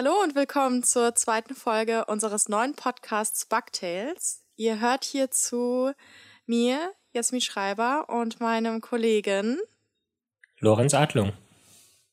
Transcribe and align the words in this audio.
Hallo 0.00 0.22
und 0.22 0.36
willkommen 0.36 0.84
zur 0.84 1.16
zweiten 1.16 1.56
Folge 1.56 2.04
unseres 2.04 2.48
neuen 2.48 2.74
Podcasts 2.74 3.46
Bugtails. 3.46 4.44
Ihr 4.54 4.78
hört 4.78 5.02
hier 5.02 5.32
zu 5.32 5.90
mir, 6.46 6.92
Jasmin 7.14 7.40
Schreiber, 7.40 8.08
und 8.08 8.38
meinem 8.38 8.80
Kollegen 8.80 9.58
Lorenz 10.60 10.94
Adlung. 10.94 11.32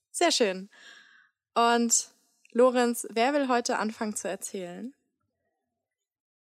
Sehr 0.09 0.31
schön. 0.31 0.71
Und 1.53 2.09
Lorenz, 2.53 3.05
wer 3.11 3.35
will 3.35 3.49
heute 3.49 3.77
anfangen 3.77 4.15
zu 4.15 4.27
erzählen? 4.29 4.95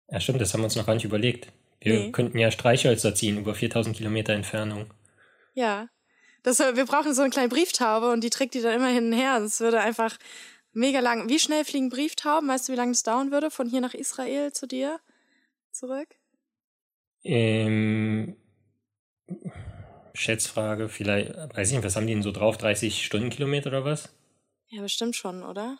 Ja, 0.09 0.21
stimmt, 0.21 0.41
das 0.41 0.55
haben 0.55 0.63
wir 0.63 0.69
uns 0.69 0.77
noch 0.77 0.87
gar 0.87 0.95
nicht 0.95 1.05
überlegt. 1.05 1.53
Wir 1.81 1.99
nee. 1.99 2.13
könnten 2.13 2.39
ja 2.39 2.51
Streichhölzer 2.51 3.15
ziehen 3.15 3.37
über 3.37 3.55
4000 3.55 3.95
Kilometer 3.95 4.33
Entfernung. 4.33 4.87
Ja. 5.53 5.91
Das, 6.45 6.61
wir 6.61 6.87
brauchen 6.87 7.13
so 7.13 7.23
eine 7.23 7.31
kleine 7.31 7.49
Brieftaube 7.49 8.11
und 8.11 8.23
die 8.23 8.31
trägt 8.31 8.55
die 8.55 8.63
dann 8.63 8.73
immer 8.73 8.89
hin 8.89 9.09
und 9.09 9.19
her. 9.19 9.41
Das 9.41 9.61
würde 9.61 9.81
einfach 9.81 10.17
mega 10.77 11.01
lang. 11.01 11.29
Wie 11.29 11.39
schnell 11.39 11.65
fliegen 11.65 11.89
Brieftauben? 11.89 12.49
Weißt 12.49 12.69
du, 12.69 12.73
wie 12.73 12.77
lange 12.77 12.93
es 12.93 13.03
dauern 13.03 13.33
würde 13.33 13.51
von 13.51 13.69
hier 13.69 13.81
nach 13.81 13.95
Israel 13.95 14.53
zu 14.53 14.67
dir 14.67 15.01
zurück? 15.73 16.09
Ähm, 17.25 18.37
Schätzfrage, 20.15 20.89
vielleicht, 20.89 21.35
weiß 21.35 21.69
ich 21.69 21.75
nicht, 21.75 21.85
was 21.85 21.97
haben 21.97 22.07
die 22.07 22.15
denn 22.15 22.23
so 22.23 22.33
drauf? 22.33 22.57
30 22.57 23.05
Stundenkilometer 23.05 23.69
oder 23.69 23.85
was? 23.85 24.15
Ja, 24.69 24.83
bestimmt 24.83 25.17
schon, 25.17 25.43
oder? 25.43 25.79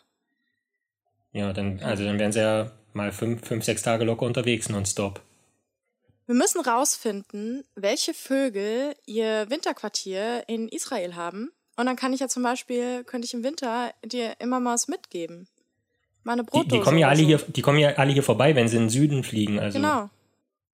Ja, 1.31 1.53
dann, 1.53 1.79
also 1.81 2.03
dann 2.03 2.19
wären 2.19 2.31
sie 2.31 2.41
ja 2.41 2.71
mal 2.93 3.11
fünf, 3.11 3.45
fünf, 3.45 3.63
sechs 3.63 3.83
Tage 3.83 4.05
locker 4.05 4.25
unterwegs, 4.25 4.69
nonstop. 4.69 5.21
Wir 6.25 6.35
müssen 6.35 6.59
rausfinden, 6.59 7.63
welche 7.75 8.13
Vögel 8.13 8.95
ihr 9.05 9.49
Winterquartier 9.49 10.43
in 10.47 10.67
Israel 10.67 11.15
haben. 11.15 11.51
Und 11.77 11.85
dann 11.85 11.95
kann 11.95 12.11
ich 12.11 12.19
ja 12.19 12.27
zum 12.27 12.43
Beispiel, 12.43 13.03
könnte 13.03 13.25
ich 13.25 13.33
im 13.33 13.43
Winter 13.43 13.91
dir 14.03 14.33
immer 14.39 14.59
mal 14.59 14.73
was 14.73 14.87
mitgeben. 14.87 15.47
Meine 16.23 16.43
Brotdose. 16.43 16.67
Die, 16.67 16.77
die 16.77 16.81
kommen 16.81 16.97
ja 16.97 17.07
alle 17.07 17.21
hier, 17.21 17.37
die 17.37 17.61
kommen 17.61 17.79
ja 17.79 17.89
alle 17.95 18.11
hier 18.11 18.23
vorbei, 18.23 18.55
wenn 18.55 18.67
sie 18.67 18.75
in 18.75 18.83
den 18.83 18.89
Süden 18.89 19.23
fliegen. 19.23 19.59
Also 19.59 19.79
genau. 19.79 20.09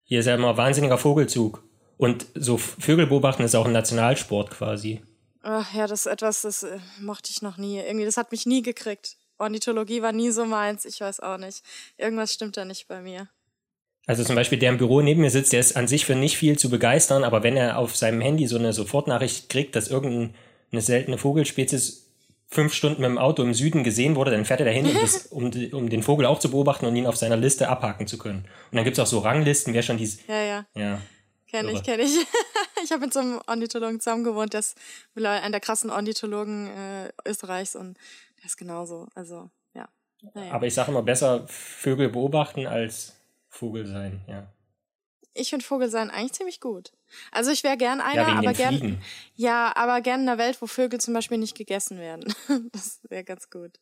Hier 0.03 0.19
ist 0.19 0.27
ja 0.27 0.35
immer 0.35 0.55
wahnsinniger 0.55 0.97
Vogelzug. 0.97 1.63
Und 1.97 2.25
so 2.35 2.57
Vögel 2.57 3.07
beobachten 3.07 3.43
ist 3.43 3.55
auch 3.55 3.65
ein 3.65 3.73
Nationalsport 3.73 4.51
quasi. 4.51 5.01
Ach 5.43 5.73
ja, 5.73 5.87
das 5.87 6.05
ist 6.05 6.11
etwas, 6.11 6.43
das 6.43 6.63
äh, 6.63 6.79
mochte 6.99 7.31
ich 7.31 7.41
noch 7.41 7.57
nie. 7.57 7.79
Irgendwie, 7.79 8.05
das 8.05 8.17
hat 8.17 8.31
mich 8.31 8.45
nie 8.45 8.61
gekriegt. 8.61 9.17
Ornithologie 9.39 10.01
war 10.01 10.11
nie 10.11 10.29
so 10.31 10.45
meins, 10.45 10.85
ich 10.85 11.01
weiß 11.01 11.19
auch 11.19 11.37
nicht. 11.37 11.63
Irgendwas 11.97 12.33
stimmt 12.33 12.57
da 12.57 12.65
nicht 12.65 12.87
bei 12.87 13.01
mir. 13.01 13.27
Also 14.05 14.23
zum 14.23 14.35
Beispiel 14.35 14.59
der 14.59 14.69
im 14.69 14.77
Büro 14.77 15.01
neben 15.01 15.21
mir 15.21 15.31
sitzt, 15.31 15.53
der 15.53 15.59
ist 15.59 15.75
an 15.75 15.87
sich 15.87 16.05
für 16.05 16.15
nicht 16.15 16.37
viel 16.37 16.57
zu 16.57 16.69
begeistern, 16.69 17.23
aber 17.23 17.43
wenn 17.43 17.57
er 17.57 17.77
auf 17.77 17.95
seinem 17.95 18.21
Handy 18.21 18.47
so 18.47 18.57
eine 18.57 18.73
Sofortnachricht 18.73 19.49
kriegt, 19.49 19.75
dass 19.75 19.89
irgendeine 20.71 20.81
seltene 20.81 21.17
Vogelspezies 21.17 22.07
fünf 22.47 22.73
Stunden 22.73 23.01
mit 23.01 23.09
dem 23.09 23.17
Auto 23.17 23.43
im 23.43 23.53
Süden 23.53 23.83
gesehen 23.83 24.15
wurde, 24.15 24.31
dann 24.31 24.45
fährt 24.45 24.61
er 24.61 24.65
dahin, 24.65 24.85
um, 24.87 25.01
das, 25.01 25.27
um, 25.27 25.51
um, 25.73 25.89
den 25.89 26.03
Vogel 26.03 26.25
auch 26.25 26.39
zu 26.39 26.49
beobachten 26.49 26.85
und 26.85 26.95
ihn 26.95 27.05
auf 27.05 27.17
seiner 27.17 27.37
Liste 27.37 27.69
abhaken 27.69 28.07
zu 28.07 28.17
können. 28.17 28.45
Und 28.71 28.75
dann 28.75 28.85
gibt 28.85 28.97
es 28.97 29.03
auch 29.03 29.07
so 29.07 29.19
Ranglisten, 29.19 29.73
wer 29.73 29.83
schon 29.83 29.97
dies. 29.97 30.25
Ja, 30.27 30.41
ja. 30.41 30.65
Ja. 30.75 31.01
Kenne 31.49 31.73
ich, 31.73 31.83
kenne 31.83 32.03
ich. 32.03 32.15
ich 32.83 32.91
habe 32.91 33.01
mit 33.01 33.13
so 33.13 33.19
einem 33.19 33.41
Ornithologen 33.47 33.99
zusammen 33.99 34.23
gewohnt, 34.23 34.53
der 34.53 34.61
ist 34.61 34.77
einer 35.15 35.49
der 35.49 35.59
krassen 35.59 35.89
Ornithologen 35.89 36.67
äh, 36.67 37.11
Österreichs 37.25 37.75
und 37.75 37.97
der 38.37 38.45
ist 38.45 38.57
genauso. 38.57 39.07
Also, 39.15 39.49
ja. 39.73 39.89
Naja. 40.33 40.53
Aber 40.53 40.67
ich 40.67 40.73
sage 40.73 40.91
immer 40.91 41.03
besser 41.03 41.45
Vögel 41.47 42.07
beobachten 42.09 42.65
als 42.67 43.17
Vogel 43.49 43.85
sein, 43.85 44.21
ja. 44.27 44.47
Ich 45.33 45.49
finde 45.49 45.65
Vogel 45.65 45.89
sein 45.89 46.09
eigentlich 46.09 46.33
ziemlich 46.33 46.59
gut. 46.59 46.91
Also 47.31 47.51
ich 47.51 47.63
wäre 47.63 47.77
gern 47.77 48.01
einer, 48.01 48.27
ja, 48.27 48.37
aber 48.37 48.53
gern. 48.53 49.01
Ja, 49.35 49.71
aber 49.75 50.01
gern 50.01 50.21
in 50.21 50.29
einer 50.29 50.37
Welt, 50.37 50.61
wo 50.61 50.67
Vögel 50.67 50.99
zum 50.99 51.13
Beispiel 51.13 51.37
nicht 51.37 51.57
gegessen 51.57 51.99
werden. 51.99 52.33
das 52.71 52.99
wäre 53.09 53.23
ganz 53.23 53.49
gut. 53.49 53.79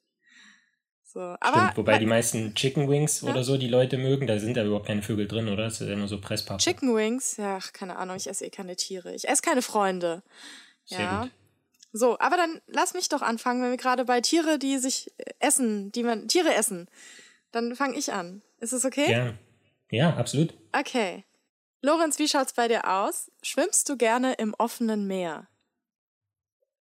So, 1.03 1.19
aber, 1.19 1.61
Stimmt, 1.61 1.77
wobei 1.77 1.97
die 1.97 2.05
meisten 2.05 2.53
Chicken 2.53 2.87
Wings 2.87 3.21
ja? 3.21 3.31
oder 3.31 3.43
so 3.43 3.57
die 3.57 3.67
Leute 3.67 3.97
mögen, 3.97 4.27
da 4.27 4.37
sind 4.37 4.55
ja 4.55 4.63
überhaupt 4.63 4.85
keine 4.85 5.01
Vögel 5.01 5.27
drin, 5.27 5.49
oder? 5.49 5.63
Das 5.63 5.81
ist 5.81 5.89
ja 5.89 5.95
nur 5.95 6.07
so 6.07 6.21
Presspapier. 6.21 6.63
Chicken 6.63 6.95
Wings? 6.95 7.37
Ja, 7.37 7.57
keine 7.73 7.97
Ahnung, 7.97 8.15
ich 8.15 8.27
esse 8.27 8.45
eh 8.45 8.51
keine 8.51 8.75
Tiere. 8.75 9.15
Ich 9.15 9.27
esse 9.27 9.41
keine 9.41 9.63
Freunde. 9.63 10.21
Sehr 10.85 10.99
ja. 10.99 11.21
Gut. 11.23 11.31
So, 11.91 12.19
aber 12.19 12.37
dann 12.37 12.61
lass 12.67 12.93
mich 12.93 13.09
doch 13.09 13.23
anfangen, 13.23 13.63
wenn 13.63 13.71
wir 13.71 13.77
gerade 13.77 14.05
bei 14.05 14.21
Tiere, 14.21 14.59
die 14.59 14.77
sich 14.77 15.11
äh, 15.17 15.31
essen, 15.39 15.91
die 15.91 16.03
man 16.03 16.27
Tiere 16.27 16.53
essen. 16.53 16.87
Dann 17.51 17.75
fange 17.75 17.97
ich 17.97 18.13
an. 18.13 18.43
Ist 18.59 18.73
es 18.73 18.85
okay? 18.85 19.11
Ja. 19.11 19.33
Ja, 19.91 20.15
absolut. 20.15 20.53
Okay. 20.71 21.23
Lorenz, 21.81 22.19
wie 22.19 22.27
schaut's 22.27 22.53
bei 22.53 22.67
dir 22.67 22.89
aus? 22.89 23.31
Schwimmst 23.41 23.87
du 23.89 23.95
gerne 23.95 24.33
im 24.33 24.53
offenen 24.57 25.07
Meer? 25.07 25.47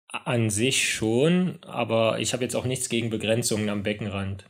An 0.07 0.49
sich 0.49 0.93
schon, 0.93 1.59
aber 1.63 2.19
ich 2.19 2.31
habe 2.31 2.43
jetzt 2.43 2.55
auch 2.55 2.63
nichts 2.63 2.87
gegen 2.87 3.09
Begrenzungen 3.09 3.69
am 3.69 3.83
Beckenrand. 3.83 4.45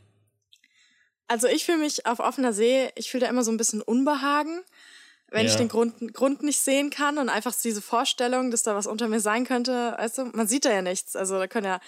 Also 1.26 1.48
ich 1.48 1.64
fühle 1.64 1.78
mich 1.78 2.06
auf 2.06 2.20
offener 2.20 2.52
See, 2.52 2.90
ich 2.94 3.10
fühle 3.10 3.24
da 3.24 3.30
immer 3.30 3.42
so 3.42 3.50
ein 3.50 3.56
bisschen 3.56 3.82
Unbehagen, 3.82 4.60
wenn 5.30 5.44
ja. 5.44 5.50
ich 5.50 5.56
den 5.56 5.68
Grund, 5.68 6.14
Grund 6.14 6.44
nicht 6.44 6.60
sehen 6.60 6.90
kann 6.90 7.18
und 7.18 7.28
einfach 7.28 7.52
diese 7.60 7.82
Vorstellung, 7.82 8.52
dass 8.52 8.62
da 8.62 8.76
was 8.76 8.86
unter 8.86 9.08
mir 9.08 9.18
sein 9.18 9.44
könnte. 9.44 9.94
Weißt 9.98 10.18
du, 10.18 10.24
man 10.26 10.46
sieht 10.46 10.64
da 10.64 10.72
ja 10.72 10.82
nichts. 10.82 11.16
Also 11.16 11.36
da 11.38 11.48
können 11.48 11.66
ja 11.66 11.80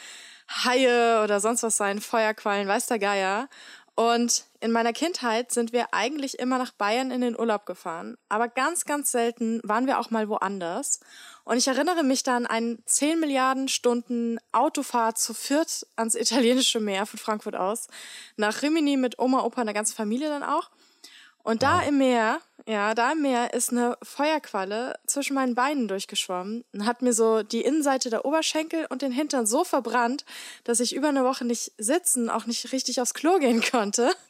Haie 0.50 1.22
oder 1.22 1.38
sonst 1.38 1.62
was 1.62 1.76
sein, 1.76 2.00
Feuerquallen, 2.00 2.66
weiß 2.66 2.86
der 2.86 2.98
Geier. 2.98 3.48
Und 3.98 4.44
in 4.60 4.70
meiner 4.70 4.92
Kindheit 4.92 5.50
sind 5.50 5.72
wir 5.72 5.92
eigentlich 5.92 6.38
immer 6.38 6.56
nach 6.58 6.70
Bayern 6.70 7.10
in 7.10 7.20
den 7.20 7.36
Urlaub 7.36 7.66
gefahren. 7.66 8.16
Aber 8.28 8.46
ganz, 8.46 8.84
ganz 8.84 9.10
selten 9.10 9.60
waren 9.64 9.88
wir 9.88 9.98
auch 9.98 10.10
mal 10.10 10.28
woanders. 10.28 11.00
Und 11.42 11.56
ich 11.56 11.66
erinnere 11.66 12.04
mich 12.04 12.22
dann 12.22 12.46
an 12.46 12.78
10 12.84 13.18
Milliarden 13.18 13.66
Stunden 13.66 14.38
Autofahrt 14.52 15.18
zu 15.18 15.34
viert 15.34 15.84
ans 15.96 16.14
italienische 16.14 16.78
Meer 16.78 17.06
von 17.06 17.18
Frankfurt 17.18 17.56
aus. 17.56 17.88
Nach 18.36 18.62
Rimini 18.62 18.96
mit 18.96 19.18
Oma, 19.18 19.42
Opa 19.42 19.62
und 19.62 19.66
der 19.66 19.74
ganzen 19.74 19.96
Familie 19.96 20.28
dann 20.28 20.44
auch. 20.44 20.70
Und 21.42 21.64
da 21.64 21.82
im 21.82 21.98
Meer, 21.98 22.40
ja, 22.68 22.94
da 22.94 23.12
im 23.12 23.22
Meer 23.22 23.54
ist 23.54 23.70
eine 23.70 23.96
Feuerqualle 24.02 24.98
zwischen 25.06 25.32
meinen 25.32 25.54
Beinen 25.54 25.88
durchgeschwommen 25.88 26.64
und 26.74 26.84
hat 26.84 27.00
mir 27.00 27.14
so 27.14 27.42
die 27.42 27.62
Innenseite 27.62 28.10
der 28.10 28.26
Oberschenkel 28.26 28.84
und 28.90 29.00
den 29.00 29.10
Hintern 29.10 29.46
so 29.46 29.64
verbrannt, 29.64 30.26
dass 30.64 30.78
ich 30.78 30.94
über 30.94 31.08
eine 31.08 31.24
Woche 31.24 31.46
nicht 31.46 31.72
sitzen, 31.78 32.28
auch 32.28 32.44
nicht 32.44 32.70
richtig 32.70 33.00
aufs 33.00 33.14
Klo 33.14 33.38
gehen 33.38 33.62
konnte. 33.62 34.12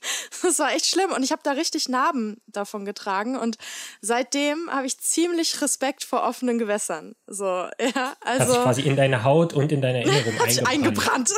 Das 0.43 0.61
war 0.61 0.73
echt 0.73 0.87
schlimm 0.87 1.11
und 1.11 1.25
ich 1.25 1.33
habe 1.33 1.41
da 1.43 1.53
richtig 1.53 1.89
Narben 1.89 2.41
davon 2.47 2.85
getragen 2.85 3.37
und 3.37 3.57
seitdem 4.01 4.71
habe 4.71 4.87
ich 4.87 5.01
ziemlich 5.01 5.61
Respekt 5.61 6.05
vor 6.05 6.23
offenen 6.23 6.59
Gewässern. 6.59 7.17
So, 7.27 7.45
ja, 7.45 8.15
also 8.21 8.45
Hat 8.45 8.49
sich 8.49 8.63
quasi 8.63 8.83
in 8.83 8.95
deine 8.95 9.25
Haut 9.25 9.53
und 9.53 9.73
in 9.73 9.81
deine 9.83 9.99
Erinnerung 10.05 10.41
eingebrannt. 10.41 10.69
eingebrannt. 10.69 11.31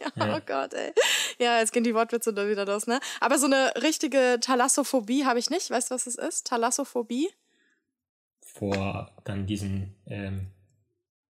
ja, 0.16 0.36
oh 0.36 0.40
Gott, 0.44 0.74
ey. 0.74 0.92
Ja, 1.38 1.58
jetzt 1.58 1.72
gehen 1.72 1.84
die 1.84 1.94
Wortwitze 1.94 2.32
da 2.32 2.48
wieder 2.48 2.66
los, 2.66 2.86
ne? 2.86 3.00
Aber 3.20 3.38
so 3.38 3.46
eine 3.46 3.72
richtige 3.82 4.38
Thalassophobie 4.40 5.24
habe 5.24 5.38
ich 5.38 5.50
nicht. 5.50 5.70
Weißt 5.70 5.90
du, 5.90 5.94
was 5.94 6.06
es 6.06 6.16
ist? 6.16 6.46
Thalassophobie? 6.46 7.30
Vor 8.40 9.10
dann 9.24 9.46
diesen 9.46 9.94
ähm, 10.06 10.48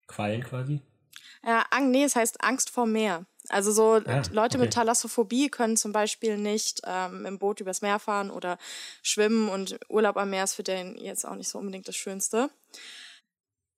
Quallen 0.06 0.42
quasi? 0.42 0.80
Ja, 1.44 1.64
nee, 1.80 2.04
es 2.04 2.16
heißt 2.16 2.42
Angst 2.42 2.70
vor 2.70 2.86
Meer. 2.86 3.26
Also 3.48 3.72
so 3.72 3.94
ah, 3.94 4.22
Leute 4.30 4.56
okay. 4.56 4.58
mit 4.58 4.72
Thalassophobie 4.72 5.48
können 5.48 5.76
zum 5.76 5.92
Beispiel 5.92 6.38
nicht 6.38 6.82
ähm, 6.86 7.26
im 7.26 7.38
Boot 7.38 7.60
übers 7.60 7.82
Meer 7.82 7.98
fahren 7.98 8.30
oder 8.30 8.58
schwimmen 9.02 9.48
und 9.48 9.80
Urlaub 9.88 10.16
am 10.16 10.30
Meer 10.30 10.44
ist 10.44 10.54
für 10.54 10.62
den 10.62 10.96
jetzt 10.96 11.26
auch 11.26 11.34
nicht 11.34 11.48
so 11.48 11.58
unbedingt 11.58 11.88
das 11.88 11.96
Schönste. 11.96 12.50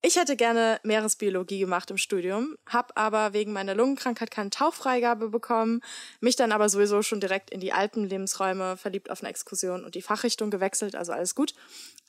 Ich 0.07 0.17
hätte 0.17 0.37
gerne 0.37 0.81
Meeresbiologie 0.83 1.61
gemacht 1.61 1.91
im 1.91 1.97
Studium, 1.97 2.59
habe 2.67 2.95
aber 2.95 3.33
wegen 3.33 3.55
meiner 3.55 3.75
Lungenkrankheit 3.75 4.31
keine 4.31 4.51
Tauchfreigabe 4.51 5.31
bekommen, 5.31 5.81
mich 6.21 6.37
dann 6.37 6.53
aber 6.53 6.69
sowieso 6.69 7.01
schon 7.01 7.21
direkt 7.21 7.49
in 7.49 7.61
die 7.61 7.73
Alpenlebensräume 7.73 8.77
verliebt 8.77 9.11
auf 9.11 9.23
eine 9.23 9.31
Exkursion 9.31 9.83
und 9.83 9.95
die 9.95 10.03
Fachrichtung 10.03 10.51
gewechselt, 10.51 10.95
also 10.95 11.13
alles 11.13 11.35
gut. 11.35 11.55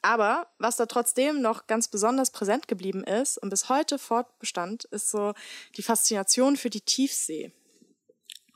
Aber 0.01 0.47
was 0.59 0.75
da 0.75 0.87
trotzdem 0.87 1.41
noch 1.41 1.67
ganz 1.67 1.87
besonders 1.87 2.31
präsent 2.31 2.67
geblieben 2.67 3.05
ist 3.05 3.37
und 3.37 3.49
bis 3.49 3.69
heute 3.69 3.97
fortbestand, 3.97 4.83
ist 4.91 5.09
so 5.09 5.33
die 5.77 5.81
Faszination 5.81 6.57
für 6.57 6.69
die 6.69 6.81
Tiefsee. 6.81 7.53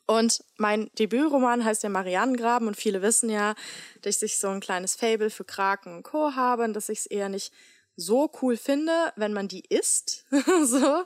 Und 0.05 0.43
mein 0.57 0.91
Debütroman 0.99 1.63
heißt 1.63 1.83
der 1.83 1.91
Marianengraben 1.91 2.67
und 2.67 2.75
viele 2.75 3.01
wissen 3.01 3.29
ja, 3.29 3.55
dass 4.01 4.21
ich 4.21 4.37
so 4.37 4.49
ein 4.49 4.59
kleines 4.59 4.95
Fable 4.95 5.29
für 5.29 5.45
Kraken 5.45 5.95
und 5.95 6.03
Co. 6.03 6.35
habe 6.35 6.65
und 6.65 6.73
dass 6.73 6.89
ich 6.89 6.99
es 6.99 7.05
eher 7.05 7.29
nicht 7.29 7.53
so 7.99 8.31
cool 8.41 8.57
finde, 8.57 9.13
wenn 9.15 9.33
man 9.33 9.47
die 9.47 9.63
isst. 9.69 10.25
so. 10.63 11.03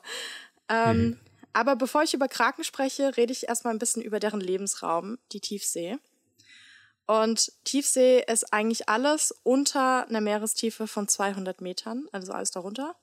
Ähm, 0.69 0.98
mhm. 0.98 1.19
Aber 1.54 1.75
bevor 1.75 2.04
ich 2.04 2.13
über 2.13 2.28
Kraken 2.28 2.63
spreche, 2.63 3.16
rede 3.16 3.31
ich 3.31 3.48
erstmal 3.48 3.74
ein 3.74 3.80
bisschen 3.80 4.01
über 4.01 4.19
deren 4.19 4.42
Lebensraum, 4.42 5.18
die 5.31 5.40
Tiefsee. 5.40 5.98
Und 7.06 7.51
Tiefsee 7.66 8.24
ist 8.25 8.54
eigentlich 8.54 8.88
alles 8.88 9.36
unter 9.44 10.07
einer 10.07 10.22
Meerestiefe 10.22 10.88
von 10.88 11.07
200 11.07 11.60
Metern, 11.60 12.07
also 12.13 12.31
alles 12.31 12.51
darunter. 12.51 12.95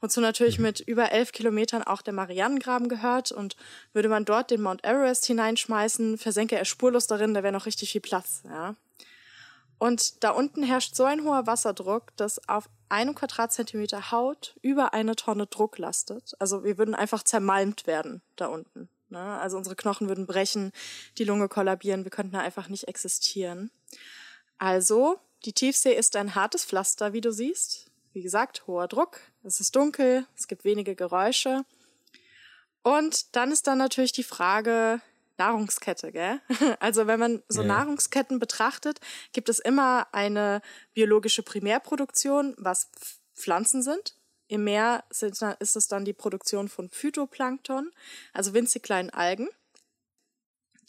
Wozu 0.00 0.20
natürlich 0.20 0.58
mhm. 0.58 0.64
mit 0.64 0.80
über 0.80 1.12
11 1.12 1.32
Kilometern 1.32 1.82
auch 1.82 2.02
der 2.02 2.12
Marianengraben 2.12 2.88
gehört. 2.88 3.30
Und 3.30 3.56
würde 3.92 4.08
man 4.08 4.24
dort 4.24 4.50
den 4.50 4.60
Mount 4.60 4.84
Everest 4.84 5.24
hineinschmeißen, 5.26 6.18
versenke 6.18 6.56
er 6.56 6.64
spurlos 6.64 7.06
darin, 7.06 7.32
da 7.32 7.42
wäre 7.42 7.52
noch 7.52 7.66
richtig 7.66 7.92
viel 7.92 8.00
Platz. 8.00 8.42
Ja. 8.44 8.74
Und 9.84 10.24
da 10.24 10.30
unten 10.30 10.62
herrscht 10.62 10.94
so 10.94 11.04
ein 11.04 11.24
hoher 11.24 11.46
Wasserdruck, 11.46 12.16
dass 12.16 12.48
auf 12.48 12.70
einem 12.88 13.14
Quadratzentimeter 13.14 14.10
Haut 14.10 14.56
über 14.62 14.94
eine 14.94 15.14
Tonne 15.14 15.46
Druck 15.46 15.76
lastet. 15.76 16.32
Also 16.38 16.64
wir 16.64 16.78
würden 16.78 16.94
einfach 16.94 17.22
zermalmt 17.22 17.86
werden 17.86 18.22
da 18.36 18.46
unten. 18.46 18.88
Ne? 19.10 19.20
Also 19.20 19.58
unsere 19.58 19.76
Knochen 19.76 20.08
würden 20.08 20.26
brechen, 20.26 20.72
die 21.18 21.24
Lunge 21.24 21.50
kollabieren, 21.50 22.04
wir 22.04 22.10
könnten 22.10 22.32
da 22.32 22.38
einfach 22.38 22.70
nicht 22.70 22.88
existieren. 22.88 23.70
Also, 24.56 25.18
die 25.44 25.52
Tiefsee 25.52 25.92
ist 25.92 26.16
ein 26.16 26.34
hartes 26.34 26.64
Pflaster, 26.64 27.12
wie 27.12 27.20
du 27.20 27.30
siehst. 27.30 27.90
Wie 28.14 28.22
gesagt, 28.22 28.66
hoher 28.66 28.88
Druck, 28.88 29.20
es 29.42 29.60
ist 29.60 29.76
dunkel, 29.76 30.26
es 30.34 30.48
gibt 30.48 30.64
wenige 30.64 30.94
Geräusche. 30.94 31.66
Und 32.82 33.36
dann 33.36 33.52
ist 33.52 33.66
dann 33.66 33.76
natürlich 33.76 34.12
die 34.12 34.24
Frage 34.24 35.02
Nahrungskette, 35.38 36.12
gell? 36.12 36.40
Also 36.80 37.06
wenn 37.06 37.20
man 37.20 37.42
so 37.48 37.62
ja. 37.62 37.68
Nahrungsketten 37.68 38.38
betrachtet, 38.38 39.00
gibt 39.32 39.48
es 39.48 39.58
immer 39.58 40.06
eine 40.12 40.60
biologische 40.92 41.42
Primärproduktion, 41.42 42.54
was 42.58 42.90
Pflanzen 43.34 43.82
sind. 43.82 44.16
Im 44.46 44.64
Meer 44.64 45.04
ist 45.10 45.76
es 45.76 45.88
dann 45.88 46.04
die 46.04 46.12
Produktion 46.12 46.68
von 46.68 46.90
Phytoplankton, 46.90 47.90
also 48.32 48.54
winzig 48.54 48.82
kleinen 48.82 49.10
Algen, 49.10 49.48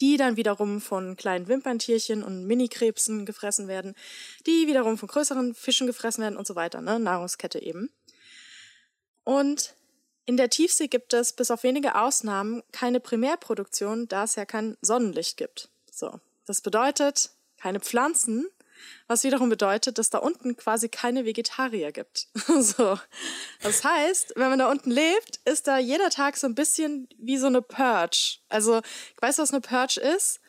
die 0.00 0.18
dann 0.18 0.36
wiederum 0.36 0.80
von 0.80 1.16
kleinen 1.16 1.48
Wimperntierchen 1.48 2.22
und 2.22 2.46
Minikrebsen 2.46 3.24
gefressen 3.24 3.66
werden, 3.66 3.94
die 4.46 4.66
wiederum 4.66 4.98
von 4.98 5.08
größeren 5.08 5.54
Fischen 5.54 5.86
gefressen 5.86 6.22
werden 6.22 6.36
und 6.36 6.46
so 6.46 6.54
weiter, 6.54 6.82
ne? 6.82 6.98
Nahrungskette 6.98 7.60
eben. 7.60 7.90
Und 9.24 9.74
in 10.26 10.36
der 10.36 10.50
Tiefsee 10.50 10.88
gibt 10.88 11.14
es 11.14 11.32
bis 11.32 11.50
auf 11.50 11.62
wenige 11.62 11.94
Ausnahmen 11.94 12.62
keine 12.72 13.00
Primärproduktion, 13.00 14.08
da 14.08 14.24
es 14.24 14.34
ja 14.34 14.44
kein 14.44 14.76
Sonnenlicht 14.80 15.36
gibt. 15.36 15.68
So. 15.90 16.20
Das 16.44 16.60
bedeutet 16.60 17.30
keine 17.56 17.80
Pflanzen, 17.80 18.46
was 19.06 19.24
wiederum 19.24 19.48
bedeutet, 19.48 19.98
dass 19.98 20.10
da 20.10 20.18
unten 20.18 20.56
quasi 20.56 20.88
keine 20.88 21.24
Vegetarier 21.24 21.92
gibt. 21.92 22.28
so. 22.60 22.98
Das 23.62 23.84
heißt, 23.84 24.34
wenn 24.36 24.50
man 24.50 24.58
da 24.58 24.70
unten 24.70 24.90
lebt, 24.90 25.40
ist 25.44 25.66
da 25.68 25.78
jeder 25.78 26.10
Tag 26.10 26.36
so 26.36 26.46
ein 26.46 26.54
bisschen 26.54 27.08
wie 27.18 27.38
so 27.38 27.46
eine 27.46 27.62
Purge. 27.62 28.38
Also, 28.48 28.80
weißt 29.20 29.38
du, 29.38 29.42
was 29.42 29.52
eine 29.52 29.60
Purge 29.60 30.00
ist? 30.00 30.40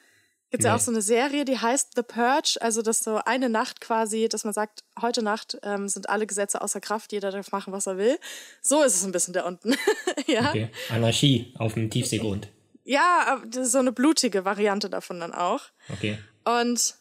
Gibt 0.50 0.64
ja 0.64 0.70
nee. 0.72 0.76
auch 0.78 0.80
so 0.80 0.92
eine 0.92 1.02
Serie, 1.02 1.44
die 1.44 1.58
heißt 1.58 1.92
The 1.96 2.04
Purge, 2.04 2.58
also 2.62 2.82
dass 2.82 3.00
so 3.00 3.20
eine 3.26 3.50
Nacht 3.50 3.82
quasi, 3.82 4.30
dass 4.30 4.46
man 4.46 4.54
sagt, 4.54 4.84
heute 5.02 5.22
Nacht 5.22 5.58
ähm, 5.64 5.90
sind 5.90 6.10
alle 6.10 6.26
Gesetze 6.26 6.62
außer 6.62 6.80
Kraft, 6.80 7.12
jeder 7.12 7.32
darf 7.32 7.52
machen, 7.52 7.74
was 7.74 7.86
er 7.86 7.98
will. 7.98 8.18
So 8.62 8.82
ist 8.82 8.96
es 8.96 9.04
ein 9.04 9.12
bisschen 9.12 9.34
da 9.34 9.46
unten. 9.46 9.76
ja. 10.28 10.50
Okay. 10.50 10.70
Anarchie 10.90 11.54
auf 11.58 11.74
dem 11.74 11.90
Tiefseegrund. 11.90 12.48
Ja, 12.86 13.42
so 13.62 13.80
eine 13.80 13.92
blutige 13.92 14.46
Variante 14.46 14.90
davon 14.90 15.20
dann 15.20 15.34
auch. 15.34 15.64
Okay. 15.90 16.18
Und 16.46 16.96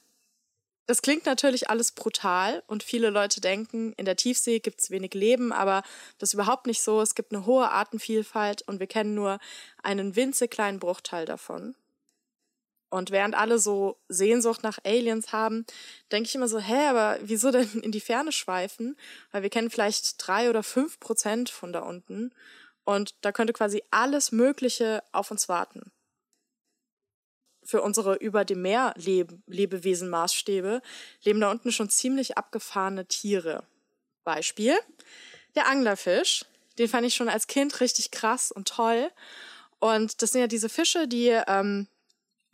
das 0.87 1.03
klingt 1.03 1.27
natürlich 1.27 1.71
alles 1.71 1.93
brutal 1.93 2.65
und 2.67 2.83
viele 2.83 3.11
Leute 3.11 3.41
denken, 3.41 3.93
in 3.93 4.05
der 4.05 4.17
Tiefsee 4.17 4.59
gibt 4.59 4.81
es 4.81 4.91
wenig 4.91 5.15
Leben, 5.15 5.53
aber 5.53 5.83
das 6.19 6.31
ist 6.31 6.35
überhaupt 6.35 6.67
nicht 6.67 6.81
so. 6.81 7.01
Es 7.01 7.15
gibt 7.15 7.33
eine 7.33 7.47
hohe 7.47 7.71
Artenvielfalt 7.71 8.63
und 8.63 8.81
wir 8.81 8.89
kennen 8.89 9.15
nur 9.15 9.39
einen 9.83 10.17
winzig 10.17 10.51
kleinen 10.51 10.81
Bruchteil 10.81 11.25
davon. 11.25 11.77
Und 12.97 13.11
während 13.11 13.35
alle 13.35 13.59
so 13.59 13.99
Sehnsucht 14.09 14.63
nach 14.63 14.79
Aliens 14.85 15.33
haben, 15.33 15.67
denke 16.11 16.29
ich 16.29 16.35
immer 16.35 16.49
so, 16.49 16.59
hä, 16.59 16.89
aber 16.89 17.19
wieso 17.23 17.51
denn 17.51 17.81
in 17.83 17.93
die 17.93 18.01
Ferne 18.01 18.33
schweifen? 18.33 18.97
Weil 19.33 19.43
wir 19.43 19.51
kennen 19.51 19.71
vielleicht 19.71 20.15
drei 20.27 20.49
oder 20.49 20.63
fünf 20.63 20.99
Prozent 20.99 21.51
von 21.51 21.73
da 21.73 21.81
unten. 21.81 22.33
Und 22.85 23.15
da 23.21 23.33
könnte 23.33 23.53
quasi 23.53 23.83
alles 23.91 24.33
Mögliche 24.33 25.03
auf 25.13 25.31
uns 25.31 25.49
warten 25.49 25.93
für 27.67 27.83
unsere 27.83 28.15
über 28.15 28.45
dem 28.45 28.63
Meer 28.63 28.95
leb 28.97 29.33
Lebewesen 29.47 30.09
Maßstäbe 30.09 30.81
leben 31.25 31.41
da 31.41 31.51
unten 31.51 31.73
schon 31.73 31.91
ziemlich 31.91 32.39
abgefahrene 32.39 33.07
Tiere. 33.07 33.65
Beispiel 34.23 34.75
der 35.57 35.67
Anglerfisch, 35.67 36.45
den 36.79 36.89
fand 36.89 37.07
ich 37.07 37.15
schon 37.15 37.29
als 37.29 37.49
Kind 37.49 37.81
richtig 37.81 38.11
krass 38.11 38.53
und 38.53 38.69
toll. 38.69 39.11
Und 39.79 40.23
das 40.23 40.31
sind 40.31 40.41
ja 40.43 40.47
diese 40.47 40.69
Fische, 40.69 41.09
die 41.09 41.29
ähm, 41.47 41.89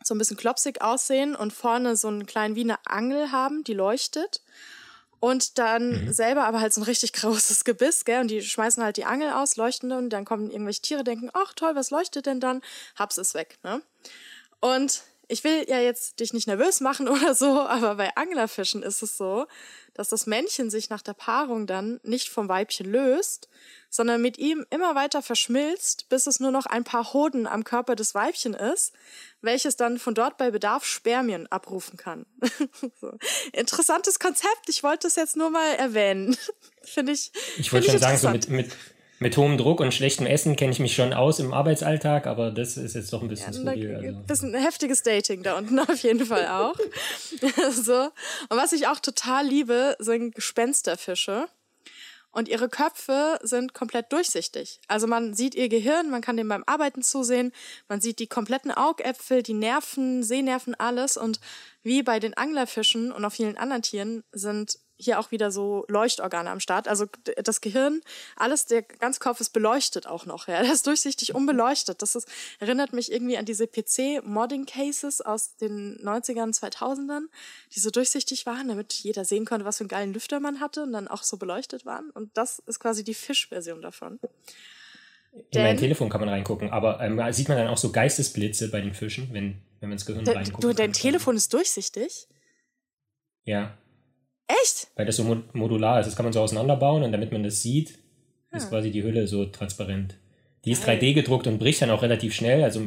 so 0.07 0.15
ein 0.15 0.19
bisschen 0.19 0.37
klopsig 0.37 0.83
aussehen 0.83 1.35
und 1.35 1.53
vorne 1.53 1.97
so 1.97 2.09
einen 2.09 2.27
kleinen 2.27 2.55
wie 2.55 2.63
eine 2.63 2.79
Angel 2.87 3.33
haben, 3.33 3.65
die 3.65 3.75
leuchtet. 3.75 4.43
Und 5.21 5.59
dann 5.59 6.07
mhm. 6.07 6.13
selber 6.13 6.45
aber 6.45 6.61
halt 6.61 6.73
so 6.73 6.81
ein 6.81 6.85
richtig 6.85 7.13
großes 7.15 7.65
Gebiss, 7.65 8.05
gell? 8.05 8.21
Und 8.21 8.29
die 8.29 8.43
schmeißen 8.43 8.83
halt 8.83 8.97
die 8.97 9.05
Angel 9.05 9.31
aus, 9.33 9.57
leuchtende, 9.57 9.97
und 9.97 10.11
dann 10.11 10.25
kommen 10.25 10.51
irgendwelche 10.51 10.83
Tiere, 10.83 11.05
denken, 11.05 11.31
ach 11.33 11.53
toll, 11.55 11.77
was 11.77 11.91
leuchtet 11.91 12.27
denn 12.27 12.41
dann? 12.41 12.61
Hab's 12.97 13.19
es 13.19 13.35
weg, 13.35 13.59
ne? 13.63 13.83
Und 14.61 15.03
ich 15.29 15.45
will 15.45 15.65
ja 15.69 15.79
jetzt 15.79 16.21
dich 16.21 16.33
nicht 16.33 16.47
nervös 16.47 16.81
machen 16.81 17.09
oder 17.09 17.35
so, 17.35 17.61
aber 17.61 17.95
bei 17.95 18.15
Anglerfischen 18.17 18.83
ist 18.83 19.03
es 19.03 19.17
so, 19.17 19.47
dass 19.95 20.09
das 20.09 20.27
Männchen 20.27 20.71
sich 20.71 20.91
nach 20.91 21.03
der 21.03 21.15
Paarung 21.15 21.67
dann 21.67 22.01
nicht 22.03 22.29
vom 22.29 22.49
Weibchen 22.49 22.91
löst, 22.91 23.49
sondern 23.93 24.23
mit 24.23 24.39
ihm 24.39 24.65
immer 24.71 24.95
weiter 24.95 25.21
verschmilzt, 25.21 26.09
bis 26.09 26.27
es 26.27 26.41
nur 26.41 26.51
noch 26.51 26.65
ein 26.65 26.83
paar 26.83 27.13
Hoden 27.13 27.47
am 27.47 27.63
Körper 27.63 27.95
des 27.95 28.15
Weibchen 28.15 28.55
ist, 28.55 28.93
welches 29.43 29.77
dann 29.77 29.99
von 29.99 30.15
dort 30.15 30.39
bei 30.39 30.51
Bedarf 30.51 30.87
Spermien 30.87 31.47
abrufen 31.53 31.99
kann. 31.99 32.25
so. 33.01 33.13
Interessantes 33.53 34.19
Konzept. 34.19 34.69
Ich 34.69 34.83
wollte 34.83 35.07
es 35.07 35.17
jetzt 35.17 35.37
nur 35.37 35.51
mal 35.51 35.75
erwähnen. 35.75 36.37
Finde 36.83 37.13
ich. 37.13 37.33
Ich 37.59 37.71
wollte 37.71 37.91
schon 37.91 38.01
sagen, 38.01 38.17
so 38.17 38.31
mit, 38.31 38.49
mit, 38.49 38.71
mit 39.19 39.37
hohem 39.37 39.59
Druck 39.59 39.81
und 39.81 39.93
schlechtem 39.93 40.25
Essen 40.25 40.57
kenne 40.57 40.73
ich 40.73 40.81
mich 40.81 40.95
schon 40.95 41.13
aus 41.13 41.39
im 41.39 41.53
Arbeitsalltag, 41.53 42.27
aber 42.27 42.51
das 42.51 42.79
ist 42.79 42.95
jetzt 42.95 43.13
doch 43.13 43.21
ein 43.21 43.29
bisschen 43.29 43.53
ja, 43.53 43.61
skurril. 43.61 43.97
Also. 43.97 44.21
Bisschen 44.21 44.55
heftiges 44.55 45.03
Dating 45.03 45.43
da 45.43 45.59
unten 45.59 45.79
auf 45.81 46.03
jeden 46.03 46.25
Fall 46.25 46.49
auch. 46.49 46.77
so. 47.73 48.05
Und 48.49 48.57
was 48.57 48.73
ich 48.73 48.87
auch 48.87 49.01
total 49.01 49.47
liebe, 49.47 49.97
sind 49.99 50.35
Gespensterfische. 50.35 51.47
Und 52.33 52.49
ihre 52.49 52.69
Köpfe 52.69 53.39
sind 53.43 53.75
komplett 53.75 54.11
durchsichtig. 54.13 54.81
Also 54.89 55.07
man 55.07 55.35
sieht 55.35 55.55
ihr 55.55 55.69
Gehirn, 55.69 56.11
man 56.11 56.23
kann 56.23 56.37
dem 56.37 56.49
beim 56.49 56.65
Arbeiten 56.67 57.03
zusehen, 57.03 57.53
man 57.89 58.01
sieht 58.01 58.19
die 58.19 58.27
kompletten 58.27 58.73
Augäpfel, 58.73 59.43
die 59.43 59.53
Nerven, 59.53 60.23
Sehnerven, 60.23 60.75
alles. 60.75 61.17
Und 61.17 61.41
wie 61.83 62.03
bei 62.03 62.19
den 62.19 62.35
Anglerfischen 62.35 63.13
und 63.13 63.25
auch 63.25 63.33
vielen 63.33 63.59
anderen 63.59 63.83
Tieren 63.83 64.25
sind 64.33 64.79
hier 65.03 65.19
auch 65.19 65.31
wieder 65.31 65.51
so 65.51 65.85
Leuchtorgane 65.89 66.51
am 66.51 66.61
Start. 66.61 66.89
Also 66.89 67.07
das 67.43 67.61
Gehirn, 67.61 68.01
alles, 68.37 68.67
der 68.67 68.83
ganze 68.83 69.21
Kopf 69.21 69.41
ist 69.41 69.51
beleuchtet 69.51 70.07
auch 70.07 70.27
noch. 70.27 70.49
Ja, 70.49 70.63
der 70.63 70.73
ist 70.73 70.87
durchsichtig 70.87 71.35
unbeleuchtet. 71.35 72.03
Das 72.03 72.15
ist, 72.15 72.29
erinnert 72.61 72.93
mich 72.93 73.13
irgendwie 73.13 73.37
an 73.37 73.45
diese 73.45 73.67
PC-Modding-Cases 73.67 75.21
aus 75.21 75.57
den 75.57 75.99
90ern, 75.99 76.59
2000ern, 76.59 77.27
die 77.75 77.81
so 77.81 77.91
durchsichtig 77.91 78.47
waren, 78.47 78.69
damit 78.69 78.93
jeder 78.93 79.25
sehen 79.25 79.45
konnte, 79.45 79.65
was 79.65 79.79
für 79.79 79.85
einen 79.85 79.89
geilen 79.89 80.15
Lüfter 80.15 80.41
man 80.41 80.61
hatte 80.61 80.83
und 80.83 80.93
dann 80.93 81.09
auch 81.09 81.23
so 81.23 81.37
beleuchtet 81.37 81.85
waren. 81.85 82.11
Und 82.11 82.37
das 82.37 82.61
ist 82.61 82.81
quasi 82.81 83.05
die 83.05 83.15
Fischversion 83.15 83.83
davon. 83.83 84.19
In 85.33 85.45
Denn, 85.55 85.63
mein 85.63 85.77
Telefon 85.79 86.11
kann 86.11 86.21
man 86.21 86.29
reingucken, 86.29 86.71
aber 86.71 87.01
ähm, 87.01 87.21
sieht 87.33 87.49
man 87.49 87.57
dann 87.57 87.69
auch 87.69 87.79
so 87.79 87.91
Geistesblitze 87.91 88.71
bei 88.71 88.83
den 88.83 88.93
Fischen, 88.93 89.29
wenn, 89.33 89.63
wenn 89.81 89.89
man 89.89 89.93
ins 89.93 90.05
Gehirn 90.05 90.29
reinguckt? 90.29 90.63
Du, 90.63 90.75
dein 90.75 90.93
Telefon 90.93 91.37
ist 91.37 91.53
durchsichtig? 91.55 92.29
Ja. 93.45 93.79
Echt? 94.63 94.89
Weil 94.97 95.07
das 95.07 95.17
so 95.17 95.43
modular 95.53 96.01
ist. 96.01 96.07
Das 96.07 96.17
kann 96.17 96.25
man 96.25 96.33
so 96.33 96.41
auseinanderbauen 96.41 97.03
und 97.03 97.13
damit 97.13 97.33
man 97.33 97.43
das 97.43 97.63
sieht, 97.63 97.99
ah. 98.51 98.57
ist 98.57 98.69
quasi 98.69 98.91
die 98.91 99.03
Hülle 99.03 99.27
so 99.27 99.47
transparent. 99.47 100.17
Die 100.65 100.73
ist 100.73 100.87
3D 100.87 101.15
gedruckt 101.15 101.47
und 101.47 101.59
bricht 101.59 101.83
dann 101.83 101.91
auch 101.91 102.03
relativ 102.03 102.35
schnell. 102.35 102.63
Also 102.63 102.83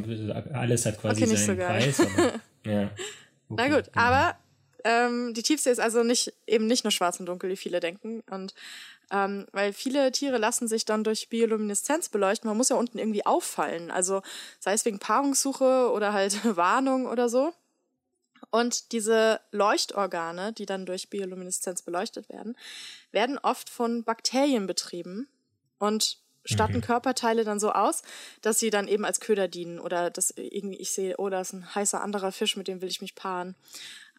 alles 0.52 0.86
hat 0.86 1.00
quasi 1.00 1.24
okay, 1.24 1.36
seinen 1.36 1.58
so 1.58 1.64
Preis. 1.64 2.00
Aber, 2.00 2.32
ja. 2.64 2.90
Okay, 3.48 3.68
Na 3.68 3.68
gut, 3.68 3.92
genau. 3.92 4.06
aber 4.06 4.38
ähm, 4.84 5.34
die 5.34 5.42
Tiefsee 5.42 5.70
ist 5.70 5.80
also 5.80 6.02
nicht 6.02 6.32
eben 6.46 6.66
nicht 6.66 6.84
nur 6.84 6.90
schwarz 6.90 7.20
und 7.20 7.26
dunkel, 7.26 7.50
wie 7.50 7.56
viele 7.56 7.80
denken. 7.80 8.22
Und 8.30 8.54
ähm, 9.10 9.46
weil 9.52 9.72
viele 9.72 10.10
Tiere 10.10 10.38
lassen 10.38 10.68
sich 10.68 10.84
dann 10.84 11.04
durch 11.04 11.28
Biolumineszenz 11.28 12.08
beleuchten. 12.08 12.48
Man 12.48 12.56
muss 12.56 12.70
ja 12.70 12.76
unten 12.76 12.98
irgendwie 12.98 13.26
auffallen. 13.26 13.90
Also 13.90 14.22
sei 14.58 14.72
es 14.72 14.84
wegen 14.84 14.98
Paarungssuche 14.98 15.90
oder 15.92 16.12
halt 16.12 16.44
Warnung 16.56 17.06
oder 17.06 17.28
so. 17.28 17.52
Und 18.50 18.92
diese 18.92 19.40
Leuchtorgane, 19.50 20.52
die 20.52 20.66
dann 20.66 20.86
durch 20.86 21.10
Biolumineszenz 21.10 21.82
beleuchtet 21.82 22.28
werden, 22.28 22.56
werden 23.12 23.38
oft 23.38 23.68
von 23.68 24.04
Bakterien 24.04 24.66
betrieben 24.66 25.28
und 25.78 26.18
statten 26.44 26.76
mhm. 26.76 26.82
Körperteile 26.82 27.44
dann 27.44 27.60
so 27.60 27.72
aus, 27.72 28.02
dass 28.40 28.58
sie 28.58 28.70
dann 28.70 28.88
eben 28.88 29.04
als 29.04 29.20
Köder 29.20 29.48
dienen 29.48 29.80
oder 29.80 30.10
dass 30.10 30.30
irgendwie 30.30 30.78
ich 30.78 30.92
sehe, 30.92 31.16
oh, 31.18 31.28
da 31.28 31.40
ist 31.40 31.52
ein 31.52 31.74
heißer 31.74 32.00
anderer 32.00 32.32
Fisch, 32.32 32.56
mit 32.56 32.68
dem 32.68 32.80
will 32.80 32.88
ich 32.88 33.00
mich 33.00 33.14
paaren. 33.14 33.56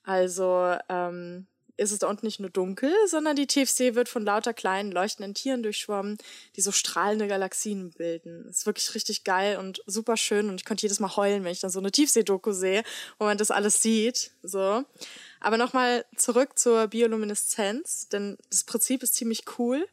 Also 0.04 0.76
ähm, 0.90 1.48
ist 1.78 1.92
es 1.92 2.00
da 2.00 2.08
unten 2.08 2.26
nicht 2.26 2.40
nur 2.40 2.50
dunkel, 2.50 2.92
sondern 3.08 3.36
die 3.36 3.48
Tiefsee 3.48 3.96
wird 3.96 4.10
von 4.10 4.24
lauter 4.24 4.54
kleinen 4.54 4.92
leuchtenden 4.92 5.34
Tieren 5.34 5.64
durchschwommen, 5.64 6.18
die 6.56 6.62
so 6.62 6.72
strahlende 6.72 7.28
Galaxien 7.28 7.92
bilden. 7.92 8.44
Das 8.48 8.58
ist 8.58 8.66
wirklich 8.66 8.94
richtig 8.96 9.24
geil 9.24 9.58
und 9.58 9.82
super 9.86 10.18
schön 10.18 10.50
und 10.50 10.60
ich 10.60 10.66
konnte 10.66 10.82
jedes 10.82 11.00
Mal 11.00 11.16
heulen, 11.16 11.44
wenn 11.44 11.52
ich 11.52 11.60
dann 11.60 11.70
so 11.70 11.80
eine 11.80 11.92
Tiefsee-Doku 11.92 12.52
sehe, 12.52 12.84
wo 13.20 13.26
man 13.26 13.38
das 13.38 13.52
alles 13.52 13.82
sieht. 13.82 14.32
So. 14.44 14.84
Aber 15.40 15.58
nochmal 15.58 16.06
zurück 16.16 16.58
zur 16.58 16.88
Biolumineszenz, 16.88 18.10
denn 18.10 18.38
das 18.50 18.64
Prinzip 18.64 19.04
ist 19.04 19.16
ziemlich 19.16 19.44
cool. 19.58 19.88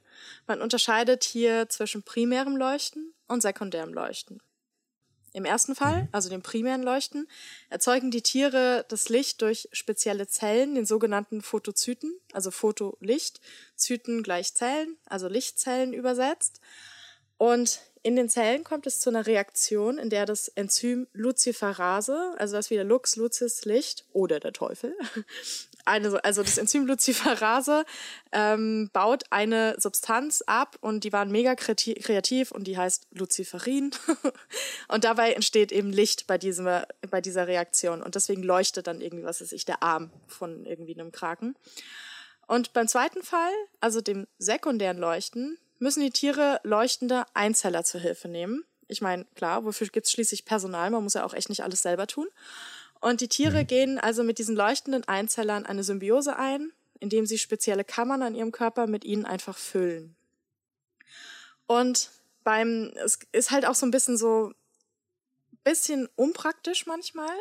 Man 0.47 0.63
unterscheidet 0.63 1.25
hier 1.25 1.69
zwischen 1.69 2.03
primärem 2.03 2.57
Leuchten 2.57 3.13
und 3.29 3.43
sekundärem 3.43 3.93
Leuchten. 3.93 4.41
Im 5.35 5.45
ersten 5.45 5.75
Fall, 5.75 6.03
mhm. 6.03 6.09
also 6.13 6.29
dem 6.29 6.43
primären 6.43 6.85
Leuchten, 6.85 7.29
erzeugen 7.69 8.13
die 8.13 8.23
Tiere 8.23 8.87
das 8.89 9.09
Licht 9.09 9.43
durch 9.43 9.69
spezielle 9.73 10.29
Zellen, 10.29 10.77
den 10.77 10.87
sogenannten 10.87 11.43
Photozyten, 11.43 12.15
also 12.33 12.53
Photolicht, 12.53 13.41
Zyten 13.75 14.23
gleich 14.23 14.55
Zellen, 14.55 14.97
also 15.07 15.27
Lichtzellen 15.27 15.93
übersetzt. 15.93 16.61
Und 17.37 17.81
in 18.05 18.15
den 18.15 18.29
Zellen 18.29 18.63
kommt 18.63 18.87
es 18.87 19.01
zu 19.01 19.11
einer 19.11 19.27
Reaktion, 19.27 19.99
in 19.99 20.09
der 20.09 20.25
das 20.25 20.47
Enzym 20.47 21.09
Luciferase, 21.13 22.35
also 22.39 22.55
das 22.55 22.71
wieder 22.71 22.85
Lux, 22.85 23.17
Lucis, 23.17 23.65
Licht 23.65 24.05
oder 24.13 24.39
der 24.39 24.53
Teufel, 24.53 24.97
eine, 25.85 26.23
also 26.25 26.43
das 26.43 26.59
Enzym 26.59 26.87
Luciferase 26.87 27.85
ähm, 28.33 28.91
baut 28.93 29.25
eine 29.31 29.77
Substanz 29.79 30.43
ab 30.47 30.77
und 30.81 31.05
die 31.05 31.13
waren 31.13 31.31
mega 31.31 31.55
kreativ 31.55 32.51
und 32.51 32.65
die 32.65 32.77
heißt 32.77 33.09
Luciferin. 33.13 33.91
und 34.89 35.05
dabei 35.05 35.33
entsteht 35.33 35.73
eben 35.73 35.93
Licht 35.93 36.27
bei, 36.27 36.39
diesem, 36.39 36.69
bei 37.11 37.21
dieser 37.21 37.47
Reaktion 37.47 38.03
und 38.03 38.15
deswegen 38.15 38.43
leuchtet 38.43 38.87
dann 38.87 39.01
irgendwie, 39.01 39.25
was 39.25 39.41
weiß 39.41 39.53
ich, 39.53 39.65
der 39.65 39.83
Arm 39.83 40.11
von 40.27 40.65
irgendwie 40.67 40.95
einem 40.95 41.13
Kraken. 41.13 41.55
Und 42.47 42.73
beim 42.73 42.89
zweiten 42.89 43.23
Fall, 43.23 43.53
also 43.81 44.01
dem 44.01 44.27
sekundären 44.39 44.99
Leuchten, 44.99 45.59
müssen 45.79 46.01
die 46.01 46.11
Tiere 46.11 46.61
leuchtende 46.63 47.25
Einzeller 47.35 47.85
zur 47.85 48.01
Hilfe 48.01 48.29
nehmen. 48.29 48.65
Ich 48.87 49.01
meine, 49.01 49.25
klar, 49.35 49.65
wofür 49.65 49.87
gibt 49.89 50.07
es 50.07 50.13
schließlich 50.13 50.45
Personal? 50.45 50.91
Man 50.91 51.03
muss 51.03 51.15
ja 51.15 51.25
auch 51.25 51.35
echt 51.35 51.49
nicht 51.49 51.63
alles 51.63 51.83
selber 51.83 52.07
tun. 52.07 52.29
Und 53.05 53.21
die 53.21 53.29
Tiere 53.29 53.65
mhm. 53.65 53.67
gehen 53.67 53.99
also 53.99 54.25
mit 54.25 54.39
diesen 54.39 54.57
leuchtenden 54.57 55.05
Einzellern 55.05 55.67
eine 55.67 55.85
Symbiose 55.85 56.39
ein, 56.39 56.73
indem 57.01 57.27
sie 57.27 57.37
spezielle 57.37 57.85
Kammern 57.85 58.23
an 58.23 58.35
ihrem 58.35 58.51
Körper 58.51 58.87
mit 58.87 59.05
ihnen 59.05 59.27
einfach 59.27 59.59
füllen. 59.59 60.17
Und 61.67 62.09
beim, 62.45 62.95
es 63.05 63.19
ist 63.33 63.51
halt 63.51 63.67
auch 63.67 63.75
so 63.75 63.85
ein 63.85 63.91
bisschen 63.91 64.17
so, 64.17 64.55
bisschen 65.65 66.09
unpraktisch 66.17 66.87
manchmal. 66.87 67.37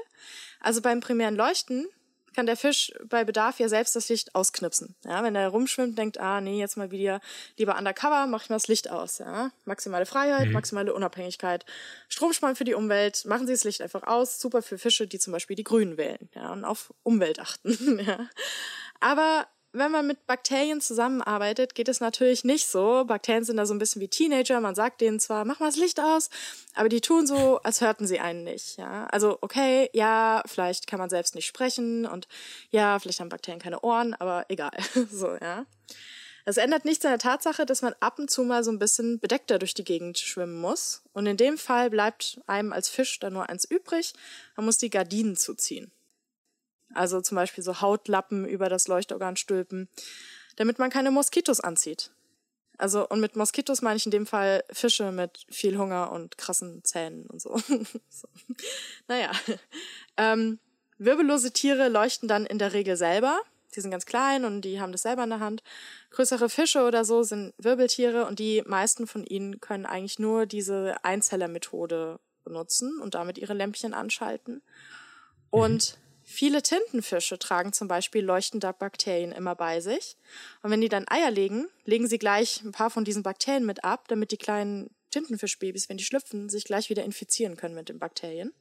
Also 0.59 0.81
beim 0.81 0.99
primären 0.99 1.37
Leuchten 1.37 1.87
kann 2.33 2.45
der 2.45 2.57
Fisch 2.57 2.91
bei 3.07 3.23
Bedarf 3.23 3.59
ja 3.59 3.69
selbst 3.69 3.95
das 3.95 4.09
Licht 4.09 4.35
ausknipsen. 4.35 4.95
Ja, 5.05 5.23
wenn 5.23 5.35
er 5.35 5.49
rumschwimmt, 5.49 5.97
denkt, 5.97 6.19
ah, 6.19 6.41
nee, 6.41 6.59
jetzt 6.59 6.77
mal 6.77 6.91
wieder 6.91 7.21
lieber 7.57 7.77
undercover, 7.77 8.27
mach 8.27 8.43
ich 8.43 8.49
mal 8.49 8.55
das 8.55 8.67
Licht 8.67 8.89
aus. 8.89 9.19
Ja, 9.19 9.51
maximale 9.65 10.05
Freiheit, 10.05 10.47
mhm. 10.47 10.53
maximale 10.53 10.93
Unabhängigkeit, 10.93 11.65
Stromsparen 12.09 12.55
für 12.55 12.63
die 12.63 12.73
Umwelt, 12.73 13.25
machen 13.25 13.47
Sie 13.47 13.53
das 13.53 13.63
Licht 13.63 13.81
einfach 13.81 14.03
aus. 14.03 14.39
Super 14.39 14.61
für 14.61 14.77
Fische, 14.77 15.07
die 15.07 15.19
zum 15.19 15.33
Beispiel 15.33 15.55
die 15.55 15.63
Grünen 15.63 15.97
wählen, 15.97 16.29
ja, 16.35 16.51
und 16.51 16.65
auf 16.65 16.93
Umwelt 17.03 17.39
achten. 17.39 17.99
ja. 18.05 18.27
Aber 18.99 19.47
wenn 19.73 19.91
man 19.91 20.05
mit 20.07 20.25
Bakterien 20.27 20.79
zusammenarbeitet, 20.81 21.75
geht 21.75 21.89
es 21.89 21.99
natürlich 21.99 22.43
nicht 22.43 22.67
so. 22.67 23.03
Bakterien 23.05 23.43
sind 23.43 23.57
da 23.57 23.65
so 23.65 23.73
ein 23.73 23.79
bisschen 23.79 24.01
wie 24.01 24.07
Teenager. 24.07 24.61
Man 24.61 24.75
sagt 24.75 25.01
denen 25.01 25.19
zwar, 25.19 25.45
mach 25.45 25.59
mal 25.59 25.65
das 25.65 25.75
Licht 25.75 25.99
aus, 25.99 26.29
aber 26.75 26.89
die 26.89 27.01
tun 27.01 27.25
so, 27.25 27.59
als 27.63 27.81
hörten 27.81 28.07
sie 28.07 28.19
einen 28.19 28.43
nicht. 28.43 28.77
Ja, 28.77 29.05
also 29.07 29.39
okay, 29.41 29.89
ja, 29.93 30.43
vielleicht 30.45 30.87
kann 30.87 30.99
man 30.99 31.09
selbst 31.09 31.35
nicht 31.35 31.47
sprechen 31.47 32.05
und 32.05 32.27
ja, 32.69 32.99
vielleicht 32.99 33.19
haben 33.19 33.29
Bakterien 33.29 33.61
keine 33.61 33.81
Ohren, 33.81 34.13
aber 34.13 34.45
egal. 34.47 34.77
so 35.11 35.35
ja. 35.41 35.65
Es 36.45 36.57
ändert 36.57 36.83
nichts 36.83 37.05
an 37.05 37.11
der 37.11 37.19
Tatsache, 37.19 37.65
dass 37.65 37.81
man 37.81 37.95
ab 37.99 38.19
und 38.19 38.29
zu 38.29 38.43
mal 38.43 38.63
so 38.63 38.71
ein 38.71 38.79
bisschen 38.79 39.19
bedeckter 39.19 39.59
durch 39.59 39.73
die 39.73 39.85
Gegend 39.85 40.17
schwimmen 40.17 40.59
muss. 40.59 41.01
Und 41.13 41.25
in 41.25 41.37
dem 41.37 41.57
Fall 41.57 41.89
bleibt 41.89 42.41
einem 42.47 42.73
als 42.73 42.89
Fisch 42.89 43.17
dann 43.19 43.33
nur 43.33 43.49
eins 43.49 43.63
übrig. 43.63 44.13
Man 44.57 44.65
muss 44.65 44.77
die 44.77 44.89
Gardinen 44.89 45.37
zuziehen. 45.37 45.91
Also 46.93 47.21
zum 47.21 47.35
Beispiel 47.35 47.63
so 47.63 47.81
Hautlappen 47.81 48.45
über 48.45 48.69
das 48.69 48.87
Leuchtorgan 48.87 49.35
stülpen, 49.35 49.89
damit 50.55 50.79
man 50.79 50.89
keine 50.89 51.11
Moskitos 51.11 51.59
anzieht. 51.59 52.11
Also, 52.77 53.07
und 53.07 53.19
mit 53.19 53.35
Moskitos 53.35 53.81
meine 53.81 53.97
ich 53.97 54.05
in 54.05 54.11
dem 54.11 54.25
Fall 54.25 54.63
Fische 54.71 55.11
mit 55.11 55.45
viel 55.49 55.77
Hunger 55.77 56.11
und 56.11 56.37
krassen 56.37 56.83
Zähnen 56.83 57.27
und 57.27 57.41
so. 57.41 57.57
so. 58.09 58.27
Naja. 59.07 59.31
Ähm, 60.17 60.59
wirbellose 60.97 61.51
Tiere 61.51 61.87
leuchten 61.87 62.27
dann 62.27 62.45
in 62.45 62.57
der 62.57 62.73
Regel 62.73 62.97
selber. 62.97 63.39
Die 63.75 63.81
sind 63.81 63.91
ganz 63.91 64.05
klein 64.05 64.45
und 64.45 64.61
die 64.61 64.79
haben 64.79 64.91
das 64.91 65.03
selber 65.03 65.23
in 65.23 65.29
der 65.29 65.39
Hand. 65.39 65.63
Größere 66.11 66.49
Fische 66.49 66.83
oder 66.83 67.05
so 67.05 67.23
sind 67.23 67.53
Wirbeltiere 67.57 68.25
und 68.25 68.39
die 68.39 68.63
meisten 68.65 69.07
von 69.07 69.23
ihnen 69.25 69.59
können 69.59 69.85
eigentlich 69.85 70.19
nur 70.19 70.45
diese 70.45 70.95
Einzellermethode 71.03 72.19
benutzen 72.43 72.99
und 73.01 73.15
damit 73.15 73.37
ihre 73.37 73.53
Lämpchen 73.53 73.93
anschalten. 73.93 74.61
Und 75.49 75.97
mhm. 75.97 76.02
Viele 76.33 76.63
Tintenfische 76.63 77.37
tragen 77.37 77.73
zum 77.73 77.87
Beispiel 77.87 78.25
leuchtende 78.25 78.73
Bakterien 78.73 79.31
immer 79.31 79.53
bei 79.53 79.81
sich. 79.81 80.17
Und 80.63 80.71
wenn 80.71 80.81
die 80.81 80.89
dann 80.89 81.05
Eier 81.07 81.29
legen, 81.29 81.67
legen 81.85 82.07
sie 82.07 82.17
gleich 82.17 82.63
ein 82.63 82.71
paar 82.71 82.89
von 82.89 83.05
diesen 83.05 83.21
Bakterien 83.21 83.67
mit 83.67 83.83
ab, 83.83 84.07
damit 84.07 84.31
die 84.31 84.37
kleinen 84.37 84.89
Tintenfischbabys, 85.11 85.89
wenn 85.89 85.97
die 85.97 86.03
schlüpfen, 86.03 86.49
sich 86.49 86.63
gleich 86.63 86.89
wieder 86.89 87.03
infizieren 87.03 87.55
können 87.55 87.75
mit 87.75 87.87
den 87.87 87.99
Bakterien. 87.99 88.51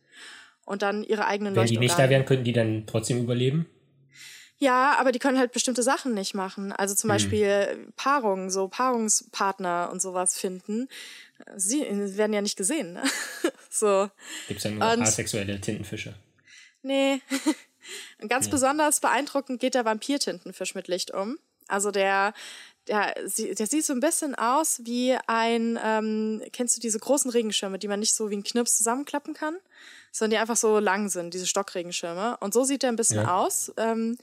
Und 0.66 0.82
dann 0.82 1.02
ihre 1.02 1.26
eigenen 1.26 1.56
Wenn 1.56 1.64
die 1.64 1.78
nicht 1.78 1.98
da 1.98 2.10
wären, 2.10 2.26
könnten 2.26 2.44
die 2.44 2.52
dann 2.52 2.84
trotzdem 2.86 3.22
überleben? 3.22 3.66
Ja, 4.58 4.98
aber 4.98 5.10
die 5.10 5.18
können 5.18 5.38
halt 5.38 5.52
bestimmte 5.52 5.82
Sachen 5.82 6.12
nicht 6.12 6.34
machen. 6.34 6.72
Also 6.72 6.94
zum 6.94 7.08
hm. 7.08 7.14
Beispiel 7.14 7.90
Paarungen, 7.96 8.50
so 8.50 8.68
Paarungspartner 8.68 9.88
und 9.90 10.02
sowas 10.02 10.38
finden. 10.38 10.88
Sie 11.56 11.80
werden 12.18 12.34
ja 12.34 12.42
nicht 12.42 12.58
gesehen. 12.58 12.92
Ne? 12.92 13.02
so. 13.70 14.10
Gibt 14.46 14.58
es 14.58 14.64
ja 14.64 14.72
nur 14.72 14.82
asexuelle 14.82 15.58
Tintenfische? 15.58 16.14
Nee. 16.82 17.20
Ganz 18.28 18.46
nee. 18.46 18.52
besonders 18.52 19.00
beeindruckend 19.00 19.60
geht 19.60 19.74
der 19.74 19.84
Vampirtintenfisch 19.84 20.74
mit 20.74 20.88
Licht 20.88 21.12
um. 21.12 21.38
Also 21.68 21.90
der, 21.90 22.34
der, 22.86 23.14
der 23.14 23.66
sieht 23.66 23.84
so 23.84 23.92
ein 23.92 24.00
bisschen 24.00 24.34
aus 24.34 24.80
wie 24.84 25.16
ein, 25.26 25.78
ähm, 25.82 26.42
kennst 26.52 26.76
du 26.76 26.80
diese 26.80 26.98
großen 26.98 27.30
Regenschirme, 27.30 27.78
die 27.78 27.88
man 27.88 28.00
nicht 28.00 28.14
so 28.14 28.30
wie 28.30 28.36
ein 28.36 28.44
Knips 28.44 28.76
zusammenklappen 28.76 29.34
kann, 29.34 29.56
sondern 30.10 30.36
die 30.36 30.40
einfach 30.40 30.56
so 30.56 30.78
lang 30.78 31.08
sind, 31.08 31.34
diese 31.34 31.46
Stockregenschirme. 31.46 32.36
Und 32.40 32.54
so 32.54 32.64
sieht 32.64 32.82
der 32.82 32.90
ein 32.90 32.96
bisschen 32.96 33.22
ja. 33.22 33.36
aus. 33.36 33.72
Ähm, 33.76 34.18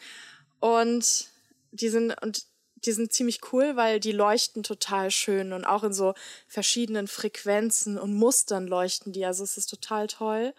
und 0.59 1.29
die 1.71 1.89
sind, 1.89 2.13
und 2.21 2.45
die 2.85 2.91
sind 2.91 3.11
ziemlich 3.13 3.41
cool, 3.51 3.75
weil 3.75 3.99
die 3.99 4.11
leuchten 4.11 4.63
total 4.63 5.11
schön 5.11 5.53
und 5.53 5.65
auch 5.65 5.83
in 5.83 5.93
so 5.93 6.13
verschiedenen 6.47 7.07
Frequenzen 7.07 7.97
und 7.97 8.13
Mustern 8.13 8.67
leuchten 8.67 9.11
die. 9.11 9.25
Also 9.25 9.43
es 9.43 9.57
ist 9.57 9.69
total 9.69 10.07
toll. 10.07 10.53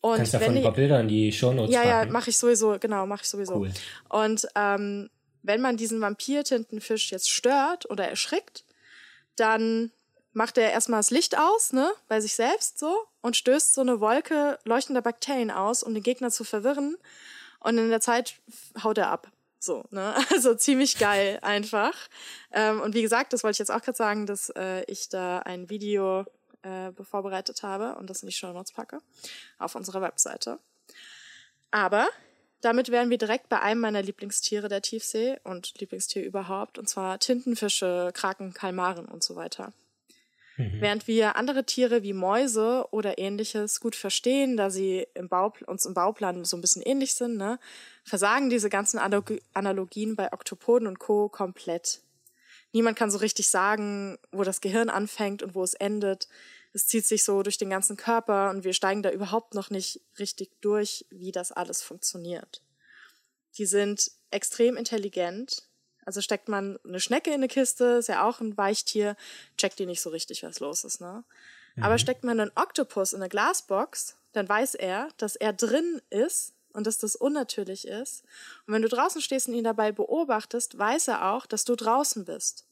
Und 0.00 0.16
Kannst 0.16 0.34
davon 0.34 0.56
ein 0.56 0.62
paar 0.62 0.72
Bilder 0.72 1.00
in 1.00 1.08
die 1.08 1.30
Shownotes 1.32 1.74
Ja, 1.74 1.82
packen. 1.82 2.06
ja, 2.08 2.12
mache 2.12 2.30
ich 2.30 2.38
sowieso, 2.38 2.78
genau, 2.80 3.06
mache 3.06 3.22
ich 3.22 3.28
sowieso. 3.28 3.56
Cool. 3.56 3.70
Und 4.08 4.46
ähm, 4.54 5.10
wenn 5.42 5.60
man 5.60 5.76
diesen 5.76 6.00
Vampirtintenfisch 6.00 7.10
jetzt 7.10 7.30
stört 7.30 7.88
oder 7.90 8.08
erschrickt, 8.08 8.64
dann 9.36 9.90
macht 10.32 10.58
er 10.58 10.70
erstmal 10.70 11.00
das 11.00 11.10
Licht 11.10 11.38
aus, 11.38 11.72
ne, 11.72 11.90
bei 12.08 12.20
sich 12.20 12.34
selbst 12.34 12.78
so 12.78 12.94
und 13.20 13.36
stößt 13.36 13.74
so 13.74 13.80
eine 13.80 14.00
Wolke 14.00 14.58
leuchtender 14.64 15.02
Bakterien 15.02 15.50
aus, 15.50 15.82
um 15.82 15.92
den 15.92 16.02
Gegner 16.02 16.30
zu 16.30 16.44
verwirren. 16.44 16.96
Und 17.60 17.76
in 17.76 17.90
der 17.90 18.00
Zeit 18.00 18.34
haut 18.82 18.96
er 18.96 19.10
ab. 19.10 19.30
So, 19.58 19.84
ne? 19.90 20.14
Also 20.30 20.54
ziemlich 20.54 20.98
geil 20.98 21.38
einfach. 21.42 21.94
Ähm, 22.52 22.80
und 22.80 22.94
wie 22.94 23.02
gesagt, 23.02 23.32
das 23.34 23.42
wollte 23.44 23.56
ich 23.56 23.58
jetzt 23.58 23.70
auch 23.70 23.82
gerade 23.82 23.96
sagen, 23.98 24.24
dass 24.26 24.48
äh, 24.56 24.82
ich 24.86 25.10
da 25.10 25.40
ein 25.40 25.68
Video 25.68 26.24
äh, 26.62 26.92
vorbereitet 27.02 27.62
habe 27.62 27.96
und 27.96 28.10
das 28.10 28.22
in 28.22 28.28
die 28.28 28.34
Show 28.34 28.52
Notes 28.52 28.72
packe 28.72 29.00
auf 29.58 29.74
unserer 29.74 30.02
Webseite. 30.02 30.58
Aber 31.70 32.08
damit 32.60 32.90
wären 32.90 33.10
wir 33.10 33.18
direkt 33.18 33.48
bei 33.48 33.60
einem 33.60 33.80
meiner 33.80 34.02
Lieblingstiere 34.02 34.68
der 34.68 34.82
Tiefsee 34.82 35.38
und 35.44 35.78
Lieblingstier 35.80 36.24
überhaupt, 36.24 36.78
und 36.78 36.88
zwar 36.88 37.18
Tintenfische, 37.18 38.10
Kraken, 38.12 38.52
Kalmaren 38.52 39.06
und 39.06 39.22
so 39.22 39.36
weiter. 39.36 39.72
Mhm. 40.60 40.80
Während 40.80 41.06
wir 41.06 41.36
andere 41.36 41.64
Tiere 41.64 42.02
wie 42.02 42.12
Mäuse 42.12 42.86
oder 42.90 43.18
ähnliches 43.18 43.80
gut 43.80 43.96
verstehen, 43.96 44.56
da 44.56 44.68
sie 44.68 45.06
im 45.14 45.28
Bau, 45.28 45.54
uns 45.66 45.86
im 45.86 45.94
Bauplan 45.94 46.44
so 46.44 46.56
ein 46.56 46.60
bisschen 46.60 46.82
ähnlich 46.82 47.14
sind, 47.14 47.36
ne, 47.36 47.58
versagen 48.04 48.50
diese 48.50 48.68
ganzen 48.68 48.98
Analogien 48.98 50.16
bei 50.16 50.32
Oktopoden 50.32 50.86
und 50.86 50.98
Co. 50.98 51.28
komplett 51.28 52.02
niemand 52.72 52.96
kann 52.96 53.10
so 53.10 53.18
richtig 53.18 53.48
sagen, 53.48 54.18
wo 54.32 54.44
das 54.44 54.60
Gehirn 54.60 54.88
anfängt 54.88 55.42
und 55.42 55.54
wo 55.54 55.62
es 55.62 55.74
endet. 55.74 56.28
Es 56.72 56.86
zieht 56.86 57.06
sich 57.06 57.24
so 57.24 57.42
durch 57.42 57.58
den 57.58 57.70
ganzen 57.70 57.96
Körper 57.96 58.50
und 58.50 58.64
wir 58.64 58.72
steigen 58.72 59.02
da 59.02 59.10
überhaupt 59.10 59.54
noch 59.54 59.70
nicht 59.70 60.00
richtig 60.18 60.50
durch, 60.60 61.06
wie 61.10 61.32
das 61.32 61.52
alles 61.52 61.82
funktioniert. 61.82 62.62
Die 63.58 63.66
sind 63.66 64.10
extrem 64.30 64.76
intelligent. 64.76 65.64
Also 66.06 66.20
steckt 66.20 66.48
man 66.48 66.78
eine 66.84 67.00
Schnecke 67.00 67.30
in 67.30 67.36
eine 67.36 67.48
Kiste, 67.48 67.84
ist 67.98 68.08
ja 68.08 68.26
auch 68.26 68.40
ein 68.40 68.56
Weichtier, 68.56 69.16
checkt 69.56 69.78
die 69.78 69.86
nicht 69.86 70.00
so 70.00 70.10
richtig, 70.10 70.42
was 70.42 70.60
los 70.60 70.84
ist, 70.84 71.00
ne? 71.00 71.24
Mhm. 71.76 71.82
Aber 71.82 71.98
steckt 71.98 72.24
man 72.24 72.40
einen 72.40 72.52
Oktopus 72.54 73.12
in 73.12 73.20
eine 73.20 73.28
Glasbox, 73.28 74.16
dann 74.32 74.48
weiß 74.48 74.76
er, 74.76 75.08
dass 75.18 75.36
er 75.36 75.52
drin 75.52 76.00
ist 76.10 76.54
und 76.72 76.86
dass 76.86 76.98
das 76.98 77.16
unnatürlich 77.16 77.86
ist. 77.86 78.24
Und 78.66 78.74
wenn 78.74 78.82
du 78.82 78.88
draußen 78.88 79.20
stehst 79.20 79.48
und 79.48 79.54
ihn 79.54 79.64
dabei 79.64 79.92
beobachtest, 79.92 80.78
weiß 80.78 81.08
er 81.08 81.32
auch, 81.32 81.46
dass 81.46 81.64
du 81.64 81.76
draußen 81.76 82.24
bist. 82.24 82.66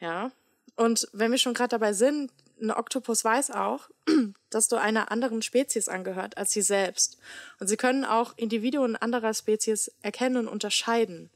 Ja. 0.00 0.32
Und 0.76 1.08
wenn 1.12 1.30
wir 1.30 1.38
schon 1.38 1.54
gerade 1.54 1.70
dabei 1.70 1.92
sind, 1.92 2.32
ein 2.60 2.70
Oktopus 2.70 3.24
weiß 3.24 3.50
auch, 3.52 3.88
dass 4.50 4.68
du 4.68 4.76
einer 4.76 5.10
anderen 5.10 5.42
Spezies 5.42 5.88
angehört 5.88 6.36
als 6.36 6.52
sie 6.52 6.62
selbst. 6.62 7.18
Und 7.58 7.68
sie 7.68 7.76
können 7.76 8.04
auch 8.04 8.34
Individuen 8.36 8.96
anderer 8.96 9.34
Spezies 9.34 9.90
erkennen 10.02 10.36
und 10.36 10.48
unterscheiden. 10.48 11.30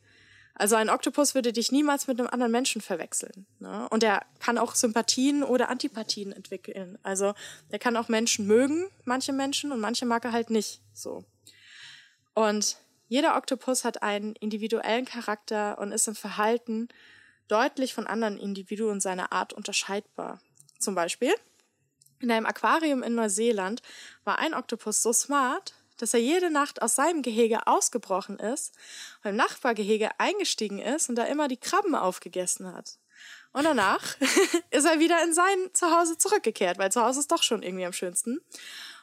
Also 0.57 0.77
ein 0.77 0.89
Oktopus 0.89 1.35
würde 1.35 1.53
dich 1.53 1.73
niemals 1.73 2.07
mit 2.07 2.21
einem 2.21 2.29
anderen 2.29 2.53
Menschen 2.53 2.81
verwechseln. 2.81 3.47
Ne? 3.59 3.89
Und 3.91 4.05
er 4.05 4.25
kann 4.39 4.57
auch 4.57 4.77
Sympathien 4.77 5.43
oder 5.43 5.69
Antipathien 5.69 6.33
entwickeln. 6.33 6.97
Also 7.03 7.35
er 7.71 7.81
kann 7.81 7.97
auch 7.97 8.09
Menschen 8.09 8.47
mögen, 8.47 8.89
manche 9.05 9.33
Menschen, 9.33 9.73
und 9.73 9.81
manche 9.81 10.07
mag 10.07 10.25
er 10.25 10.33
halt 10.33 10.51
nicht. 10.51 10.81
So. 10.93 11.25
Und 12.35 12.76
jeder 13.09 13.37
Oktopus 13.37 13.85
hat 13.85 14.03
einen 14.03 14.35
individuellen 14.37 15.05
Charakter 15.05 15.79
und 15.79 15.93
ist 15.93 16.09
im 16.09 16.14
Verhalten 16.14 16.88
deutlich 17.49 17.95
von 17.95 18.07
anderen 18.07 18.38
Individuen 18.38 19.00
seiner 19.00 19.33
Art 19.33 19.53
unterscheidbar. 19.53 20.41
Zum 20.79 20.95
Beispiel, 20.95 21.35
in 22.21 22.31
einem 22.31 22.47
Aquarium 22.47 23.03
in 23.03 23.14
Neuseeland 23.14 23.83
war 24.25 24.38
ein 24.38 24.55
Oktopus 24.55 25.03
so 25.03 25.12
smart, 25.12 25.75
dass 25.99 26.14
er 26.14 26.21
jede 26.21 26.50
Nacht 26.50 26.83
aus 26.83 26.97
seinem 26.97 27.23
Gehege 27.23 27.67
ausgebrochen 27.67 28.38
ist 28.38 28.75
und 29.23 29.31
im 29.31 29.37
Nachbargehege 29.37 30.11
eingestiegen 30.19 30.79
ist 30.79 31.09
und 31.09 31.17
da 31.17 31.25
immer 31.25 31.49
die 31.49 31.57
Krabben 31.57 31.95
aufgegessen 31.95 32.73
hat. 32.73 32.99
Und 33.53 33.64
danach 33.64 34.03
ist 34.71 34.85
er 34.85 34.99
wieder 34.99 35.23
in 35.23 35.33
sein 35.33 35.71
Zuhause 35.75 36.19
zurückgekehrt, 36.19 36.79
weil 36.79 36.91
zu 36.91 37.03
Hause 37.03 37.21
ist 37.21 37.31
doch 37.31 37.43
schon 37.43 37.62
irgendwie 37.62 37.87
am 37.87 37.93
schönsten. 37.93 38.41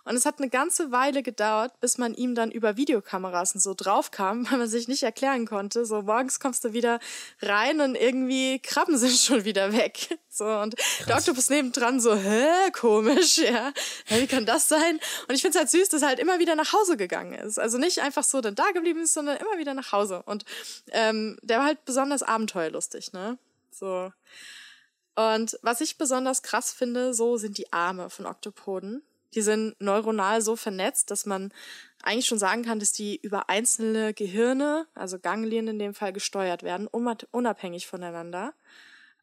Und 0.04 0.16
es 0.16 0.26
hat 0.26 0.40
eine 0.40 0.50
ganze 0.50 0.92
Weile 0.92 1.24
gedauert, 1.24 1.80
bis 1.80 1.98
man 1.98 2.14
ihm 2.14 2.36
dann 2.36 2.52
über 2.52 2.78
Videokameras 2.78 3.56
und 3.56 3.62
so 3.62 3.74
draufkam, 3.76 4.46
weil 4.52 4.58
man 4.58 4.68
sich 4.68 4.88
nicht 4.88 5.04
erklären 5.04 5.46
konnte. 5.46 5.86
So 5.86 6.02
morgens 6.02 6.40
kommst 6.40 6.64
du 6.64 6.74
wieder 6.74 7.00
rein 7.42 7.82
und 7.82 7.96
irgendwie 7.96 8.60
Krabben 8.60 8.98
sind 8.98 9.12
schon 9.18 9.46
wieder 9.46 9.74
weg. 9.74 10.18
So 10.30 10.46
und 10.46 10.78
Krass. 10.78 11.06
der 11.08 11.18
Oktopus 11.18 11.50
nebendran 11.50 12.00
so, 12.00 12.16
hä, 12.16 12.72
komisch, 12.74 13.38
ja. 13.38 13.74
Hä, 14.06 14.22
wie 14.22 14.28
kann 14.28 14.46
das 14.46 14.68
sein? 14.68 15.00
Und 15.28 15.36
ich 15.36 15.42
finde 15.42 15.58
es 15.58 15.62
halt 15.62 15.70
süß, 15.70 15.90
dass 15.90 16.02
er 16.02 16.10
halt 16.10 16.20
immer 16.20 16.40
wieder 16.40 16.56
nach 16.56 16.74
Hause 16.74 16.98
gegangen 16.98 17.34
ist. 17.34 17.60
Also 17.60 17.78
nicht 17.78 18.00
einfach 18.00 18.24
so 18.24 18.42
dann 18.42 18.56
da 18.56 18.72
geblieben 18.72 19.02
ist, 19.02 19.14
sondern 19.14 19.38
immer 19.38 19.58
wieder 19.58 19.74
nach 19.74 19.92
Hause. 19.92 20.24
Und 20.26 20.46
ähm, 20.92 21.38
der 21.42 21.60
war 21.60 21.66
halt 21.66 21.86
besonders 21.86 22.24
abenteuerlustig, 22.24 23.14
ne? 23.14 23.38
So. 23.72 24.12
Und 25.16 25.60
was 25.62 25.82
ich 25.82 25.98
besonders 25.98 26.42
krass 26.42 26.72
finde, 26.72 27.14
so 27.14 27.38
sind 27.38 27.58
die 27.58 27.72
Arme 27.74 28.10
von 28.10 28.26
Oktopoden. 28.26 29.04
Die 29.34 29.42
sind 29.42 29.80
neuronal 29.80 30.42
so 30.42 30.56
vernetzt, 30.56 31.12
dass 31.12 31.26
man 31.26 31.54
eigentlich 32.04 32.26
schon 32.26 32.40
sagen 32.40 32.64
kann, 32.64 32.80
dass 32.80 32.92
die 32.92 33.18
über 33.18 33.50
einzelne 33.50 34.14
Gehirne, 34.14 34.88
also 34.94 35.20
Ganglien 35.20 35.68
in 35.68 35.80
dem 35.80 35.94
Fall, 35.94 36.14
gesteuert 36.14 36.64
werden, 36.64 36.88
unabhängig 36.88 37.88
voneinander. 37.88 38.54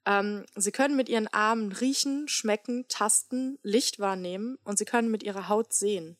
Ähm, 0.07 0.47
sie 0.57 0.73
können 0.73 0.97
mit 0.97 1.09
ihren 1.09 1.29
Armen 1.29 1.73
riechen, 1.73 2.29
schmecken, 2.29 2.87
tasten, 2.89 3.59
Licht 3.63 3.99
wahrnehmen 3.99 4.59
und 4.65 4.79
sie 4.79 4.85
können 4.85 5.11
mit 5.11 5.23
ihrer 5.23 5.49
Haut 5.49 5.73
sehen. 5.73 6.17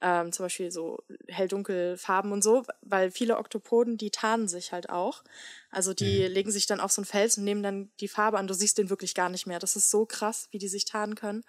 Ähm, 0.00 0.30
zum 0.30 0.44
Beispiel 0.44 0.70
so 0.70 1.02
hell-dunkel 1.26 1.96
Farben 1.96 2.30
und 2.30 2.42
so, 2.42 2.64
weil 2.82 3.10
viele 3.10 3.36
Oktopoden, 3.36 3.96
die 3.96 4.10
tarnen 4.10 4.46
sich 4.46 4.70
halt 4.70 4.90
auch. 4.90 5.24
Also 5.70 5.92
die 5.92 6.20
mhm. 6.28 6.32
legen 6.32 6.50
sich 6.52 6.66
dann 6.66 6.78
auf 6.78 6.92
so 6.92 7.00
einen 7.00 7.06
Fels 7.06 7.36
und 7.36 7.42
nehmen 7.42 7.64
dann 7.64 7.90
die 7.98 8.06
Farbe 8.06 8.38
an. 8.38 8.46
Du 8.46 8.54
siehst 8.54 8.78
den 8.78 8.90
wirklich 8.90 9.16
gar 9.16 9.28
nicht 9.28 9.46
mehr. 9.46 9.58
Das 9.58 9.74
ist 9.74 9.90
so 9.90 10.06
krass, 10.06 10.46
wie 10.52 10.58
die 10.58 10.68
sich 10.68 10.84
tarnen 10.84 11.16
können. 11.16 11.42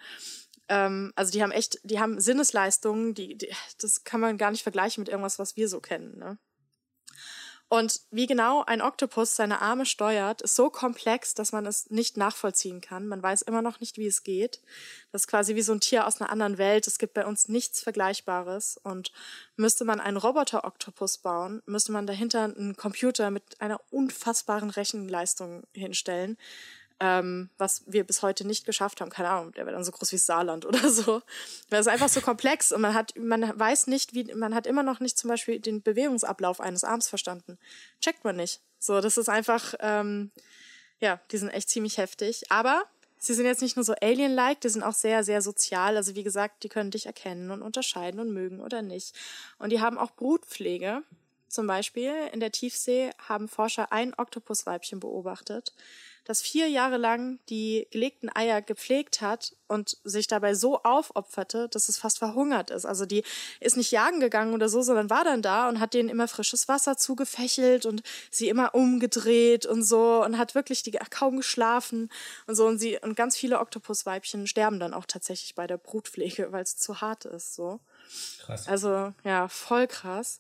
Ähm, 0.69 1.11
also 1.15 1.31
die 1.31 1.43
haben 1.43 1.51
echt, 1.51 1.79
die 1.83 1.99
haben 1.99 2.21
Sinnesleistungen, 2.21 3.13
die, 3.13 3.38
die, 3.38 3.51
das 3.81 4.03
kann 4.03 4.21
man 4.21 4.38
gar 4.38 4.51
nicht 4.51 4.63
vergleichen 4.63 5.01
mit 5.01 5.09
irgendwas, 5.09 5.39
was 5.39 5.57
wir 5.57 5.67
so 5.67 5.81
kennen. 5.81 6.17
Ne? 6.17 6.38
Und 7.71 8.01
wie 8.09 8.25
genau 8.25 8.63
ein 8.65 8.81
Oktopus 8.81 9.35
seine 9.35 9.61
Arme 9.61 9.85
steuert, 9.85 10.41
ist 10.41 10.55
so 10.55 10.71
komplex, 10.71 11.35
dass 11.35 11.51
man 11.51 11.67
es 11.67 11.91
nicht 11.91 12.17
nachvollziehen 12.17 12.81
kann. 12.81 13.07
Man 13.07 13.21
weiß 13.21 13.43
immer 13.43 13.61
noch 13.61 13.79
nicht, 13.79 13.99
wie 13.99 14.07
es 14.07 14.23
geht. 14.23 14.59
Das 15.11 15.23
ist 15.23 15.27
quasi 15.27 15.53
wie 15.53 15.61
so 15.61 15.73
ein 15.73 15.79
Tier 15.79 16.07
aus 16.07 16.19
einer 16.19 16.31
anderen 16.31 16.57
Welt. 16.57 16.88
Es 16.88 16.97
gibt 16.97 17.13
bei 17.13 17.27
uns 17.27 17.47
nichts 17.47 17.81
Vergleichbares. 17.81 18.79
Und 18.81 19.11
müsste 19.55 19.85
man 19.85 19.99
einen 19.99 20.17
Roboter-Oktopus 20.17 21.19
bauen, 21.19 21.61
müsste 21.67 21.91
man 21.91 22.07
dahinter 22.07 22.45
einen 22.45 22.75
Computer 22.75 23.29
mit 23.29 23.61
einer 23.61 23.79
unfassbaren 23.91 24.71
Rechenleistung 24.71 25.63
hinstellen 25.71 26.38
ähm, 26.99 27.49
was 27.57 27.83
wir 27.85 28.03
bis 28.03 28.21
heute 28.21 28.45
nicht 28.45 28.65
geschafft 28.65 29.01
haben. 29.01 29.09
Keine 29.09 29.29
Ahnung, 29.29 29.53
der 29.53 29.65
wäre 29.65 29.75
dann 29.75 29.83
so 29.83 29.91
groß 29.91 30.12
wie 30.12 30.17
Saarland 30.17 30.65
oder 30.65 30.89
so. 30.89 31.21
Weil 31.69 31.79
es 31.79 31.88
einfach 31.88 32.09
so 32.09 32.21
komplex 32.21 32.71
und 32.71 32.81
man 32.81 32.93
hat, 32.93 33.13
man 33.17 33.57
weiß 33.57 33.88
nicht, 33.88 34.13
wie, 34.13 34.33
man 34.33 34.53
hat 34.53 34.67
immer 34.67 34.83
noch 34.83 34.99
nicht 34.99 35.17
zum 35.17 35.29
Beispiel 35.29 35.59
den 35.59 35.81
Bewegungsablauf 35.81 36.59
eines 36.59 36.83
Arms 36.83 37.07
verstanden. 37.07 37.57
Checkt 38.01 38.23
man 38.23 38.35
nicht. 38.35 38.62
So, 38.79 39.01
das 39.01 39.17
ist 39.17 39.29
einfach, 39.29 39.73
ähm, 39.79 40.31
ja, 40.99 41.19
die 41.31 41.38
sind 41.38 41.49
echt 41.49 41.69
ziemlich 41.69 41.97
heftig. 41.97 42.51
Aber 42.51 42.83
sie 43.17 43.33
sind 43.33 43.45
jetzt 43.45 43.62
nicht 43.62 43.75
nur 43.75 43.85
so 43.85 43.93
alien-like, 44.01 44.62
die 44.62 44.69
sind 44.69 44.83
auch 44.83 44.93
sehr, 44.93 45.23
sehr 45.23 45.41
sozial. 45.41 45.95
Also 45.95 46.15
wie 46.15 46.23
gesagt, 46.23 46.63
die 46.63 46.69
können 46.69 46.91
dich 46.91 47.05
erkennen 47.05 47.51
und 47.51 47.62
unterscheiden 47.62 48.19
und 48.19 48.33
mögen 48.33 48.59
oder 48.59 48.81
nicht. 48.81 49.15
Und 49.57 49.71
die 49.71 49.81
haben 49.81 49.97
auch 49.97 50.12
Brutpflege. 50.12 51.03
Zum 51.49 51.65
Beispiel 51.65 52.13
in 52.31 52.39
der 52.39 52.51
Tiefsee 52.51 53.09
haben 53.27 53.47
Forscher 53.47 53.91
ein 53.91 54.13
Oktopusweibchen 54.13 54.99
beobachtet, 54.99 55.73
das 56.25 56.41
vier 56.41 56.67
Jahre 56.67 56.97
lang 56.97 57.39
die 57.49 57.88
gelegten 57.89 58.29
Eier 58.29 58.62
gepflegt 58.62 59.19
hat 59.19 59.55
und 59.67 59.97
sich 60.03 60.27
dabei 60.27 60.53
so 60.53 60.83
aufopferte, 60.83 61.67
dass 61.69 61.89
es 61.89 61.97
fast 61.97 62.19
verhungert 62.19 62.69
ist. 62.69 62.85
Also 62.85 63.07
die 63.07 63.23
ist 63.59 63.77
nicht 63.77 63.89
jagen 63.89 64.19
gegangen 64.19 64.53
oder 64.53 64.69
so, 64.69 64.83
sondern 64.83 65.09
war 65.09 65.23
dann 65.23 65.41
da 65.41 65.67
und 65.67 65.79
hat 65.79 65.95
denen 65.95 66.07
immer 66.07 66.27
frisches 66.27 66.67
Wasser 66.67 66.97
zugefächelt 66.97 67.88
und 67.88 68.03
sie 68.29 68.47
immer 68.47 68.75
umgedreht 68.75 69.65
und 69.65 69.81
so 69.81 70.23
und 70.23 70.38
hat 70.38 70.53
wirklich 70.53 70.83
die 70.83 70.91
kaum 70.91 71.38
geschlafen 71.38 72.12
und 72.45 72.53
so 72.53 72.67
und 72.67 72.77
sie 72.77 72.99
und 72.99 73.15
ganz 73.15 73.35
viele 73.35 73.57
Oktopusweibchen 73.57 74.45
sterben 74.45 74.79
dann 74.79 74.93
auch 74.93 75.05
tatsächlich 75.07 75.55
bei 75.55 75.65
der 75.65 75.77
Brutpflege, 75.77 76.51
weil 76.51 76.62
es 76.62 76.77
zu 76.77 77.01
hart 77.01 77.25
ist 77.25 77.55
so. 77.55 77.79
Krass. 78.41 78.67
Also 78.67 79.13
ja, 79.23 79.47
voll 79.47 79.88
krass. 79.88 80.39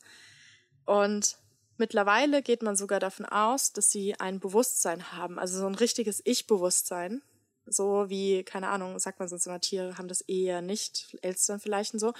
Und 0.89 1.37
Mittlerweile 1.79 2.41
geht 2.41 2.61
man 2.61 2.75
sogar 2.75 2.99
davon 2.99 3.25
aus, 3.25 3.71
dass 3.71 3.89
sie 3.89 4.13
ein 4.19 4.41
Bewusstsein 4.41 5.13
haben, 5.13 5.39
also 5.39 5.57
so 5.57 5.65
ein 5.65 5.75
richtiges 5.75 6.21
Ich-Bewusstsein. 6.25 7.21
So 7.65 8.09
wie, 8.09 8.43
keine 8.43 8.67
Ahnung, 8.67 8.99
sagt 8.99 9.19
man 9.19 9.29
sonst 9.29 9.45
immer, 9.45 9.61
Tiere 9.61 9.97
haben 9.97 10.09
das 10.09 10.19
eher 10.19 10.61
nicht, 10.61 11.17
Elstern 11.21 11.61
vielleicht 11.61 11.93
und 11.93 12.01
so. 12.01 12.13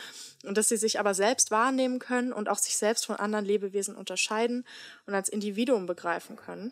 Und 0.46 0.58
dass 0.58 0.70
sie 0.70 0.78
sich 0.78 0.98
aber 0.98 1.14
selbst 1.14 1.52
wahrnehmen 1.52 2.00
können 2.00 2.32
und 2.32 2.48
auch 2.48 2.58
sich 2.58 2.78
selbst 2.78 3.06
von 3.06 3.18
anderen 3.18 3.44
Lebewesen 3.44 3.98
unterscheiden 3.98 4.66
und 5.06 5.14
als 5.14 5.28
Individuum 5.28 5.86
begreifen 5.86 6.38
können. 6.38 6.72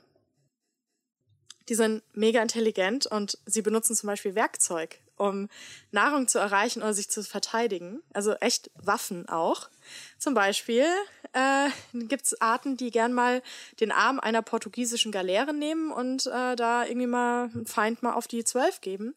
Die 1.67 1.75
sind 1.75 2.03
mega 2.13 2.41
intelligent 2.41 3.05
und 3.05 3.38
sie 3.45 3.62
benutzen 3.62 3.97
zum 3.97 4.07
Beispiel 4.07 4.33
Werkzeug, 4.33 5.01
um 5.17 5.49
Nahrung 5.91 6.27
zu 6.27 6.39
erreichen 6.39 6.82
oder 6.82 6.93
sich 6.93 7.10
zu 7.10 7.23
verteidigen. 7.23 8.01
Also 8.13 8.34
echt 8.36 8.71
Waffen 8.75 9.27
auch. 9.27 9.69
Zum 10.17 10.34
Beispiel 10.34 10.86
äh, 11.34 11.69
gibt 11.93 12.25
es 12.25 12.41
Arten, 12.41 12.77
die 12.77 12.91
gern 12.91 13.13
mal 13.13 13.41
den 13.80 13.91
Arm 13.91 14.19
einer 14.19 14.41
portugiesischen 14.41 15.12
Galeere 15.12 15.53
nehmen 15.53 15.91
und 15.91 16.27
äh, 16.27 16.56
da 16.56 16.86
irgendwie 16.86 17.08
mal 17.08 17.49
einen 17.53 17.65
Feind 17.65 18.03
mal 18.03 18.13
auf 18.13 18.27
die 18.27 18.43
Zwölf 18.43 18.82
geben. 18.82 19.15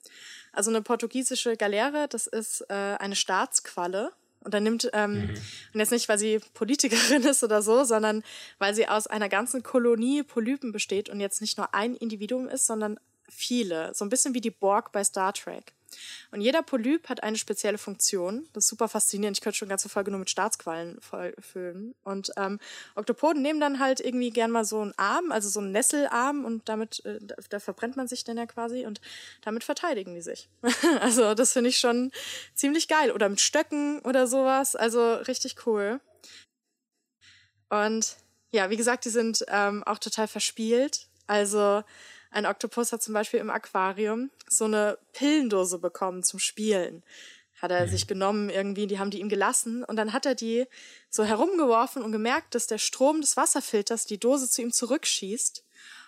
Also 0.52 0.70
eine 0.70 0.82
portugiesische 0.82 1.56
Galeere, 1.56 2.08
das 2.08 2.26
ist 2.26 2.62
äh, 2.68 2.74
eine 2.74 3.16
Staatsqualle. 3.16 4.12
Und 4.42 4.54
dann 4.54 4.62
nimmt, 4.62 4.90
ähm, 4.94 5.12
mhm. 5.12 5.34
und 5.74 5.80
jetzt 5.80 5.92
nicht, 5.92 6.08
weil 6.08 6.18
sie 6.18 6.40
Politikerin 6.54 7.22
ist 7.24 7.44
oder 7.44 7.62
so, 7.62 7.84
sondern 7.84 8.22
weil 8.58 8.74
sie 8.74 8.88
aus 8.88 9.06
einer 9.06 9.28
ganzen 9.28 9.62
Kolonie 9.62 10.22
Polypen 10.22 10.72
besteht 10.72 11.10
und 11.10 11.20
jetzt 11.20 11.42
nicht 11.42 11.58
nur 11.58 11.74
ein 11.74 11.94
Individuum 11.94 12.48
ist, 12.48 12.66
sondern 12.66 12.98
viele. 13.30 13.94
So 13.94 14.04
ein 14.04 14.08
bisschen 14.10 14.34
wie 14.34 14.40
die 14.40 14.50
Borg 14.50 14.92
bei 14.92 15.02
Star 15.04 15.32
Trek. 15.32 15.72
Und 16.30 16.40
jeder 16.40 16.62
Polyp 16.62 17.08
hat 17.08 17.22
eine 17.22 17.36
spezielle 17.36 17.78
Funktion. 17.78 18.48
Das 18.52 18.64
ist 18.64 18.70
super 18.70 18.88
faszinierend. 18.88 19.36
Ich 19.36 19.40
könnte 19.40 19.58
schon 19.58 19.68
ganze 19.68 19.88
Folge 19.88 20.10
nur 20.10 20.20
mit 20.20 20.30
Staatsquallen 20.30 21.00
füllen. 21.00 21.94
Und 22.04 22.30
ähm, 22.36 22.58
Oktopoden 22.94 23.42
nehmen 23.42 23.60
dann 23.60 23.78
halt 23.78 24.00
irgendwie 24.00 24.30
gern 24.30 24.50
mal 24.50 24.64
so 24.64 24.80
einen 24.80 24.94
Arm, 24.96 25.32
also 25.32 25.48
so 25.48 25.60
einen 25.60 25.72
Nesselarm 25.72 26.44
und 26.44 26.68
damit, 26.68 27.04
äh, 27.04 27.18
da 27.48 27.60
verbrennt 27.60 27.96
man 27.96 28.08
sich 28.08 28.24
dann 28.24 28.36
ja 28.36 28.46
quasi 28.46 28.86
und 28.86 29.00
damit 29.42 29.64
verteidigen 29.64 30.14
die 30.14 30.22
sich. 30.22 30.48
also 31.00 31.34
das 31.34 31.52
finde 31.52 31.70
ich 31.70 31.78
schon 31.78 32.12
ziemlich 32.54 32.88
geil. 32.88 33.10
Oder 33.12 33.28
mit 33.28 33.40
Stöcken 33.40 34.00
oder 34.00 34.26
sowas. 34.26 34.76
Also 34.76 35.14
richtig 35.14 35.66
cool. 35.66 36.00
Und 37.68 38.16
ja, 38.52 38.70
wie 38.70 38.76
gesagt, 38.76 39.04
die 39.04 39.10
sind 39.10 39.44
ähm, 39.48 39.84
auch 39.84 39.98
total 39.98 40.28
verspielt. 40.28 41.06
Also 41.26 41.84
ein 42.30 42.46
Oktopus 42.46 42.92
hat 42.92 43.02
zum 43.02 43.14
Beispiel 43.14 43.40
im 43.40 43.50
Aquarium 43.50 44.30
so 44.48 44.64
eine 44.64 44.98
Pillendose 45.12 45.78
bekommen 45.78 46.22
zum 46.22 46.38
Spielen. 46.38 47.02
Hat 47.60 47.70
er 47.70 47.86
mhm. 47.86 47.90
sich 47.90 48.06
genommen 48.06 48.50
irgendwie, 48.50 48.86
die 48.86 48.98
haben 48.98 49.10
die 49.10 49.20
ihm 49.20 49.28
gelassen 49.28 49.84
und 49.84 49.96
dann 49.96 50.12
hat 50.12 50.26
er 50.26 50.34
die 50.34 50.66
so 51.10 51.24
herumgeworfen 51.24 52.02
und 52.02 52.12
gemerkt, 52.12 52.54
dass 52.54 52.66
der 52.66 52.78
Strom 52.78 53.20
des 53.20 53.36
Wasserfilters 53.36 54.06
die 54.06 54.18
Dose 54.18 54.48
zu 54.48 54.62
ihm 54.62 54.72
zurückschießt. 54.72 55.64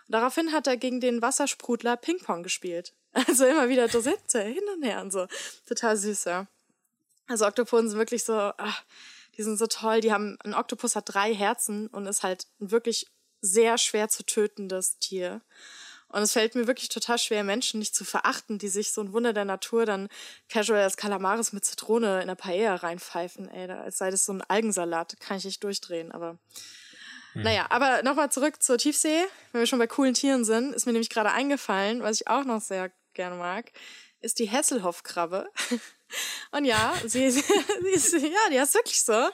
Und 0.06 0.12
daraufhin 0.12 0.52
hat 0.52 0.66
er 0.66 0.76
gegen 0.76 1.00
den 1.00 1.20
Wassersprudler 1.22 1.96
Ping-Pong 1.96 2.42
gespielt. 2.42 2.94
Also 3.28 3.44
immer 3.44 3.68
wieder 3.68 3.88
Dosette 3.88 4.40
hin 4.40 4.62
und 4.74 4.82
her 4.82 5.02
und 5.02 5.12
so. 5.12 5.26
Total 5.68 5.98
süß, 5.98 6.24
ja. 6.24 6.46
Also 7.26 7.46
Oktopoden 7.46 7.90
sind 7.90 7.98
wirklich 7.98 8.24
so, 8.24 8.32
ach, 8.32 8.84
die 9.36 9.42
sind 9.42 9.58
so 9.58 9.66
toll. 9.66 10.00
Die 10.00 10.12
haben, 10.12 10.38
ein 10.44 10.54
Oktopus 10.54 10.96
hat 10.96 11.12
drei 11.12 11.34
Herzen 11.34 11.88
und 11.88 12.06
ist 12.06 12.22
halt 12.22 12.46
ein 12.58 12.70
wirklich 12.70 13.06
sehr 13.42 13.76
schwer 13.76 14.08
zu 14.08 14.24
tötendes 14.24 14.98
Tier. 14.98 15.42
Und 16.12 16.22
es 16.22 16.32
fällt 16.32 16.54
mir 16.54 16.66
wirklich 16.66 16.90
total 16.90 17.18
schwer, 17.18 17.42
Menschen 17.42 17.78
nicht 17.78 17.94
zu 17.94 18.04
verachten, 18.04 18.58
die 18.58 18.68
sich 18.68 18.92
so 18.92 19.00
ein 19.00 19.12
Wunder 19.12 19.32
der 19.32 19.46
Natur 19.46 19.86
dann 19.86 20.08
casual 20.48 20.82
als 20.82 20.96
Kalamaris 20.96 21.52
mit 21.52 21.64
Zitrone 21.64 22.20
in 22.20 22.28
der 22.28 22.34
Paella 22.34 22.76
reinpfeifen. 22.76 23.48
Ey, 23.48 23.70
als 23.70 23.98
sei 23.98 24.10
das 24.10 24.26
so 24.26 24.32
ein 24.32 24.42
Algensalat. 24.42 25.16
Kann 25.20 25.38
ich 25.38 25.44
nicht 25.44 25.64
durchdrehen, 25.64 26.12
aber. 26.12 26.38
Hm. 27.32 27.42
Naja, 27.42 27.66
aber 27.70 28.02
nochmal 28.02 28.30
zurück 28.30 28.62
zur 28.62 28.76
Tiefsee. 28.76 29.24
Wenn 29.52 29.62
wir 29.62 29.66
schon 29.66 29.78
bei 29.78 29.86
coolen 29.86 30.14
Tieren 30.14 30.44
sind, 30.44 30.74
ist 30.74 30.84
mir 30.84 30.92
nämlich 30.92 31.10
gerade 31.10 31.32
eingefallen, 31.32 32.02
was 32.02 32.20
ich 32.20 32.28
auch 32.28 32.44
noch 32.44 32.60
sehr 32.60 32.92
gerne 33.14 33.36
mag, 33.36 33.72
ist 34.20 34.38
die 34.38 34.48
Hesselhoff-Krabbe. 34.48 35.48
Und 36.52 36.66
ja, 36.66 36.92
sie, 37.06 37.30
sie, 37.30 37.40
ist, 37.90 38.12
ja, 38.12 38.50
die 38.50 38.56
ist 38.56 38.74
wirklich 38.74 39.02
so. 39.02 39.28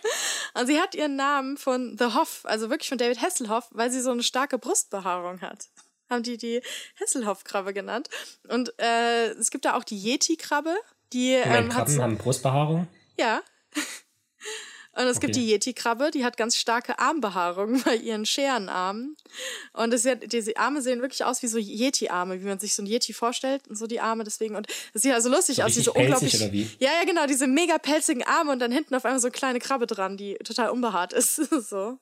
Und 0.54 0.66
sie 0.66 0.80
hat 0.80 0.94
ihren 0.94 1.16
Namen 1.16 1.56
von 1.56 1.96
The 1.98 2.14
Hoff, 2.14 2.42
also 2.44 2.70
wirklich 2.70 2.88
von 2.88 2.98
David 2.98 3.20
Hasselhoff, 3.20 3.66
weil 3.70 3.90
sie 3.90 4.00
so 4.00 4.12
eine 4.12 4.22
starke 4.22 4.58
Brustbehaarung 4.58 5.40
hat. 5.40 5.68
Haben 6.08 6.22
die 6.22 6.36
die 6.36 6.62
Hesselhoff-Krabbe 6.96 7.72
genannt. 7.72 8.08
Und 8.48 8.72
äh, 8.80 9.30
es 9.32 9.50
gibt 9.50 9.64
da 9.64 9.74
auch 9.74 9.84
die 9.84 9.98
Yeti-Krabbe. 9.98 10.76
Die 11.12 11.32
ähm, 11.32 11.68
Krabben 11.70 12.02
haben 12.02 12.18
Brustbehaarung? 12.18 12.86
Ja. 13.18 13.42
Und 14.98 15.06
es 15.06 15.18
okay. 15.18 15.26
gibt 15.26 15.36
die 15.36 15.46
Yeti-Krabbe, 15.46 16.10
die 16.10 16.24
hat 16.24 16.36
ganz 16.36 16.56
starke 16.56 16.98
Armbehaarung 16.98 17.80
bei 17.84 17.94
ihren 17.94 18.26
Scherenarmen. 18.26 19.16
Und 19.72 19.94
ist 19.94 20.08
diese 20.26 20.56
Arme 20.56 20.82
sehen 20.82 21.00
wirklich 21.02 21.24
aus 21.24 21.40
wie 21.40 21.46
so 21.46 21.56
Yeti-Arme, 21.56 22.40
wie 22.40 22.46
man 22.46 22.58
sich 22.58 22.74
so 22.74 22.82
ein 22.82 22.86
Yeti 22.86 23.12
vorstellt 23.12 23.68
und 23.68 23.76
so 23.76 23.86
die 23.86 24.00
Arme 24.00 24.24
deswegen. 24.24 24.56
Und 24.56 24.66
es 24.94 25.02
sieht 25.02 25.12
also 25.12 25.28
lustig 25.28 25.56
so 25.58 25.62
aus, 25.62 25.74
diese 25.74 25.92
unglaublich. 25.92 26.34
Oder 26.34 26.50
wie? 26.50 26.68
Ja, 26.80 26.90
ja, 26.98 27.04
genau, 27.04 27.26
diese 27.26 27.46
mega 27.46 27.78
pelzigen 27.78 28.24
Arme 28.24 28.50
und 28.50 28.58
dann 28.58 28.72
hinten 28.72 28.92
auf 28.96 29.04
einmal 29.04 29.20
so 29.20 29.28
eine 29.28 29.32
kleine 29.32 29.60
Krabbe 29.60 29.86
dran, 29.86 30.16
die 30.16 30.34
total 30.42 30.70
unbehaart 30.70 31.12
ist. 31.12 31.36
so. 31.70 31.98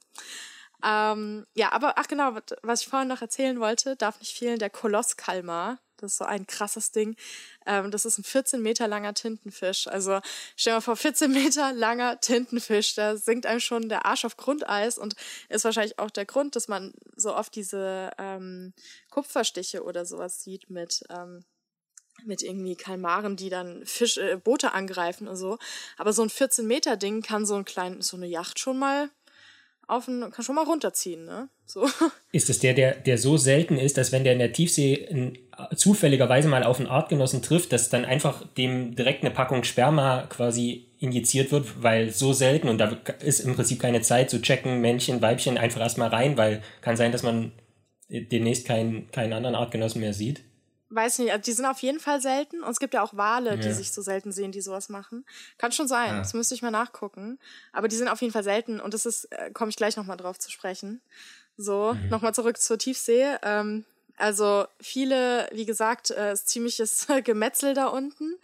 Ähm, 0.84 1.46
ja, 1.54 1.72
aber 1.72 1.94
ach 1.96 2.08
genau, 2.08 2.36
was 2.62 2.82
ich 2.82 2.88
vorhin 2.88 3.08
noch 3.08 3.22
erzählen 3.22 3.58
wollte, 3.60 3.96
darf 3.96 4.18
nicht 4.20 4.36
fehlen, 4.36 4.58
der 4.58 4.70
Kolosskalmar. 4.70 5.78
Das 5.98 6.12
ist 6.12 6.18
so 6.18 6.24
ein 6.24 6.46
krasses 6.46 6.92
Ding. 6.92 7.16
Ähm, 7.64 7.90
das 7.90 8.04
ist 8.04 8.18
ein 8.18 8.24
14 8.24 8.60
Meter 8.60 8.86
langer 8.86 9.14
Tintenfisch. 9.14 9.86
Also 9.86 10.20
stell 10.56 10.72
dir 10.72 10.76
mal 10.76 10.80
vor, 10.82 10.96
14 10.96 11.32
Meter 11.32 11.72
langer 11.72 12.20
Tintenfisch. 12.20 12.94
Da 12.94 13.16
sinkt 13.16 13.46
einem 13.46 13.60
schon 13.60 13.88
der 13.88 14.04
Arsch 14.04 14.24
auf 14.24 14.36
Grundeis 14.36 14.98
und 14.98 15.14
ist 15.48 15.64
wahrscheinlich 15.64 15.98
auch 15.98 16.10
der 16.10 16.26
Grund, 16.26 16.54
dass 16.56 16.68
man 16.68 16.92
so 17.16 17.34
oft 17.34 17.54
diese 17.54 18.10
ähm, 18.18 18.74
Kupferstiche 19.10 19.82
oder 19.82 20.04
sowas 20.04 20.42
sieht 20.42 20.68
mit 20.70 21.02
ähm, 21.10 21.44
mit 22.24 22.42
irgendwie 22.42 22.76
Kalmaren, 22.76 23.36
die 23.36 23.50
dann 23.50 23.84
Fisch, 23.84 24.16
äh, 24.16 24.36
Boote 24.36 24.72
angreifen 24.72 25.28
und 25.28 25.36
so. 25.36 25.58
Aber 25.98 26.14
so 26.14 26.22
ein 26.22 26.30
14 26.30 26.66
Meter 26.66 26.96
Ding 26.96 27.20
kann 27.20 27.44
so 27.44 27.56
ein 27.56 27.66
klein, 27.66 28.00
so 28.00 28.16
eine 28.16 28.26
Yacht 28.26 28.58
schon 28.58 28.78
mal 28.78 29.10
auf 29.86 30.08
ein, 30.08 30.30
kann 30.30 30.44
schon 30.44 30.54
mal 30.54 30.64
runterziehen, 30.64 31.24
ne? 31.24 31.48
So. 31.64 31.88
Ist 32.32 32.50
es 32.50 32.58
der, 32.58 32.74
der, 32.74 32.94
der 32.94 33.18
so 33.18 33.36
selten 33.36 33.76
ist, 33.76 33.98
dass 33.98 34.12
wenn 34.12 34.24
der 34.24 34.32
in 34.32 34.38
der 34.38 34.52
Tiefsee 34.52 34.94
in, 34.94 35.38
zufälligerweise 35.74 36.48
mal 36.48 36.64
auf 36.64 36.78
einen 36.78 36.88
Artgenossen 36.88 37.42
trifft, 37.42 37.72
dass 37.72 37.88
dann 37.88 38.04
einfach 38.04 38.46
dem 38.54 38.94
direkt 38.94 39.22
eine 39.22 39.32
Packung 39.32 39.64
Sperma 39.64 40.26
quasi 40.28 40.88
injiziert 40.98 41.50
wird, 41.52 41.82
weil 41.82 42.10
so 42.10 42.32
selten 42.32 42.68
und 42.68 42.78
da 42.78 42.96
ist 43.20 43.40
im 43.40 43.54
Prinzip 43.54 43.80
keine 43.80 44.00
Zeit 44.00 44.30
zu 44.30 44.40
checken, 44.40 44.80
Männchen, 44.80 45.22
Weibchen 45.22 45.58
einfach 45.58 45.80
erstmal 45.80 46.08
rein, 46.08 46.36
weil 46.36 46.62
kann 46.80 46.96
sein, 46.96 47.12
dass 47.12 47.22
man 47.22 47.52
demnächst 48.08 48.66
keinen, 48.66 49.10
keinen 49.10 49.32
anderen 49.32 49.56
Artgenossen 49.56 50.00
mehr 50.00 50.14
sieht 50.14 50.42
weiß 50.96 51.18
nicht, 51.20 51.30
also 51.30 51.42
die 51.42 51.52
sind 51.52 51.66
auf 51.66 51.80
jeden 51.80 52.00
Fall 52.00 52.20
selten. 52.20 52.62
Und 52.62 52.70
es 52.70 52.80
gibt 52.80 52.94
ja 52.94 53.02
auch 53.02 53.16
Wale, 53.16 53.50
ja. 53.50 53.56
die 53.56 53.72
sich 53.72 53.92
so 53.92 54.02
selten 54.02 54.32
sehen, 54.32 54.50
die 54.50 54.60
sowas 54.60 54.88
machen. 54.88 55.24
Kann 55.58 55.72
schon 55.72 55.86
sein, 55.86 56.08
ja. 56.08 56.18
das 56.18 56.34
müsste 56.34 56.54
ich 56.54 56.62
mal 56.62 56.70
nachgucken. 56.70 57.38
Aber 57.72 57.86
die 57.88 57.96
sind 57.96 58.08
auf 58.08 58.20
jeden 58.20 58.32
Fall 58.32 58.42
selten 58.42 58.80
und 58.80 58.94
das 58.94 59.06
ist, 59.06 59.26
äh, 59.32 59.50
komme 59.52 59.68
ich 59.68 59.76
gleich 59.76 59.96
nochmal 59.96 60.16
drauf 60.16 60.38
zu 60.38 60.50
sprechen. 60.50 61.02
So, 61.56 61.94
mhm. 61.94 62.08
nochmal 62.08 62.34
zurück 62.34 62.58
zur 62.58 62.78
Tiefsee. 62.78 63.36
Ähm, 63.42 63.84
also 64.16 64.66
viele, 64.80 65.48
wie 65.52 65.66
gesagt, 65.66 66.10
äh, 66.10 66.32
ist 66.32 66.48
ziemliches 66.48 67.06
Gemetzel 67.24 67.74
da 67.74 67.86
unten. 67.86 68.36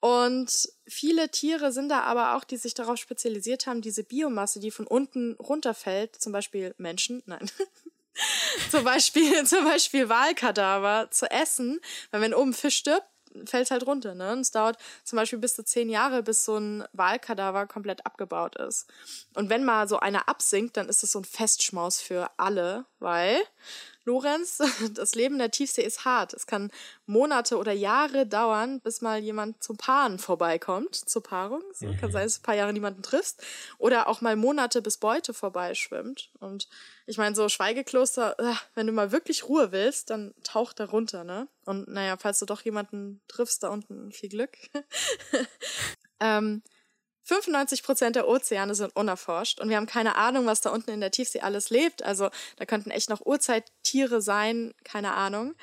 Und 0.00 0.68
viele 0.86 1.30
Tiere 1.30 1.72
sind 1.72 1.88
da 1.88 2.00
aber 2.00 2.36
auch, 2.36 2.44
die 2.44 2.58
sich 2.58 2.74
darauf 2.74 2.98
spezialisiert 2.98 3.66
haben, 3.66 3.80
diese 3.80 4.04
Biomasse, 4.04 4.60
die 4.60 4.70
von 4.70 4.86
unten 4.86 5.32
runterfällt, 5.36 6.20
zum 6.20 6.32
Beispiel 6.32 6.74
Menschen, 6.76 7.22
nein, 7.26 7.50
zum 8.70 8.84
Beispiel, 8.84 9.44
zum 9.46 9.64
Beispiel 9.64 10.08
Wahlkadaver 10.08 11.08
zu 11.10 11.30
essen, 11.30 11.80
weil 12.10 12.20
wenn 12.20 12.34
oben 12.34 12.52
Fisch 12.52 12.76
stirbt, 12.76 13.06
fällt 13.46 13.64
es 13.64 13.70
halt 13.70 13.86
runter, 13.86 14.14
ne? 14.14 14.32
Und 14.32 14.40
es 14.40 14.52
dauert 14.52 14.78
zum 15.02 15.16
Beispiel 15.16 15.40
bis 15.40 15.54
zu 15.56 15.64
zehn 15.64 15.90
Jahre, 15.90 16.22
bis 16.22 16.44
so 16.44 16.56
ein 16.56 16.84
Wahlkadaver 16.92 17.66
komplett 17.66 18.06
abgebaut 18.06 18.56
ist. 18.56 18.86
Und 19.34 19.50
wenn 19.50 19.64
mal 19.64 19.88
so 19.88 19.98
einer 19.98 20.28
absinkt, 20.28 20.76
dann 20.76 20.88
ist 20.88 21.02
es 21.02 21.12
so 21.12 21.20
ein 21.20 21.24
Festschmaus 21.24 22.00
für 22.00 22.30
alle, 22.36 22.86
weil 23.00 23.40
Lorenz, 24.04 24.58
das 24.94 25.14
Leben 25.14 25.38
der 25.38 25.50
Tiefsee 25.50 25.82
ist 25.82 26.04
hart. 26.04 26.34
Es 26.34 26.46
kann 26.46 26.70
Monate 27.06 27.56
oder 27.56 27.72
Jahre 27.72 28.26
dauern, 28.26 28.80
bis 28.80 29.00
mal 29.00 29.18
jemand 29.18 29.62
zum 29.62 29.76
Paaren 29.76 30.18
vorbeikommt, 30.18 30.94
zur 30.94 31.22
Paarung. 31.22 31.62
Es 31.72 31.80
mhm. 31.80 31.96
kann 31.96 32.12
sein, 32.12 32.24
dass 32.24 32.34
du 32.34 32.40
ein 32.40 32.44
paar 32.44 32.54
Jahre 32.54 32.72
niemanden 32.72 33.02
triffst. 33.02 33.42
Oder 33.78 34.08
auch 34.08 34.20
mal 34.20 34.36
Monate, 34.36 34.82
bis 34.82 34.98
Beute 34.98 35.32
vorbeischwimmt. 35.32 36.30
Und 36.38 36.68
ich 37.06 37.18
meine, 37.18 37.34
so 37.34 37.48
Schweigekloster, 37.48 38.38
äh, 38.38 38.54
wenn 38.74 38.86
du 38.86 38.92
mal 38.92 39.12
wirklich 39.12 39.48
Ruhe 39.48 39.72
willst, 39.72 40.10
dann 40.10 40.34
taucht 40.42 40.80
da 40.80 40.86
runter, 40.86 41.24
ne? 41.24 41.48
Und 41.64 41.88
naja, 41.88 42.16
falls 42.18 42.38
du 42.38 42.46
doch 42.46 42.62
jemanden 42.62 43.22
triffst, 43.28 43.62
da 43.62 43.68
unten 43.68 44.12
viel 44.12 44.28
Glück. 44.28 44.56
ähm, 46.20 46.62
95 47.24 47.82
Prozent 47.82 48.16
der 48.16 48.28
Ozeane 48.28 48.74
sind 48.74 48.94
unerforscht 48.94 49.60
und 49.60 49.68
wir 49.70 49.76
haben 49.76 49.86
keine 49.86 50.16
Ahnung, 50.16 50.46
was 50.46 50.60
da 50.60 50.70
unten 50.70 50.90
in 50.90 51.00
der 51.00 51.10
Tiefsee 51.10 51.40
alles 51.40 51.70
lebt. 51.70 52.02
Also 52.02 52.30
da 52.56 52.66
könnten 52.66 52.90
echt 52.90 53.08
noch 53.08 53.24
Urzeittiere 53.24 54.20
sein, 54.20 54.74
keine 54.84 55.14
Ahnung. 55.14 55.54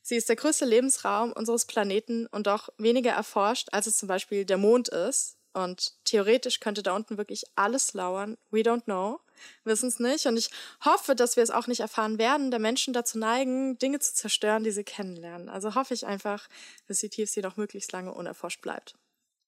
Sie 0.00 0.16
ist 0.16 0.28
der 0.28 0.36
größte 0.36 0.64
Lebensraum 0.64 1.32
unseres 1.32 1.66
Planeten 1.66 2.26
und 2.28 2.46
doch 2.46 2.68
weniger 2.78 3.10
erforscht, 3.10 3.68
als 3.72 3.86
es 3.86 3.98
zum 3.98 4.08
Beispiel 4.08 4.44
der 4.44 4.56
Mond 4.56 4.88
ist. 4.88 5.36
Und 5.52 5.92
theoretisch 6.04 6.60
könnte 6.60 6.82
da 6.82 6.94
unten 6.94 7.18
wirklich 7.18 7.44
alles 7.56 7.94
lauern. 7.94 8.38
We 8.50 8.60
don't 8.60 8.84
know. 8.84 9.20
Wissen 9.64 9.88
es 9.88 9.98
nicht. 9.98 10.26
Und 10.26 10.36
ich 10.36 10.50
hoffe, 10.84 11.16
dass 11.16 11.36
wir 11.36 11.42
es 11.42 11.50
auch 11.50 11.66
nicht 11.66 11.80
erfahren 11.80 12.18
werden, 12.18 12.50
da 12.50 12.58
Menschen 12.58 12.94
dazu 12.94 13.18
neigen, 13.18 13.78
Dinge 13.78 13.98
zu 13.98 14.14
zerstören, 14.14 14.62
die 14.62 14.70
sie 14.70 14.84
kennenlernen. 14.84 15.48
Also 15.48 15.74
hoffe 15.74 15.94
ich 15.94 16.06
einfach, 16.06 16.48
dass 16.86 17.00
die 17.00 17.10
Tiefsee 17.10 17.40
noch 17.40 17.56
möglichst 17.56 17.92
lange 17.92 18.14
unerforscht 18.14 18.60
bleibt. 18.60 18.94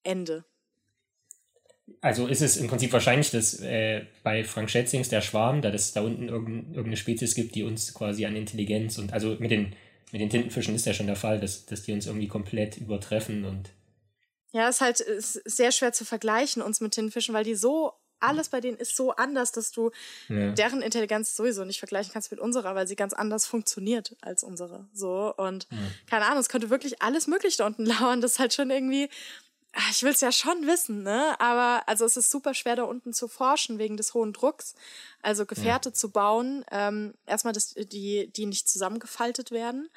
Ende 0.02 0.44
also 2.00 2.26
ist 2.26 2.42
es 2.42 2.57
im 2.57 2.68
Prinzip 2.68 2.92
wahrscheinlich, 2.92 3.31
dass 3.31 3.61
äh, 3.61 4.05
bei 4.22 4.44
Frank 4.44 4.70
Schätzings 4.70 5.09
der 5.09 5.20
Schwarm, 5.20 5.62
da 5.62 5.70
es 5.70 5.92
da 5.92 6.00
unten 6.03 6.29
irgendein, 6.29 6.66
irgendeine 6.68 6.96
Spezies 6.96 7.35
gibt, 7.35 7.55
die 7.55 7.62
uns 7.62 7.94
quasi 7.94 8.26
an 8.26 8.37
Intelligenz 8.37 8.98
und 8.98 9.12
also 9.12 9.37
mit 9.38 9.50
den, 9.50 9.74
mit 10.12 10.20
den 10.20 10.31
Tintenfischen 10.31 10.74
ist 10.74 10.87
ja 10.87 10.94
schon 10.94 11.07
der 11.07 11.16
Fall, 11.16 11.40
dass, 11.40 11.66
dass 11.66 11.83
die 11.83 11.92
uns 11.92 12.07
irgendwie 12.07 12.29
komplett 12.29 12.76
übertreffen 12.76 13.44
und 13.44 13.70
ja, 14.53 14.68
es 14.68 14.76
ist 14.76 14.81
halt 14.81 15.00
ist 15.00 15.35
sehr 15.44 15.70
schwer 15.70 15.92
zu 15.92 16.05
vergleichen 16.05 16.61
uns 16.61 16.81
mit 16.81 16.92
Tintenfischen, 16.92 17.35
weil 17.35 17.44
die 17.44 17.55
so 17.55 17.92
alles 18.20 18.50
bei 18.50 18.61
denen 18.61 18.76
ist 18.76 18.96
so 18.96 19.12
anders, 19.12 19.53
dass 19.53 19.72
du 19.72 19.90
ja. 20.29 20.53
deren 20.53 20.83
Intelligenz 20.83 21.35
sowieso 21.35 21.64
nicht 21.64 21.79
vergleichen 21.79 22.12
kannst 22.12 22.31
mit 22.31 22.40
unserer, 22.40 22.74
weil 22.74 22.87
sie 22.87 22.96
ganz 22.96 23.12
anders 23.12 23.46
funktioniert 23.46 24.16
als 24.20 24.44
unsere. 24.44 24.88
So 24.92 25.35
und 25.37 25.66
ja. 25.70 25.79
keine 26.09 26.26
Ahnung, 26.26 26.38
es 26.38 26.48
könnte 26.48 26.70
wirklich 26.70 27.00
alles 27.03 27.26
Mögliche 27.26 27.59
da 27.59 27.66
unten 27.66 27.87
lauern. 28.00 28.20
Das 28.20 28.33
ist 28.33 28.38
halt 28.38 28.55
schon 28.55 28.70
irgendwie 28.70 29.09
ich 29.90 30.02
will 30.02 30.11
es 30.12 30.20
ja 30.20 30.33
schon 30.33 30.66
wissen, 30.66 31.02
ne? 31.02 31.38
Aber 31.40 31.83
also 31.87 32.04
es 32.04 32.16
ist 32.16 32.30
super 32.30 32.54
schwer 32.54 32.76
da 32.76 32.83
unten 32.85 33.12
zu 33.12 33.28
forschen 33.28 33.78
wegen 33.78 33.96
des 33.96 34.14
hohen 34.14 34.33
Drucks 34.33 34.74
also 35.22 35.46
Gefährte 35.46 35.90
ja. 35.90 35.94
zu 35.94 36.11
bauen. 36.11 36.64
Ähm, 36.70 37.14
erstmal, 37.26 37.52
dass 37.52 37.74
die, 37.74 38.30
die 38.33 38.46
nicht 38.46 38.68
zusammengefaltet 38.68 39.50
werden. 39.50 39.90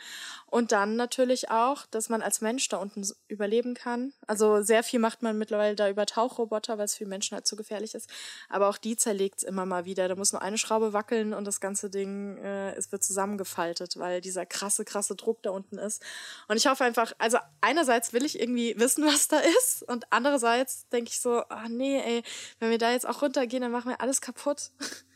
Und 0.53 0.71
dann 0.71 0.95
natürlich 0.95 1.49
auch, 1.49 1.87
dass 1.87 2.09
man 2.09 2.21
als 2.21 2.39
Mensch 2.39 2.69
da 2.69 2.77
unten 2.77 3.03
überleben 3.27 3.73
kann. 3.73 4.13
Also 4.27 4.61
sehr 4.61 4.83
viel 4.83 4.99
macht 4.99 5.23
man 5.23 5.35
mittlerweile 5.35 5.75
da 5.75 5.89
über 5.89 6.05
Tauchroboter, 6.05 6.77
weil 6.77 6.85
es 6.85 6.93
für 6.93 7.07
Menschen 7.07 7.33
halt 7.33 7.47
zu 7.47 7.55
gefährlich 7.55 7.95
ist. 7.95 8.07
Aber 8.49 8.69
auch 8.69 8.77
die 8.77 8.95
zerlegt 8.95 9.39
es 9.39 9.43
immer 9.43 9.65
mal 9.65 9.85
wieder. 9.85 10.07
Da 10.07 10.15
muss 10.15 10.31
nur 10.31 10.43
eine 10.43 10.59
Schraube 10.59 10.93
wackeln 10.93 11.33
und 11.33 11.45
das 11.45 11.59
ganze 11.59 11.89
Ding, 11.89 12.37
äh, 12.37 12.75
es 12.75 12.91
wird 12.91 13.03
zusammengefaltet, 13.03 13.97
weil 13.97 14.21
dieser 14.21 14.45
krasse, 14.45 14.85
krasse 14.85 15.15
Druck 15.15 15.41
da 15.41 15.49
unten 15.49 15.79
ist. 15.79 16.03
Und 16.47 16.57
ich 16.57 16.67
hoffe 16.67 16.83
einfach, 16.83 17.13
also 17.17 17.39
einerseits 17.61 18.13
will 18.13 18.23
ich 18.23 18.39
irgendwie 18.39 18.75
wissen, 18.77 19.03
was 19.07 19.27
da 19.27 19.39
ist. 19.39 19.81
Und 19.81 20.05
andererseits 20.11 20.87
denke 20.89 21.09
ich 21.09 21.19
so, 21.19 21.41
ah 21.49 21.67
nee, 21.67 21.99
ey, 21.99 22.23
wenn 22.59 22.69
wir 22.69 22.77
da 22.77 22.91
jetzt 22.91 23.07
auch 23.09 23.23
runtergehen, 23.23 23.63
dann 23.63 23.71
machen 23.71 23.89
wir 23.89 24.01
alles 24.01 24.21
kaputt. 24.21 24.69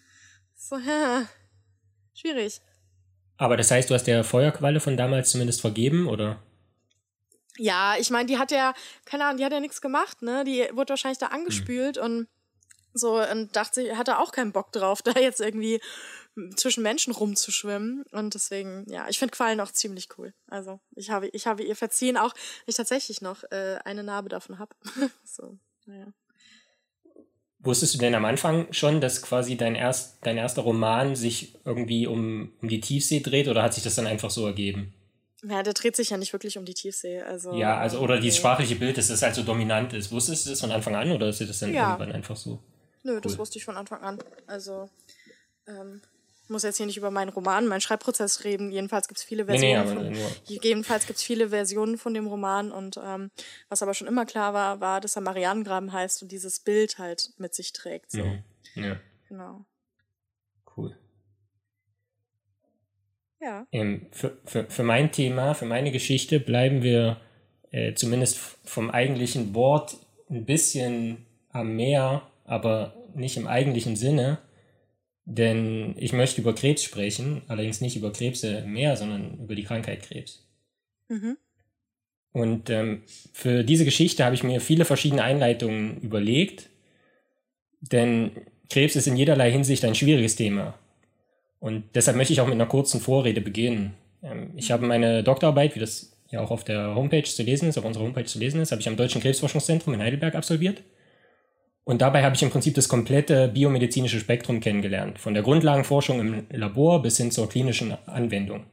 So, 0.59 0.75
ja. 0.77 1.27
Schwierig. 2.15 2.61
Aber 3.37 3.57
das 3.57 3.71
heißt, 3.71 3.89
du 3.89 3.93
hast 3.93 4.05
der 4.05 4.23
Feuerqualle 4.23 4.79
von 4.79 4.97
damals 4.97 5.31
zumindest 5.31 5.61
vergeben, 5.61 6.07
oder? 6.07 6.41
Ja, 7.57 7.95
ich 7.97 8.09
meine, 8.09 8.27
die 8.27 8.37
hat 8.37 8.51
ja, 8.51 8.73
keine 9.05 9.25
Ahnung, 9.25 9.37
die 9.37 9.45
hat 9.45 9.51
ja 9.51 9.59
nichts 9.59 9.81
gemacht, 9.81 10.21
ne? 10.21 10.43
Die 10.43 10.67
wurde 10.73 10.89
wahrscheinlich 10.89 11.17
da 11.17 11.27
angespült 11.27 11.97
hm. 11.97 12.03
und 12.03 12.27
so 12.93 13.21
und 13.21 13.55
dachte, 13.55 13.97
hatte 13.97 14.19
auch 14.19 14.31
keinen 14.31 14.51
Bock 14.51 14.71
drauf, 14.71 15.01
da 15.03 15.19
jetzt 15.19 15.39
irgendwie 15.39 15.79
zwischen 16.55 16.83
Menschen 16.83 17.13
rumzuschwimmen. 17.13 18.03
Und 18.11 18.33
deswegen, 18.33 18.85
ja, 18.89 19.07
ich 19.09 19.17
finde 19.19 19.35
Quallen 19.35 19.59
auch 19.59 19.71
ziemlich 19.71 20.09
cool. 20.17 20.33
Also 20.47 20.79
ich 20.95 21.09
habe, 21.09 21.27
ich 21.29 21.47
habe 21.47 21.63
ihr 21.63 21.75
verziehen, 21.75 22.17
auch 22.17 22.33
wenn 22.33 22.71
ich 22.71 22.75
tatsächlich 22.75 23.21
noch 23.21 23.43
äh, 23.51 23.79
eine 23.83 24.03
Narbe 24.03 24.29
davon 24.29 24.59
habe. 24.59 24.75
so, 25.23 25.57
naja. 25.85 26.07
Wusstest 27.59 27.95
du 27.95 27.97
denn 27.97 28.15
am 28.15 28.25
Anfang 28.25 28.67
schon, 28.71 29.01
dass 29.01 29.21
quasi 29.21 29.57
dein, 29.57 29.75
erst, 29.75 30.19
dein 30.21 30.37
erster 30.37 30.61
Roman 30.61 31.15
sich 31.15 31.55
irgendwie 31.65 32.05
um, 32.05 32.51
um 32.61 32.69
die 32.69 32.81
Tiefsee 32.81 33.19
dreht 33.19 33.47
oder 33.47 33.63
hat 33.63 33.73
sich 33.73 33.83
das 33.83 33.95
dann 33.95 34.07
einfach 34.07 34.29
so 34.29 34.45
ergeben? 34.45 34.93
Ja, 35.43 35.63
der 35.63 35.73
dreht 35.73 35.95
sich 35.95 36.09
ja 36.09 36.17
nicht 36.17 36.33
wirklich 36.33 36.57
um 36.57 36.65
die 36.65 36.73
Tiefsee. 36.73 37.21
Also, 37.21 37.53
ja, 37.53 37.77
also 37.77 37.99
oder 37.99 38.19
dieses 38.19 38.37
sprachliche 38.37 38.75
Bild, 38.75 38.97
dass 38.97 39.07
das 39.07 39.21
halt 39.21 39.35
so 39.35 39.43
dominant 39.43 39.93
ist. 39.93 40.11
Wusstest 40.11 40.45
du 40.45 40.49
das 40.51 40.59
von 40.59 40.71
Anfang 40.71 40.95
an 40.95 41.11
oder 41.11 41.29
ist 41.29 41.41
das 41.41 41.59
dann 41.59 41.73
ja. 41.73 41.91
irgendwann 41.91 42.11
einfach 42.11 42.35
so? 42.35 42.59
Nö, 43.03 43.13
cool. 43.13 43.21
das 43.21 43.37
wusste 43.37 43.57
ich 43.57 43.65
von 43.65 43.77
Anfang 43.77 44.01
an. 44.01 44.19
Also 44.47 44.89
ähm, 45.67 46.01
muss 46.49 46.63
jetzt 46.63 46.77
hier 46.77 46.85
nicht 46.85 46.97
über 46.97 47.11
meinen 47.11 47.29
Roman, 47.29 47.67
meinen 47.67 47.81
Schreibprozess 47.81 48.43
reden. 48.43 48.71
Jedenfalls 48.71 49.07
gibt 49.07 49.19
es 49.19 49.23
viele 49.23 49.45
Versionen. 49.45 49.95
Nee, 49.95 50.09
nee, 50.09 50.15
von, 50.15 50.61
jedenfalls 50.61 51.07
gibt 51.07 51.17
es 51.17 51.23
viele 51.23 51.49
Versionen 51.49 51.97
von 51.97 52.13
dem 52.13 52.27
Roman 52.27 52.71
und 52.71 52.99
ähm, 53.03 53.31
was 53.69 53.81
aber 53.81 53.93
schon 53.93 54.07
immer 54.07 54.25
klar 54.25 54.53
war, 54.53 54.79
war, 54.79 55.01
dass 55.01 55.15
er 55.15 55.21
Marianengraben 55.21 55.91
heißt 55.91 56.23
und 56.23 56.31
dieses 56.31 56.59
Bild 56.59 56.97
halt 56.97 57.31
mit 57.37 57.53
sich 57.53 57.73
trägt. 57.73 58.11
So. 58.11 58.23
Mhm. 58.23 58.43
Ja. 58.75 58.99
Genau. 59.27 59.65
Cool. 60.75 60.97
Ja. 63.39 63.67
Ähm, 63.71 64.07
für, 64.11 64.37
für, 64.45 64.65
für 64.69 64.83
mein 64.83 65.11
Thema, 65.11 65.53
für 65.53 65.65
meine 65.65 65.91
Geschichte 65.91 66.39
bleiben 66.39 66.81
wir 66.81 67.19
äh, 67.71 67.93
zumindest 67.93 68.37
vom 68.37 68.89
eigentlichen 68.89 69.53
Wort 69.53 69.97
ein 70.29 70.45
bisschen 70.45 71.25
am 71.49 71.75
Meer, 71.75 72.23
aber 72.45 72.95
nicht 73.13 73.37
im 73.37 73.47
eigentlichen 73.47 73.95
Sinne. 73.95 74.39
Denn 75.29 75.93
ich 75.97 76.13
möchte 76.13 76.39
über 76.39 76.55
Krebs 76.55 76.83
sprechen, 76.83 77.41
allerdings 77.49 77.81
nicht 77.81 77.97
über 77.97 78.13
Krebse 78.13 78.59
im 78.59 78.71
Meer, 78.71 78.95
sondern 78.95 79.37
über 79.43 79.55
die 79.55 79.65
Krankheit 79.65 80.01
Krebs. 80.03 80.47
Mhm. 81.09 81.35
Und 82.31 82.69
ähm, 82.69 83.03
für 83.33 83.65
diese 83.65 83.83
Geschichte 83.83 84.23
habe 84.23 84.35
ich 84.35 84.43
mir 84.43 84.61
viele 84.61 84.85
verschiedene 84.85 85.23
Einleitungen 85.23 85.99
überlegt, 85.99 86.69
denn 87.81 88.31
Krebs 88.69 88.95
ist 88.95 89.07
in 89.07 89.17
jederlei 89.17 89.51
Hinsicht 89.51 89.83
ein 89.83 89.95
schwieriges 89.95 90.37
Thema. 90.37 90.79
Und 91.59 91.83
deshalb 91.93 92.15
möchte 92.15 92.31
ich 92.31 92.39
auch 92.39 92.47
mit 92.47 92.55
einer 92.55 92.65
kurzen 92.65 93.01
Vorrede 93.01 93.41
beginnen. 93.41 93.95
Ähm, 94.23 94.51
ich 94.55 94.71
habe 94.71 94.87
meine 94.87 95.23
Doktorarbeit, 95.23 95.75
wie 95.75 95.81
das 95.81 96.13
ja 96.31 96.39
auch 96.39 96.51
auf 96.51 96.63
der 96.63 96.95
Homepage 96.95 97.23
zu 97.23 97.43
lesen 97.43 97.67
ist, 97.67 97.77
auf 97.77 97.83
unserer 97.83 98.05
Homepage 98.05 98.23
zu 98.23 98.39
lesen 98.39 98.61
ist, 98.61 98.71
habe 98.71 98.79
ich 98.79 98.87
am 98.87 98.95
Deutschen 98.95 99.21
Krebsforschungszentrum 99.21 99.93
in 99.93 100.01
Heidelberg 100.01 100.35
absolviert. 100.35 100.83
Und 101.87 102.01
dabei 102.01 102.21
habe 102.21 102.35
ich 102.35 102.43
im 102.43 102.49
Prinzip 102.49 102.75
das 102.75 102.89
komplette 102.89 103.47
biomedizinische 103.47 104.19
Spektrum 104.19 104.59
kennengelernt, 104.59 105.19
von 105.19 105.33
der 105.33 105.41
Grundlagenforschung 105.41 106.19
im 106.19 106.45
Labor 106.49 107.01
bis 107.01 107.15
hin 107.15 107.31
zur 107.31 107.47
klinischen 107.47 107.97
Anwendung. 108.07 108.65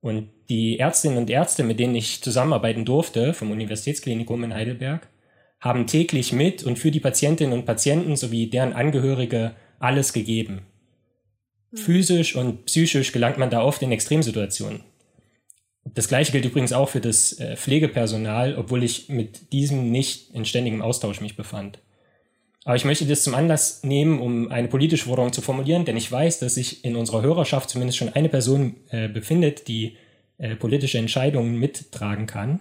Und 0.00 0.30
die 0.48 0.78
Ärztinnen 0.78 1.18
und 1.18 1.28
Ärzte, 1.28 1.64
mit 1.64 1.80
denen 1.80 1.96
ich 1.96 2.22
zusammenarbeiten 2.22 2.84
durfte, 2.84 3.34
vom 3.34 3.50
Universitätsklinikum 3.50 4.44
in 4.44 4.54
Heidelberg, 4.54 5.08
haben 5.58 5.88
täglich 5.88 6.32
mit 6.32 6.62
und 6.62 6.78
für 6.78 6.92
die 6.92 7.00
Patientinnen 7.00 7.52
und 7.52 7.66
Patienten 7.66 8.14
sowie 8.14 8.48
deren 8.48 8.74
Angehörige 8.74 9.56
alles 9.80 10.12
gegeben. 10.12 10.66
Hm. 11.72 11.78
Physisch 11.78 12.36
und 12.36 12.64
psychisch 12.66 13.10
gelangt 13.10 13.38
man 13.38 13.50
da 13.50 13.60
oft 13.60 13.82
in 13.82 13.90
Extremsituationen. 13.90 14.84
Das 15.82 16.06
gleiche 16.06 16.30
gilt 16.30 16.44
übrigens 16.44 16.72
auch 16.72 16.90
für 16.90 17.00
das 17.00 17.40
äh, 17.40 17.56
Pflegepersonal, 17.56 18.54
obwohl 18.56 18.84
ich 18.84 19.08
mit 19.08 19.52
diesem 19.52 19.90
nicht 19.90 20.32
in 20.32 20.44
ständigem 20.44 20.80
Austausch 20.80 21.20
mich 21.20 21.34
befand. 21.34 21.80
Aber 22.64 22.76
ich 22.76 22.84
möchte 22.86 23.04
das 23.04 23.22
zum 23.22 23.34
Anlass 23.34 23.84
nehmen, 23.84 24.20
um 24.20 24.50
eine 24.50 24.68
politische 24.68 25.04
Forderung 25.04 25.32
zu 25.32 25.42
formulieren, 25.42 25.84
denn 25.84 25.98
ich 25.98 26.10
weiß, 26.10 26.38
dass 26.38 26.54
sich 26.54 26.84
in 26.84 26.96
unserer 26.96 27.22
Hörerschaft 27.22 27.68
zumindest 27.68 27.98
schon 27.98 28.08
eine 28.08 28.30
Person 28.30 28.76
äh, 28.88 29.06
befindet, 29.08 29.68
die 29.68 29.96
äh, 30.38 30.56
politische 30.56 30.98
Entscheidungen 30.98 31.58
mittragen 31.58 32.26
kann. 32.26 32.60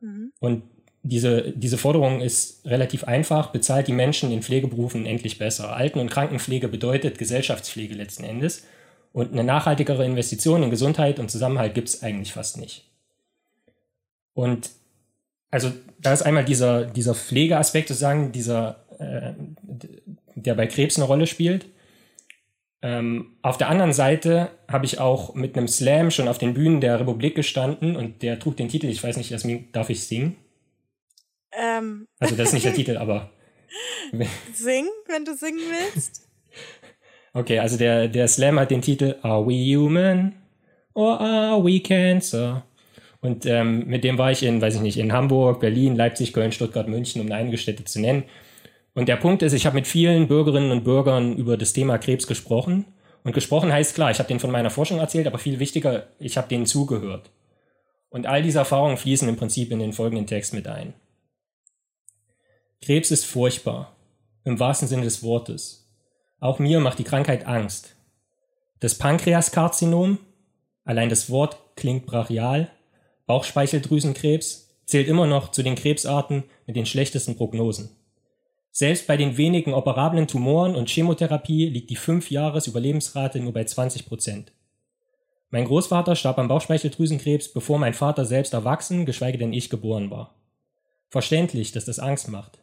Mhm. 0.00 0.32
Und 0.38 0.62
diese, 1.02 1.52
diese 1.56 1.78
Forderung 1.78 2.20
ist 2.20 2.64
relativ 2.66 3.04
einfach, 3.04 3.48
bezahlt 3.48 3.88
die 3.88 3.92
Menschen 3.92 4.30
in 4.30 4.42
Pflegeberufen 4.42 5.04
endlich 5.06 5.38
besser. 5.38 5.74
Alten- 5.74 5.98
und 5.98 6.10
Krankenpflege 6.10 6.68
bedeutet 6.68 7.18
Gesellschaftspflege 7.18 7.94
letzten 7.94 8.24
Endes. 8.24 8.64
Und 9.12 9.32
eine 9.32 9.42
nachhaltigere 9.42 10.04
Investition 10.04 10.62
in 10.62 10.70
Gesundheit 10.70 11.18
und 11.18 11.30
Zusammenhalt 11.30 11.74
gibt 11.74 11.88
es 11.88 12.02
eigentlich 12.02 12.32
fast 12.32 12.58
nicht. 12.58 12.84
Und 14.34 14.70
also 15.50 15.72
da 15.98 16.12
ist 16.12 16.22
einmal 16.22 16.44
dieser, 16.44 16.84
dieser 16.84 17.14
Pflegeaspekt 17.14 17.88
sozusagen, 17.88 18.30
dieser 18.30 18.79
äh, 19.00 19.32
der 20.34 20.54
bei 20.54 20.66
Krebs 20.66 20.96
eine 20.96 21.06
Rolle 21.06 21.26
spielt. 21.26 21.66
Ähm, 22.82 23.36
auf 23.42 23.58
der 23.58 23.68
anderen 23.68 23.92
Seite 23.92 24.50
habe 24.68 24.86
ich 24.86 24.98
auch 24.98 25.34
mit 25.34 25.56
einem 25.56 25.68
Slam 25.68 26.10
schon 26.10 26.28
auf 26.28 26.38
den 26.38 26.54
Bühnen 26.54 26.80
der 26.80 27.00
Republik 27.00 27.34
gestanden 27.34 27.96
und 27.96 28.22
der 28.22 28.38
trug 28.38 28.56
den 28.56 28.68
Titel, 28.68 28.86
ich 28.86 29.02
weiß 29.02 29.16
nicht, 29.16 29.30
Jasmin, 29.30 29.68
darf 29.72 29.90
ich 29.90 30.06
singen? 30.06 30.36
Ähm. 31.52 32.06
Also 32.18 32.36
das 32.36 32.48
ist 32.48 32.54
nicht 32.54 32.66
der 32.66 32.74
Titel, 32.74 32.96
aber. 32.96 33.30
Sing, 34.54 34.86
wenn 35.08 35.24
du 35.24 35.36
singen 35.36 35.60
willst. 35.60 36.26
Okay, 37.32 37.60
also 37.60 37.76
der, 37.76 38.08
der 38.08 38.26
Slam 38.26 38.58
hat 38.58 38.72
den 38.72 38.82
Titel 38.82 39.14
Are 39.22 39.46
we 39.46 39.76
human 39.76 40.34
or 40.94 41.20
are 41.20 41.64
we 41.64 41.78
cancer? 41.78 42.64
Und 43.20 43.46
ähm, 43.46 43.86
mit 43.86 44.02
dem 44.02 44.18
war 44.18 44.32
ich 44.32 44.42
in, 44.42 44.60
weiß 44.60 44.74
ich 44.74 44.80
nicht, 44.80 44.98
in 44.98 45.12
Hamburg, 45.12 45.60
Berlin, 45.60 45.94
Leipzig, 45.94 46.32
Köln, 46.32 46.50
Stuttgart, 46.50 46.88
München, 46.88 47.20
um 47.20 47.30
einige 47.30 47.56
Städte 47.56 47.84
zu 47.84 48.00
nennen. 48.00 48.24
Und 48.94 49.08
der 49.08 49.16
Punkt 49.16 49.42
ist, 49.42 49.52
ich 49.52 49.66
habe 49.66 49.76
mit 49.76 49.86
vielen 49.86 50.26
Bürgerinnen 50.26 50.72
und 50.72 50.84
Bürgern 50.84 51.36
über 51.36 51.56
das 51.56 51.72
Thema 51.72 51.98
Krebs 51.98 52.26
gesprochen. 52.26 52.86
Und 53.22 53.32
gesprochen 53.32 53.72
heißt 53.72 53.94
klar, 53.94 54.10
ich 54.10 54.18
habe 54.18 54.28
denen 54.28 54.40
von 54.40 54.50
meiner 54.50 54.70
Forschung 54.70 54.98
erzählt, 54.98 55.26
aber 55.26 55.38
viel 55.38 55.58
wichtiger, 55.58 56.08
ich 56.18 56.36
habe 56.36 56.48
denen 56.48 56.66
zugehört. 56.66 57.30
Und 58.08 58.26
all 58.26 58.42
diese 58.42 58.58
Erfahrungen 58.58 58.96
fließen 58.96 59.28
im 59.28 59.36
Prinzip 59.36 59.70
in 59.70 59.78
den 59.78 59.92
folgenden 59.92 60.26
Text 60.26 60.52
mit 60.52 60.66
ein. 60.66 60.94
Krebs 62.82 63.10
ist 63.10 63.26
furchtbar, 63.26 63.94
im 64.44 64.58
wahrsten 64.58 64.88
Sinne 64.88 65.04
des 65.04 65.22
Wortes. 65.22 65.88
Auch 66.40 66.58
mir 66.58 66.80
macht 66.80 66.98
die 66.98 67.04
Krankheit 67.04 67.46
Angst. 67.46 67.94
Das 68.80 68.96
Pankreaskarzinom, 68.96 70.18
allein 70.84 71.10
das 71.10 71.28
Wort 71.28 71.58
klingt 71.76 72.06
brachial, 72.06 72.70
Bauchspeicheldrüsenkrebs, 73.26 74.70
zählt 74.86 75.06
immer 75.06 75.26
noch 75.26 75.50
zu 75.50 75.62
den 75.62 75.76
Krebsarten 75.76 76.44
mit 76.66 76.74
den 76.74 76.86
schlechtesten 76.86 77.36
Prognosen. 77.36 77.90
Selbst 78.72 79.06
bei 79.06 79.16
den 79.16 79.36
wenigen 79.36 79.74
operablen 79.74 80.28
Tumoren 80.28 80.76
und 80.76 80.88
Chemotherapie 80.88 81.66
liegt 81.66 81.90
die 81.90 81.98
5-Jahres-Überlebensrate 81.98 83.40
nur 83.40 83.52
bei 83.52 83.64
20 83.64 84.06
Prozent. 84.06 84.52
Mein 85.50 85.64
Großvater 85.64 86.14
starb 86.14 86.38
am 86.38 86.46
Bauchspeicheldrüsenkrebs, 86.46 87.52
bevor 87.52 87.78
mein 87.78 87.94
Vater 87.94 88.24
selbst 88.24 88.52
erwachsen, 88.52 89.04
geschweige 89.04 89.38
denn 89.38 89.52
ich 89.52 89.68
geboren 89.68 90.10
war. 90.10 90.36
Verständlich, 91.08 91.72
dass 91.72 91.84
das 91.84 91.98
Angst 91.98 92.28
macht. 92.28 92.62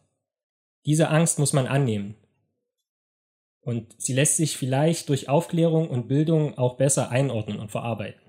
Diese 0.86 1.10
Angst 1.10 1.38
muss 1.38 1.52
man 1.52 1.66
annehmen. 1.66 2.14
Und 3.60 3.94
sie 4.00 4.14
lässt 4.14 4.38
sich 4.38 4.56
vielleicht 4.56 5.10
durch 5.10 5.28
Aufklärung 5.28 5.90
und 5.90 6.08
Bildung 6.08 6.56
auch 6.56 6.78
besser 6.78 7.10
einordnen 7.10 7.60
und 7.60 7.70
verarbeiten. 7.70 8.22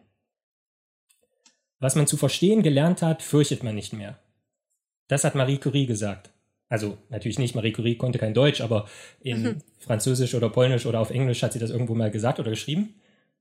Was 1.79 1.95
man 1.95 2.07
zu 2.07 2.17
verstehen 2.17 2.61
gelernt 2.61 3.01
hat, 3.01 3.21
fürchtet 3.23 3.63
man 3.63 3.75
nicht 3.75 3.93
mehr. 3.93 4.19
Das 5.07 5.23
hat 5.23 5.35
Marie 5.35 5.57
Curie 5.57 5.85
gesagt. 5.85 6.33
Also 6.69 6.97
natürlich 7.09 7.39
nicht, 7.39 7.55
Marie 7.55 7.73
Curie 7.73 7.95
konnte 7.95 8.19
kein 8.19 8.35
Deutsch, 8.35 8.61
aber 8.61 8.87
in 9.21 9.41
mhm. 9.41 9.57
Französisch 9.79 10.35
oder 10.35 10.49
Polnisch 10.49 10.85
oder 10.85 10.99
auf 10.99 11.09
Englisch 11.09 11.41
hat 11.41 11.51
sie 11.53 11.59
das 11.59 11.71
irgendwo 11.71 11.95
mal 11.95 12.11
gesagt 12.11 12.39
oder 12.39 12.51
geschrieben. 12.51 12.93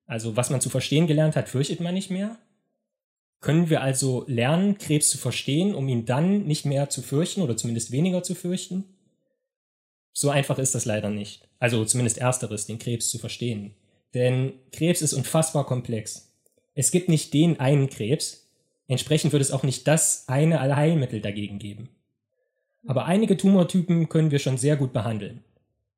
Also 0.07 0.37
was 0.37 0.49
man 0.49 0.63
zu 0.63 0.71
verstehen 0.71 1.07
gelernt 1.07 1.37
hat, 1.37 1.51
fürchtet 1.51 1.81
man 1.81 1.95
nicht 1.95 2.11
mehr. 2.11 2.39
Können 3.41 3.69
wir 3.69 3.83
also 3.83 4.25
lernen, 4.27 4.79
Krebs 4.79 5.11
zu 5.11 5.19
verstehen, 5.19 5.75
um 5.75 5.87
ihn 5.89 6.07
dann 6.07 6.45
nicht 6.47 6.65
mehr 6.65 6.89
zu 6.89 7.03
fürchten 7.03 7.43
oder 7.43 7.57
zumindest 7.57 7.93
weniger 7.93 8.23
zu 8.23 8.35
fürchten? 8.35 8.85
So 10.13 10.31
einfach 10.31 10.59
ist 10.59 10.75
das 10.75 10.87
leider 10.87 11.11
nicht. 11.11 11.47
Also 11.61 11.85
zumindest 11.85 12.19
ersteres, 12.19 12.67
den 12.67 12.79
Krebs 12.79 13.11
zu 13.11 13.19
verstehen. 13.19 13.75
Denn 14.15 14.55
Krebs 14.73 15.03
ist 15.03 15.13
unfassbar 15.13 15.67
komplex. 15.67 16.33
Es 16.75 16.91
gibt 16.91 17.09
nicht 17.09 17.35
den 17.35 17.61
einen 17.61 17.91
Krebs, 17.91 18.49
entsprechend 18.89 19.33
wird 19.33 19.43
es 19.43 19.51
auch 19.51 19.63
nicht 19.63 19.87
das 19.87 20.25
eine 20.29 20.61
Allheilmittel 20.61 21.21
dagegen 21.21 21.59
geben. 21.59 21.91
Aber 22.89 23.05
einige 23.05 23.37
Tumortypen 23.37 24.09
können 24.09 24.31
wir 24.31 24.39
schon 24.39 24.57
sehr 24.57 24.77
gut 24.77 24.95
behandeln. 24.95 25.45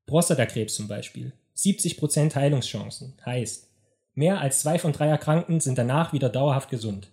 Prostatakrebs 0.06 0.74
zum 0.74 0.88
Beispiel. 0.88 1.32
70% 1.56 2.34
Heilungschancen 2.34 3.14
heißt, 3.24 3.70
mehr 4.14 4.40
als 4.40 4.60
zwei 4.60 4.76
von 4.76 4.92
drei 4.92 5.06
Erkrankten 5.06 5.60
sind 5.60 5.78
danach 5.78 6.12
wieder 6.12 6.28
dauerhaft 6.28 6.68
gesund. 6.68 7.12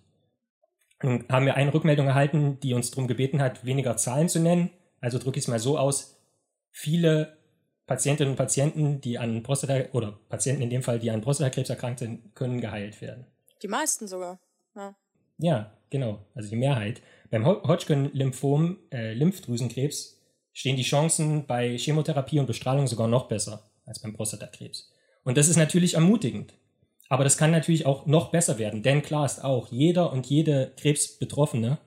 Und 1.03 1.29
haben 1.29 1.45
wir 1.45 1.55
eine 1.55 1.71
Rückmeldung 1.71 2.07
erhalten, 2.07 2.59
die 2.61 2.73
uns 2.73 2.89
darum 2.89 3.07
gebeten 3.07 3.39
hat, 3.39 3.65
weniger 3.65 3.97
Zahlen 3.97 4.29
zu 4.29 4.39
nennen. 4.39 4.71
Also 4.99 5.19
drücke 5.19 5.37
ich 5.37 5.43
es 5.43 5.47
mal 5.47 5.59
so 5.59 5.77
aus. 5.77 6.19
Viele 6.71 7.37
Patientinnen 7.85 8.31
und 8.31 8.37
Patienten, 8.37 8.99
die 8.99 9.19
an 9.19 9.43
Prostata 9.43 9.91
oder 9.91 10.19
Patienten 10.27 10.63
in 10.63 10.71
dem 10.71 10.81
Fall, 10.81 10.97
die 10.97 11.11
an 11.11 11.21
Prostatakrebs 11.21 11.69
erkrankt 11.69 11.99
sind, 11.99 12.33
können 12.33 12.61
geheilt 12.61 12.99
werden. 12.99 13.27
Die 13.61 13.67
meisten 13.67 14.07
sogar. 14.07 14.39
Ja, 14.75 14.95
ja 15.37 15.71
genau. 15.91 16.25
Also 16.33 16.49
die 16.49 16.55
Mehrheit. 16.55 17.03
Beim 17.29 17.45
Hodgkin-Lymphom, 17.45 18.77
äh, 18.91 19.13
Lymphdrüsenkrebs, 19.13 20.21
stehen 20.53 20.75
die 20.75 20.83
Chancen 20.83 21.45
bei 21.45 21.77
Chemotherapie 21.77 22.39
und 22.39 22.47
Bestrahlung 22.47 22.87
sogar 22.87 23.07
noch 23.07 23.27
besser 23.27 23.69
als 23.85 24.01
beim 24.01 24.13
Prostatakrebs. 24.13 24.91
Und 25.23 25.37
das 25.37 25.49
ist 25.49 25.57
natürlich 25.57 25.95
ermutigend. 25.95 26.53
Aber 27.09 27.23
das 27.23 27.37
kann 27.37 27.51
natürlich 27.51 27.85
auch 27.85 28.05
noch 28.05 28.31
besser 28.31 28.57
werden, 28.57 28.83
denn 28.83 29.01
klar 29.01 29.25
ist 29.25 29.43
auch, 29.43 29.71
jeder 29.71 30.11
und 30.11 30.25
jede 30.27 30.73
Krebsbetroffene, 30.77 31.77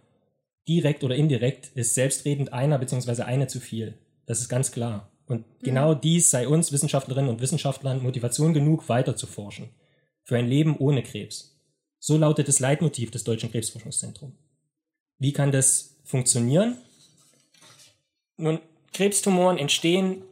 direkt 0.67 1.05
oder 1.05 1.17
indirekt, 1.17 1.69
ist 1.75 1.95
selbstredend 1.95 2.53
einer 2.53 2.79
bzw. 2.79 3.23
eine 3.23 3.47
zu 3.47 3.61
viel. 3.61 3.99
Das 4.27 4.41
ist 4.41 4.49
ganz 4.49 4.73
klar. 4.73 5.11
Und 5.27 5.45
genau 5.63 5.95
mhm. 5.95 6.01
dies 6.01 6.31
sei 6.31 6.49
uns 6.49 6.73
Wissenschaftlerinnen 6.73 7.31
und 7.31 7.41
Wissenschaftlern 7.41 8.03
Motivation 8.03 8.55
genug, 8.55 8.89
weiter 8.89 9.17
zu 9.17 9.27
forschen. 9.27 9.71
Für 10.23 10.37
ein 10.37 10.49
Leben 10.49 10.77
ohne 10.77 11.03
Krebs. 11.03 11.61
So 11.99 12.17
lautet 12.17 12.49
das 12.49 12.61
Leitmotiv 12.61 13.11
des 13.11 13.25
Deutschen 13.25 13.51
Krebsforschungszentrums. 13.51 14.35
Wie 15.21 15.33
kann 15.33 15.53
das 15.53 15.97
funktionieren? 16.03 16.79
Nun, 18.39 18.59
Krebstumoren 18.95 19.59
entstehen, 19.59 20.23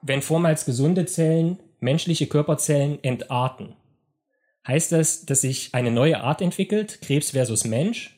wenn 0.00 0.22
vormals 0.22 0.64
gesunde 0.64 1.06
Zellen 1.06 1.58
menschliche 1.80 2.28
Körperzellen 2.28 3.02
entarten. 3.02 3.74
Heißt 4.66 4.92
das, 4.92 5.26
dass 5.26 5.40
sich 5.40 5.74
eine 5.74 5.90
neue 5.90 6.20
Art 6.20 6.40
entwickelt, 6.40 7.00
Krebs 7.02 7.32
versus 7.32 7.64
Mensch? 7.64 8.16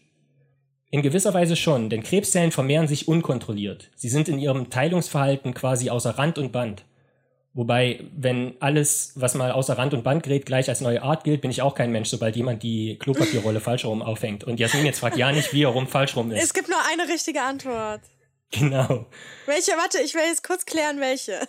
In 0.91 1.03
gewisser 1.03 1.33
Weise 1.33 1.57
schon, 1.57 1.89
denn 1.89 2.03
Krebszellen 2.03 2.53
vermehren 2.53 2.87
sich 2.89 3.09
unkontrolliert. 3.09 3.91
Sie 3.95 4.09
sind 4.09 4.29
in 4.29 4.39
ihrem 4.39 4.69
Teilungsverhalten 4.69 5.55
quasi 5.55 5.89
außer 5.89 6.19
Rand 6.19 6.37
und 6.37 6.53
Band. 6.53 6.85
Wobei, 7.53 8.05
wenn 8.17 8.55
alles, 8.61 9.13
was 9.17 9.35
mal 9.35 9.51
außer 9.51 9.77
Rand 9.77 9.93
und 9.93 10.05
Band 10.05 10.23
gerät, 10.23 10.47
gleich 10.47 10.69
als 10.69 10.81
neue 10.81 11.03
Art 11.03 11.25
gilt, 11.25 11.41
bin 11.41 11.51
ich 11.51 11.63
auch 11.63 11.75
kein 11.75 11.91
Mensch, 11.91 12.09
sobald 12.09 12.37
jemand 12.37 12.63
die 12.63 12.97
Klopapierrolle 12.99 13.61
falsch 13.61 13.85
rum 13.85 14.03
aufhängt. 14.03 14.45
Und 14.45 14.61
Jasmin 14.61 14.87
jetzt 14.87 15.01
fragt 15.01 15.17
ja 15.17 15.33
nicht, 15.33 15.53
wie 15.53 15.65
er 15.65 15.71
rum 15.71 15.89
falsch 15.89 16.15
rum 16.15 16.31
ist. 16.31 16.43
Es 16.43 16.55
gibt 16.55 16.69
nur 16.69 16.79
eine 16.93 17.09
richtige 17.09 17.43
Antwort. 17.43 18.03
Genau. 18.53 19.07
Welche? 19.47 19.73
Warte, 19.73 19.99
ich 19.99 20.15
will 20.15 20.23
jetzt 20.23 20.45
kurz 20.45 20.65
klären, 20.65 21.01
welche. 21.01 21.41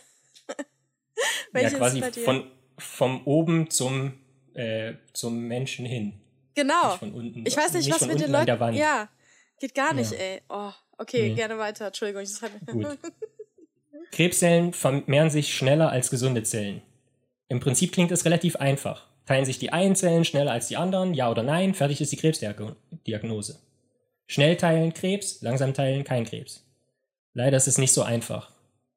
welche 1.51 1.73
ja, 1.73 1.77
quasi 1.77 2.01
von, 2.23 2.49
vom 2.79 3.25
oben 3.25 3.69
zum, 3.69 4.13
äh, 4.55 4.93
zum 5.13 5.39
Menschen 5.47 5.85
hin. 5.85 6.19
Genau. 6.55 6.97
Unten, 6.99 7.45
ich 7.45 7.55
weiß 7.55 7.73
nicht, 7.73 7.85
nicht 7.85 8.01
was 8.01 8.07
mit 8.07 8.19
den 8.19 8.31
Leuten. 8.31 8.73
Ja, 8.73 9.07
geht 9.59 9.75
gar 9.75 9.93
nicht, 9.93 10.11
ja. 10.11 10.17
ey. 10.17 10.41
Oh, 10.49 10.71
okay, 10.97 11.29
nee. 11.29 11.35
gerne 11.35 11.59
weiter. 11.59 11.87
Entschuldigung. 11.87 12.23
Ich 12.23 12.39
Gut. 12.65 12.97
Krebszellen 14.11 14.73
vermehren 14.73 15.29
sich 15.29 15.53
schneller 15.53 15.89
als 15.89 16.09
gesunde 16.09 16.43
Zellen. 16.43 16.81
Im 17.47 17.59
Prinzip 17.59 17.91
klingt 17.91 18.11
es 18.11 18.25
relativ 18.25 18.57
einfach. 18.57 19.07
Teilen 19.25 19.45
sich 19.45 19.59
die 19.59 19.71
einen 19.71 19.95
Zellen 19.95 20.25
schneller 20.25 20.51
als 20.51 20.67
die 20.67 20.77
anderen, 20.77 21.13
ja 21.13 21.29
oder 21.29 21.43
nein, 21.43 21.73
fertig 21.73 22.01
ist 22.01 22.11
die 22.11 22.17
Krebsdiagnose. 22.17 23.59
Schnell 24.27 24.57
teilen 24.57 24.93
Krebs, 24.93 25.41
langsam 25.41 25.73
teilen 25.73 26.03
kein 26.03 26.25
Krebs. 26.25 26.65
Leider 27.33 27.57
ist 27.57 27.67
es 27.67 27.77
nicht 27.77 27.93
so 27.93 28.03
einfach. 28.03 28.51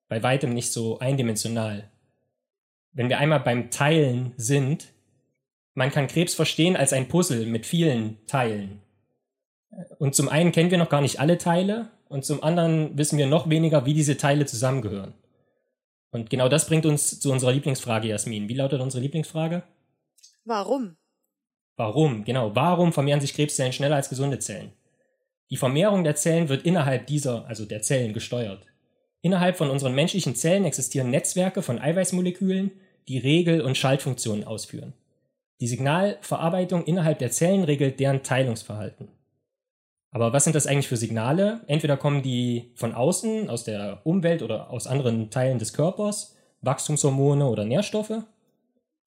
Bei 0.08 0.22
weitem 0.22 0.50
nicht 0.50 0.72
so 0.72 0.98
eindimensional. 0.98 1.90
Wenn 2.92 3.08
wir 3.08 3.18
einmal 3.18 3.40
beim 3.40 3.70
Teilen 3.70 4.32
sind, 4.36 4.86
man 5.74 5.90
kann 5.90 6.06
Krebs 6.06 6.34
verstehen 6.34 6.76
als 6.76 6.92
ein 6.92 7.08
Puzzle 7.08 7.46
mit 7.46 7.66
vielen 7.66 8.24
Teilen. 8.26 8.80
Und 9.98 10.14
zum 10.14 10.28
einen 10.28 10.52
kennen 10.52 10.70
wir 10.70 10.78
noch 10.78 10.88
gar 10.88 11.00
nicht 11.00 11.18
alle 11.18 11.38
Teile 11.38 11.90
und 12.14 12.24
zum 12.24 12.44
anderen 12.44 12.96
wissen 12.96 13.18
wir 13.18 13.26
noch 13.26 13.50
weniger, 13.50 13.86
wie 13.86 13.92
diese 13.92 14.16
Teile 14.16 14.46
zusammengehören. 14.46 15.14
Und 16.12 16.30
genau 16.30 16.48
das 16.48 16.68
bringt 16.68 16.86
uns 16.86 17.18
zu 17.18 17.32
unserer 17.32 17.50
Lieblingsfrage, 17.50 18.06
Jasmin. 18.06 18.48
Wie 18.48 18.54
lautet 18.54 18.80
unsere 18.80 19.02
Lieblingsfrage? 19.02 19.64
Warum? 20.44 20.96
Warum, 21.74 22.22
genau. 22.22 22.54
Warum 22.54 22.92
vermehren 22.92 23.20
sich 23.20 23.34
Krebszellen 23.34 23.72
schneller 23.72 23.96
als 23.96 24.10
gesunde 24.10 24.38
Zellen? 24.38 24.70
Die 25.50 25.56
Vermehrung 25.56 26.04
der 26.04 26.14
Zellen 26.14 26.48
wird 26.48 26.64
innerhalb 26.64 27.08
dieser, 27.08 27.48
also 27.48 27.64
der 27.64 27.82
Zellen, 27.82 28.12
gesteuert. 28.12 28.64
Innerhalb 29.20 29.56
von 29.56 29.68
unseren 29.68 29.96
menschlichen 29.96 30.36
Zellen 30.36 30.66
existieren 30.66 31.10
Netzwerke 31.10 31.62
von 31.62 31.80
Eiweißmolekülen, 31.80 32.70
die 33.08 33.18
Regel- 33.18 33.62
und 33.62 33.76
Schaltfunktionen 33.76 34.44
ausführen. 34.44 34.92
Die 35.60 35.66
Signalverarbeitung 35.66 36.84
innerhalb 36.84 37.18
der 37.18 37.32
Zellen 37.32 37.64
regelt 37.64 37.98
deren 37.98 38.22
Teilungsverhalten. 38.22 39.08
Aber 40.14 40.32
was 40.32 40.44
sind 40.44 40.54
das 40.54 40.68
eigentlich 40.68 40.86
für 40.86 40.96
Signale? 40.96 41.62
Entweder 41.66 41.96
kommen 41.96 42.22
die 42.22 42.70
von 42.76 42.94
außen, 42.94 43.50
aus 43.50 43.64
der 43.64 44.00
Umwelt 44.04 44.42
oder 44.42 44.70
aus 44.70 44.86
anderen 44.86 45.28
Teilen 45.28 45.58
des 45.58 45.72
Körpers, 45.72 46.36
Wachstumshormone 46.60 47.44
oder 47.44 47.64
Nährstoffe. 47.64 48.22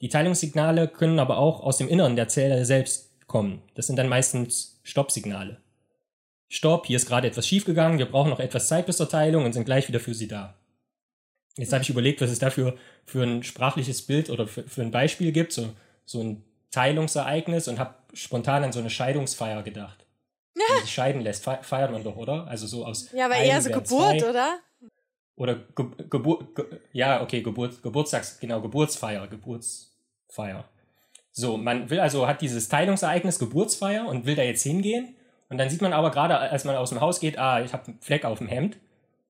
Die 0.02 0.10
Teilungssignale 0.10 0.90
können 0.90 1.20
aber 1.20 1.38
auch 1.38 1.62
aus 1.62 1.78
dem 1.78 1.88
Inneren 1.88 2.18
der 2.18 2.28
Zelle 2.28 2.66
selbst 2.66 3.26
kommen. 3.26 3.62
Das 3.76 3.88
sind 3.88 3.96
dann 3.96 4.10
meistens 4.10 4.82
Stoppsignale. 4.84 5.62
Stopp, 6.50 6.88
hier 6.88 6.98
ist 6.98 7.08
gerade 7.08 7.28
etwas 7.28 7.48
schiefgegangen, 7.48 8.00
wir 8.00 8.12
brauchen 8.12 8.30
noch 8.30 8.42
etwas 8.42 8.68
Zeit 8.68 8.86
bis 8.86 8.98
zur 8.98 9.08
Teilung 9.08 9.46
und 9.46 9.54
sind 9.54 9.64
gleich 9.64 9.88
wieder 9.88 10.02
für 10.02 10.14
Sie 10.14 10.28
da. 10.28 10.56
Jetzt 11.56 11.72
habe 11.72 11.84
ich 11.84 11.90
überlegt, 11.90 12.20
was 12.20 12.32
es 12.32 12.40
dafür 12.40 12.76
für 13.06 13.24
ein 13.24 13.44
sprachliches 13.44 14.02
Bild 14.02 14.30
oder 14.30 14.46
für, 14.46 14.64
für 14.64 14.82
ein 14.82 14.92
Beispiel 14.92 15.32
gibt, 15.32 15.54
so, 15.54 15.70
so 16.04 16.22
ein 16.22 16.44
Teilungsereignis 16.72 17.70
und 17.70 17.80
habe 17.80 17.96
spontan 18.12 18.66
an 18.66 18.74
so 18.74 18.80
eine 18.80 18.90
Scheidungsfeier 18.90 19.64
gedacht 19.64 20.07
sich 20.82 20.94
scheiden 20.94 21.22
lässt, 21.22 21.44
feiert 21.44 21.92
man 21.92 22.04
doch, 22.04 22.16
oder? 22.16 22.48
Also 22.48 22.68
so 22.68 22.86
aus. 22.86 23.12
Ja, 23.12 23.26
aber 23.26 23.38
eher 23.38 23.62
so 23.62 23.70
Geburt, 23.70 24.20
zwei. 24.20 24.30
oder? 24.30 24.60
Oder 25.36 25.56
Ge 25.56 25.86
Geburt, 26.10 26.56
Ge 26.56 26.66
ja, 26.94 27.22
okay, 27.22 27.42
Geburt, 27.42 27.82
Geburtstags, 27.84 28.40
genau, 28.40 28.62
Geburtsfeier, 28.62 29.28
Geburtsfeier. 29.28 30.66
So, 31.32 31.58
man 31.58 31.90
will 31.90 32.00
also, 32.00 32.28
hat 32.28 32.42
dieses 32.42 32.68
Teilungsereignis 32.68 33.38
Geburtsfeier 33.38 34.08
und 34.08 34.26
will 34.26 34.36
da 34.36 34.42
jetzt 34.42 34.64
hingehen. 34.64 35.16
Und 35.50 35.60
dann 35.60 35.70
sieht 35.70 35.82
man 35.82 35.94
aber 35.94 36.10
gerade, 36.10 36.38
als 36.38 36.66
man 36.66 36.76
aus 36.76 36.90
dem 36.90 37.00
Haus 37.00 37.20
geht, 37.20 37.38
ah, 37.38 37.62
ich 37.62 37.74
habe 37.74 37.86
einen 37.86 38.02
Fleck 38.02 38.26
auf 38.26 38.40
dem 38.40 38.48
Hemd. 38.48 38.78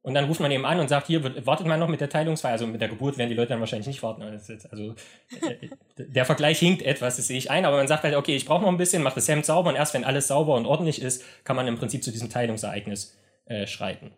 Und 0.07 0.13
dann 0.13 0.23
ruft 0.23 0.39
man 0.39 0.49
eben 0.51 0.65
an 0.65 0.79
und 0.79 0.87
sagt, 0.87 1.07
hier, 1.07 1.45
wartet 1.45 1.67
man 1.67 1.81
noch 1.81 1.89
mit 1.89 1.99
der 1.99 2.07
Teilungsfeier. 2.07 2.53
Also 2.53 2.65
mit 2.65 2.79
der 2.79 2.87
Geburt 2.87 3.17
werden 3.17 3.27
die 3.27 3.35
Leute 3.35 3.49
dann 3.49 3.59
wahrscheinlich 3.59 3.87
nicht 3.87 4.03
warten. 4.03 4.21
Also, 4.21 4.53
also 4.71 4.95
äh, 5.41 5.67
der 5.97 6.23
Vergleich 6.23 6.59
hinkt 6.59 6.81
etwas, 6.81 7.17
das 7.17 7.27
sehe 7.27 7.37
ich 7.37 7.51
ein. 7.51 7.65
Aber 7.65 7.75
man 7.75 7.89
sagt 7.89 8.05
halt, 8.05 8.15
okay, 8.15 8.33
ich 8.33 8.45
brauche 8.45 8.61
noch 8.61 8.69
ein 8.69 8.77
bisschen, 8.77 9.03
mach 9.03 9.15
das 9.15 9.27
Hemd 9.27 9.45
sauber. 9.45 9.67
Und 9.67 9.75
erst 9.75 9.93
wenn 9.93 10.05
alles 10.05 10.29
sauber 10.29 10.55
und 10.55 10.65
ordentlich 10.65 11.01
ist, 11.01 11.25
kann 11.43 11.57
man 11.57 11.67
im 11.67 11.77
Prinzip 11.77 12.05
zu 12.05 12.11
diesem 12.11 12.29
Teilungsereignis 12.29 13.17
äh, 13.47 13.67
schreiten. 13.67 14.11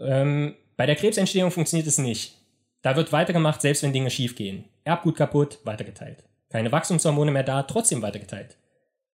Ähm, 0.00 0.56
bei 0.76 0.86
der 0.86 0.96
Krebsentstehung 0.96 1.52
funktioniert 1.52 1.86
es 1.86 1.98
nicht. 1.98 2.36
Da 2.82 2.96
wird 2.96 3.12
weitergemacht, 3.12 3.62
selbst 3.62 3.84
wenn 3.84 3.92
Dinge 3.92 4.10
schiefgehen. 4.10 4.64
Erbgut 4.82 5.14
kaputt, 5.14 5.60
weitergeteilt. 5.62 6.24
Keine 6.48 6.72
Wachstumshormone 6.72 7.30
mehr 7.30 7.44
da, 7.44 7.62
trotzdem 7.62 8.02
weitergeteilt. 8.02 8.56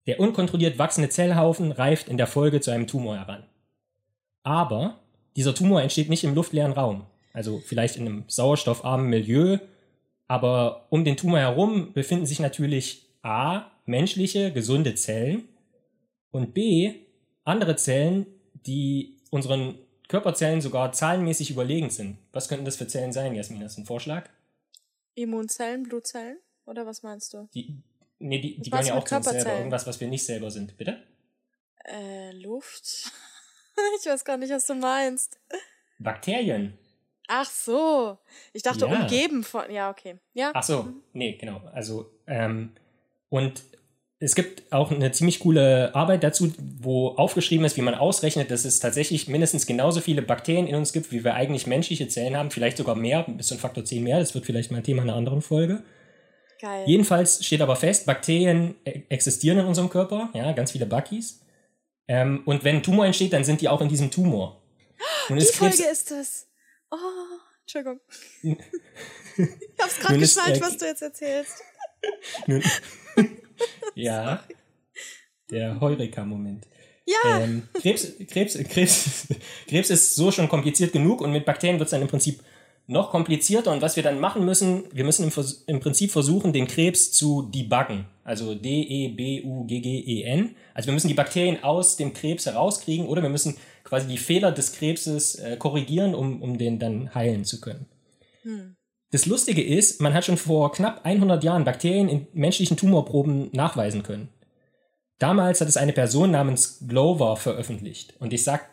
Der 0.06 0.20
unkontrolliert 0.20 0.78
wachsende 0.78 1.10
Zellhaufen 1.10 1.70
reift 1.70 2.08
in 2.08 2.16
der 2.16 2.26
Folge 2.26 2.62
zu 2.62 2.70
einem 2.70 2.86
Tumor 2.86 3.18
heran. 3.18 3.44
Aber 4.46 5.00
dieser 5.34 5.56
Tumor 5.56 5.82
entsteht 5.82 6.08
nicht 6.08 6.22
im 6.22 6.36
luftleeren 6.36 6.70
Raum. 6.70 7.04
Also 7.32 7.58
vielleicht 7.58 7.96
in 7.96 8.06
einem 8.06 8.24
sauerstoffarmen 8.28 9.08
Milieu. 9.08 9.58
Aber 10.28 10.86
um 10.90 11.04
den 11.04 11.16
Tumor 11.16 11.40
herum 11.40 11.92
befinden 11.92 12.26
sich 12.26 12.38
natürlich 12.38 13.08
A, 13.22 13.72
menschliche, 13.86 14.52
gesunde 14.52 14.94
Zellen 14.94 15.48
und 16.30 16.54
B, 16.54 16.94
andere 17.42 17.74
Zellen, 17.74 18.26
die 18.54 19.18
unseren 19.32 19.80
Körperzellen 20.06 20.60
sogar 20.60 20.92
zahlenmäßig 20.92 21.50
überlegen 21.50 21.90
sind. 21.90 22.18
Was 22.30 22.48
könnten 22.48 22.66
das 22.66 22.76
für 22.76 22.86
Zellen 22.86 23.12
sein, 23.12 23.34
Jasmin? 23.34 23.64
Hast 23.64 23.78
du 23.78 23.80
einen 23.80 23.86
Vorschlag? 23.86 24.30
Immunzellen, 25.16 25.82
Blutzellen? 25.82 26.38
Oder 26.66 26.86
was 26.86 27.02
meinst 27.02 27.34
du? 27.34 27.48
Die, 27.52 27.82
nee, 28.20 28.40
die, 28.40 28.60
die 28.60 28.70
gehören 28.70 28.86
ja 28.86 28.96
auch 28.96 29.02
zu 29.02 29.16
uns 29.16 29.28
selber. 29.28 29.56
Irgendwas, 29.56 29.88
was 29.88 29.98
wir 29.98 30.06
nicht 30.06 30.24
selber 30.24 30.52
sind. 30.52 30.76
Bitte? 30.76 31.02
Äh, 31.84 32.30
Luft. 32.30 33.10
ich 34.00 34.06
weiß 34.06 34.24
gar 34.24 34.36
nicht, 34.36 34.50
was 34.50 34.66
du 34.66 34.74
meinst. 34.74 35.38
Bakterien. 35.98 36.76
Ach 37.28 37.50
so. 37.50 38.18
Ich 38.52 38.62
dachte, 38.62 38.86
ja. 38.86 39.00
umgeben 39.00 39.42
von. 39.42 39.70
Ja, 39.70 39.90
okay. 39.90 40.16
Ja. 40.34 40.52
Ach 40.54 40.62
so. 40.62 40.88
Nee, 41.12 41.36
genau. 41.40 41.60
Also, 41.72 42.10
ähm, 42.26 42.72
und 43.28 43.62
es 44.18 44.34
gibt 44.34 44.72
auch 44.72 44.90
eine 44.90 45.12
ziemlich 45.12 45.40
coole 45.40 45.94
Arbeit 45.94 46.22
dazu, 46.22 46.52
wo 46.80 47.08
aufgeschrieben 47.08 47.66
ist, 47.66 47.76
wie 47.76 47.82
man 47.82 47.94
ausrechnet, 47.94 48.50
dass 48.50 48.64
es 48.64 48.78
tatsächlich 48.78 49.28
mindestens 49.28 49.66
genauso 49.66 50.00
viele 50.00 50.22
Bakterien 50.22 50.66
in 50.66 50.74
uns 50.74 50.92
gibt, 50.92 51.12
wie 51.12 51.22
wir 51.22 51.34
eigentlich 51.34 51.66
menschliche 51.66 52.08
Zellen 52.08 52.36
haben, 52.36 52.50
vielleicht 52.50 52.78
sogar 52.78 52.94
mehr, 52.94 53.24
bis 53.28 53.48
zu 53.48 53.54
ein 53.54 53.60
Faktor 53.60 53.84
10 53.84 54.02
mehr. 54.02 54.18
Das 54.18 54.34
wird 54.34 54.46
vielleicht 54.46 54.70
mal 54.70 54.78
ein 54.78 54.84
Thema 54.84 55.02
einer 55.02 55.16
anderen 55.16 55.42
Folge. 55.42 55.82
Geil. 56.60 56.84
Jedenfalls 56.86 57.44
steht 57.44 57.60
aber 57.60 57.76
fest, 57.76 58.06
Bakterien 58.06 58.76
e-, 58.86 59.02
existieren 59.10 59.58
in 59.58 59.66
unserem 59.66 59.90
Körper, 59.90 60.30
ja, 60.32 60.52
ganz 60.52 60.72
viele 60.72 60.86
Buckies. 60.86 61.40
Ähm, 62.08 62.42
und 62.44 62.64
wenn 62.64 62.76
ein 62.76 62.82
Tumor 62.82 63.06
entsteht, 63.06 63.32
dann 63.32 63.44
sind 63.44 63.60
die 63.60 63.68
auch 63.68 63.80
in 63.80 63.88
diesem 63.88 64.10
Tumor. 64.10 64.62
Und 65.28 65.40
Die 65.40 65.46
Folge 65.46 65.84
ist 65.84 66.10
das. 66.10 66.46
Oh, 66.90 66.96
Entschuldigung. 67.62 68.00
ich 68.42 68.58
hab's 69.80 69.98
gerade 69.98 70.18
geschnallt, 70.18 70.56
äh, 70.56 70.60
was 70.60 70.76
du 70.76 70.86
jetzt 70.86 71.02
erzählst. 71.02 71.62
Nun, 72.46 72.62
ja. 73.94 74.44
Der 75.50 75.80
Heureka-Moment. 75.80 76.66
Ja. 77.04 77.40
Ähm, 77.40 77.68
Krebs, 77.74 78.14
Krebs, 78.28 78.58
Krebs, 78.68 79.28
Krebs 79.68 79.90
ist 79.90 80.14
so 80.16 80.32
schon 80.32 80.48
kompliziert 80.48 80.92
genug 80.92 81.20
und 81.20 81.32
mit 81.32 81.44
Bakterien 81.44 81.78
wird 81.78 81.86
es 81.86 81.92
dann 81.92 82.02
im 82.02 82.08
Prinzip 82.08 82.42
noch 82.86 83.10
komplizierter. 83.10 83.72
Und 83.72 83.82
was 83.82 83.96
wir 83.96 84.02
dann 84.02 84.20
machen 84.20 84.44
müssen, 84.44 84.84
wir 84.92 85.04
müssen 85.04 85.24
im, 85.24 85.32
im 85.66 85.80
Prinzip 85.80 86.10
versuchen, 86.10 86.52
den 86.52 86.66
Krebs 86.66 87.12
zu 87.12 87.42
debuggen. 87.42 88.06
Also 88.24 88.54
D-E-B-U-G-G-E-N. 88.54 90.56
Also 90.74 90.86
wir 90.86 90.94
müssen 90.94 91.08
die 91.08 91.14
Bakterien 91.14 91.62
aus 91.62 91.96
dem 91.96 92.12
Krebs 92.12 92.46
herauskriegen 92.46 93.06
oder 93.06 93.22
wir 93.22 93.30
müssen 93.30 93.56
quasi 93.84 94.08
die 94.08 94.18
Fehler 94.18 94.52
des 94.52 94.72
Krebses 94.72 95.36
äh, 95.36 95.56
korrigieren, 95.56 96.14
um, 96.14 96.42
um 96.42 96.58
den 96.58 96.78
dann 96.78 97.14
heilen 97.14 97.44
zu 97.44 97.60
können. 97.60 97.86
Hm. 98.42 98.76
Das 99.12 99.26
Lustige 99.26 99.62
ist, 99.62 100.00
man 100.00 100.14
hat 100.14 100.24
schon 100.24 100.36
vor 100.36 100.72
knapp 100.72 101.04
100 101.04 101.42
Jahren 101.44 101.64
Bakterien 101.64 102.08
in 102.08 102.26
menschlichen 102.32 102.76
Tumorproben 102.76 103.50
nachweisen 103.52 104.02
können. 104.02 104.28
Damals 105.18 105.60
hat 105.60 105.68
es 105.68 105.76
eine 105.76 105.92
Person 105.92 106.32
namens 106.32 106.84
Glover 106.86 107.36
veröffentlicht. 107.36 108.14
Und 108.18 108.32
ich 108.32 108.44
sag 108.44 108.68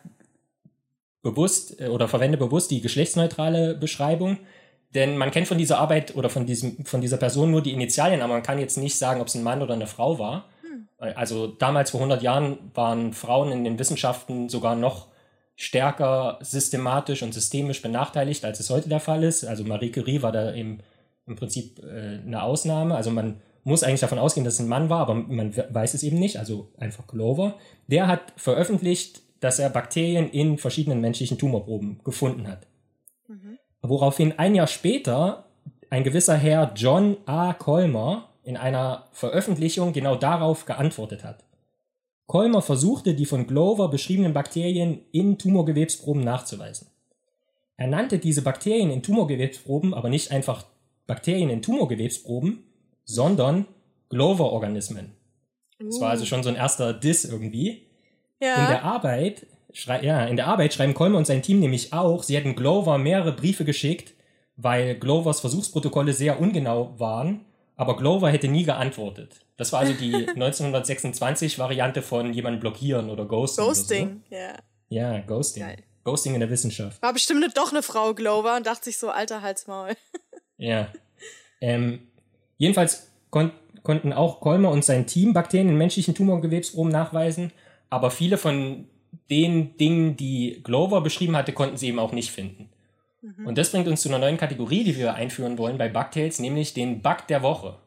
bewusst 1.24 1.80
äh, 1.80 1.88
oder 1.88 2.06
verwende 2.06 2.38
bewusst 2.38 2.70
die 2.70 2.80
geschlechtsneutrale 2.80 3.74
Beschreibung, 3.74 4.38
denn 4.94 5.16
man 5.16 5.32
kennt 5.32 5.48
von 5.48 5.58
dieser 5.58 5.78
Arbeit 5.78 6.14
oder 6.14 6.30
von, 6.30 6.46
diesem, 6.46 6.84
von 6.84 7.00
dieser 7.00 7.16
Person 7.16 7.50
nur 7.50 7.62
die 7.62 7.72
Initialien, 7.72 8.22
aber 8.22 8.34
man 8.34 8.44
kann 8.44 8.60
jetzt 8.60 8.76
nicht 8.76 8.96
sagen, 8.96 9.20
ob 9.20 9.26
es 9.26 9.34
ein 9.34 9.42
Mann 9.42 9.60
oder 9.60 9.74
eine 9.74 9.88
Frau 9.88 10.20
war. 10.20 10.48
Hm. 10.62 10.86
Also 11.16 11.48
damals 11.48 11.90
vor 11.90 11.98
100 11.98 12.22
Jahren 12.22 12.58
waren 12.74 13.12
Frauen 13.12 13.50
in 13.50 13.64
den 13.64 13.80
Wissenschaften 13.80 14.48
sogar 14.48 14.76
noch 14.76 15.08
stärker 15.56 16.38
systematisch 16.40 17.22
und 17.22 17.34
systemisch 17.34 17.82
benachteiligt, 17.82 18.44
als 18.44 18.60
es 18.60 18.70
heute 18.70 18.88
der 18.88 19.00
Fall 19.00 19.24
ist. 19.24 19.44
Also 19.44 19.64
Marie 19.64 19.90
Curie 19.90 20.22
war 20.22 20.32
da 20.32 20.54
eben 20.54 20.78
im 21.26 21.36
Prinzip 21.36 21.80
äh, 21.82 22.20
eine 22.24 22.42
Ausnahme. 22.42 22.94
Also 22.94 23.10
man 23.10 23.40
muss 23.64 23.82
eigentlich 23.82 24.00
davon 24.00 24.18
ausgehen, 24.18 24.44
dass 24.44 24.54
es 24.54 24.60
ein 24.60 24.68
Mann 24.68 24.90
war, 24.90 25.00
aber 25.00 25.14
man 25.14 25.56
weiß 25.56 25.94
es 25.94 26.02
eben 26.02 26.18
nicht. 26.18 26.38
Also 26.38 26.68
einfach 26.76 27.06
Glover. 27.06 27.54
Der 27.88 28.06
hat 28.06 28.32
veröffentlicht, 28.36 29.22
dass 29.44 29.58
er 29.58 29.68
Bakterien 29.68 30.30
in 30.30 30.56
verschiedenen 30.56 31.02
menschlichen 31.02 31.36
Tumorproben 31.36 32.00
gefunden 32.02 32.48
hat. 32.48 32.66
Mhm. 33.28 33.58
woraufhin 33.82 34.38
ein 34.38 34.54
Jahr 34.54 34.66
später 34.66 35.44
ein 35.90 36.02
gewisser 36.02 36.34
Herr 36.34 36.72
John 36.74 37.18
A. 37.26 37.52
Colmer 37.52 38.30
in 38.42 38.56
einer 38.56 39.08
Veröffentlichung 39.12 39.92
genau 39.92 40.16
darauf 40.16 40.64
geantwortet 40.64 41.24
hat. 41.24 41.44
Colmer 42.26 42.62
versuchte, 42.62 43.14
die 43.14 43.26
von 43.26 43.46
Glover 43.46 43.90
beschriebenen 43.90 44.32
Bakterien 44.32 45.02
in 45.12 45.36
Tumorgewebsproben 45.36 46.24
nachzuweisen. 46.24 46.88
Er 47.76 47.88
nannte 47.88 48.18
diese 48.18 48.40
Bakterien 48.40 48.90
in 48.90 49.02
Tumorgewebsproben 49.02 49.92
aber 49.92 50.08
nicht 50.08 50.30
einfach 50.30 50.64
Bakterien 51.06 51.50
in 51.50 51.60
Tumorgewebsproben, 51.60 52.64
sondern 53.04 53.66
Glover-Organismen. 54.08 55.12
Uh. 55.80 55.86
Das 55.86 56.00
war 56.00 56.10
also 56.10 56.24
schon 56.24 56.42
so 56.42 56.48
ein 56.48 56.56
erster 56.56 56.94
Diss 56.94 57.26
irgendwie. 57.26 57.83
Ja. 58.44 58.56
In 58.56 58.68
der 58.68 58.84
Arbeit, 58.84 59.46
ja, 60.02 60.26
in 60.26 60.36
der 60.36 60.46
Arbeit 60.46 60.74
schreiben 60.74 60.92
Colmer 60.92 61.16
und 61.16 61.26
sein 61.26 61.40
Team 61.40 61.60
nämlich 61.60 61.94
auch, 61.94 62.22
sie 62.22 62.36
hätten 62.36 62.54
Glover 62.54 62.98
mehrere 62.98 63.32
Briefe 63.32 63.64
geschickt, 63.64 64.12
weil 64.56 64.96
Glovers 64.96 65.40
Versuchsprotokolle 65.40 66.12
sehr 66.12 66.40
ungenau 66.40 66.94
waren, 66.98 67.46
aber 67.76 67.96
Glover 67.96 68.30
hätte 68.30 68.48
nie 68.48 68.64
geantwortet. 68.64 69.40
Das 69.56 69.72
war 69.72 69.80
also 69.80 69.94
die 69.94 70.14
1926 70.28 71.58
Variante 71.58 72.02
von 72.02 72.34
jemanden 72.34 72.60
blockieren 72.60 73.08
oder 73.08 73.24
Ghosting. 73.24 73.64
Ghosting, 73.64 74.22
so. 74.28 74.36
ja. 74.36 74.54
Ja, 74.90 75.18
Ghosting. 75.20 75.62
Geil. 75.62 75.78
Ghosting 76.04 76.34
in 76.34 76.40
der 76.40 76.50
Wissenschaft. 76.50 77.00
War 77.00 77.14
bestimmt 77.14 77.56
doch 77.56 77.72
eine 77.72 77.82
Frau 77.82 78.12
Glover 78.12 78.56
und 78.56 78.66
dachte 78.66 78.84
sich 78.84 78.98
so, 78.98 79.08
alter 79.08 79.40
Halsmaul. 79.40 79.92
ja. 80.58 80.88
Ähm, 81.62 82.08
jedenfalls 82.58 83.10
kon 83.30 83.52
konnten 83.82 84.14
auch 84.14 84.40
Kolmer 84.40 84.70
und 84.70 84.82
sein 84.82 85.06
Team 85.06 85.34
Bakterien 85.34 85.68
in 85.68 85.76
menschlichen 85.76 86.14
Tumorgewebsproben 86.14 86.90
nachweisen, 86.90 87.52
aber 87.94 88.10
viele 88.10 88.38
von 88.38 88.88
den 89.30 89.76
Dingen, 89.76 90.16
die 90.16 90.60
Glover 90.64 91.00
beschrieben 91.00 91.36
hatte, 91.36 91.52
konnten 91.52 91.76
sie 91.76 91.88
eben 91.88 92.00
auch 92.00 92.12
nicht 92.12 92.32
finden. 92.32 92.68
Mhm. 93.22 93.46
Und 93.46 93.56
das 93.56 93.70
bringt 93.70 93.86
uns 93.86 94.02
zu 94.02 94.08
einer 94.08 94.18
neuen 94.18 94.36
Kategorie, 94.36 94.82
die 94.84 94.96
wir 94.96 95.14
einführen 95.14 95.56
wollen 95.58 95.78
bei 95.78 95.88
Bugtails, 95.88 96.40
nämlich 96.40 96.74
den 96.74 97.00
Bug 97.02 97.26
der 97.28 97.42
Woche. 97.42 97.78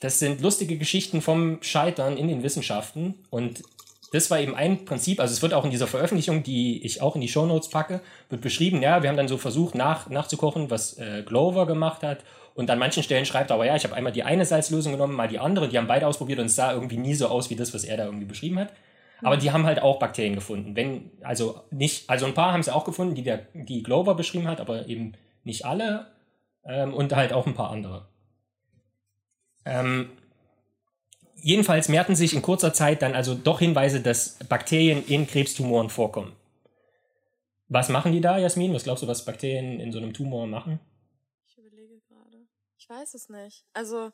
Das 0.00 0.18
sind 0.18 0.40
lustige 0.40 0.76
Geschichten 0.76 1.20
vom 1.20 1.62
Scheitern 1.62 2.16
in 2.16 2.26
den 2.26 2.42
Wissenschaften 2.42 3.14
und 3.30 3.62
das 4.10 4.30
war 4.30 4.40
eben 4.40 4.54
ein 4.54 4.84
Prinzip, 4.84 5.20
also 5.20 5.32
es 5.32 5.40
wird 5.40 5.54
auch 5.54 5.64
in 5.64 5.70
dieser 5.70 5.86
Veröffentlichung, 5.86 6.42
die 6.42 6.84
ich 6.84 7.00
auch 7.00 7.14
in 7.14 7.22
die 7.22 7.28
Shownotes 7.28 7.70
packe, 7.70 8.02
wird 8.28 8.42
beschrieben, 8.42 8.82
ja, 8.82 9.02
wir 9.02 9.08
haben 9.08 9.16
dann 9.16 9.28
so 9.28 9.38
versucht 9.38 9.74
nach, 9.74 10.10
nachzukochen, 10.10 10.70
was 10.70 10.98
äh, 10.98 11.22
Glover 11.24 11.66
gemacht 11.66 12.02
hat 12.02 12.24
und 12.54 12.70
an 12.70 12.78
manchen 12.78 13.02
Stellen 13.02 13.24
schreibt 13.24 13.50
er 13.50 13.54
aber, 13.54 13.66
ja, 13.66 13.76
ich 13.76 13.84
habe 13.84 13.94
einmal 13.94 14.12
die 14.12 14.22
eine 14.22 14.44
Salzlösung 14.44 14.92
genommen, 14.92 15.14
mal 15.14 15.28
die 15.28 15.38
andere, 15.38 15.68
die 15.68 15.78
haben 15.78 15.86
beide 15.86 16.06
ausprobiert 16.06 16.38
und 16.38 16.46
es 16.46 16.56
sah 16.56 16.72
irgendwie 16.72 16.98
nie 16.98 17.14
so 17.14 17.28
aus 17.28 17.50
wie 17.50 17.56
das, 17.56 17.72
was 17.72 17.84
er 17.84 17.96
da 17.96 18.04
irgendwie 18.04 18.26
beschrieben 18.26 18.58
hat. 18.58 18.72
Aber 19.22 19.36
die 19.36 19.52
haben 19.52 19.66
halt 19.66 19.80
auch 19.80 19.98
Bakterien 19.98 20.34
gefunden. 20.34 20.74
Wenn, 20.74 21.10
also 21.22 21.62
nicht, 21.70 22.10
also 22.10 22.26
ein 22.26 22.34
paar 22.34 22.52
haben 22.52 22.62
sie 22.62 22.74
auch 22.74 22.84
gefunden, 22.84 23.14
die 23.14 23.22
der, 23.22 23.46
die 23.54 23.82
Glover 23.82 24.16
beschrieben 24.16 24.48
hat, 24.48 24.60
aber 24.60 24.88
eben 24.88 25.12
nicht 25.44 25.64
alle. 25.64 26.08
Ähm, 26.64 26.92
und 26.92 27.14
halt 27.14 27.32
auch 27.32 27.46
ein 27.46 27.54
paar 27.54 27.70
andere. 27.70 28.06
Ähm, 29.64 30.10
jedenfalls 31.36 31.88
mehrten 31.88 32.16
sich 32.16 32.34
in 32.34 32.42
kurzer 32.42 32.72
Zeit 32.72 33.02
dann 33.02 33.14
also 33.14 33.34
doch 33.34 33.60
Hinweise, 33.60 34.00
dass 34.00 34.38
Bakterien 34.48 35.04
in 35.06 35.26
Krebstumoren 35.26 35.88
vorkommen. 35.88 36.32
Was 37.68 37.88
machen 37.88 38.12
die 38.12 38.20
da, 38.20 38.38
Jasmin? 38.38 38.74
Was 38.74 38.84
glaubst 38.84 39.02
du, 39.02 39.08
was 39.08 39.24
Bakterien 39.24 39.80
in 39.80 39.92
so 39.92 39.98
einem 39.98 40.12
Tumor 40.12 40.46
machen? 40.46 40.78
Ich 41.48 41.56
überlege 41.58 42.00
gerade. 42.08 42.46
Ich 42.76 42.81
weiß 42.92 43.14
es 43.14 43.28
nicht. 43.28 43.64
Also, 43.72 44.12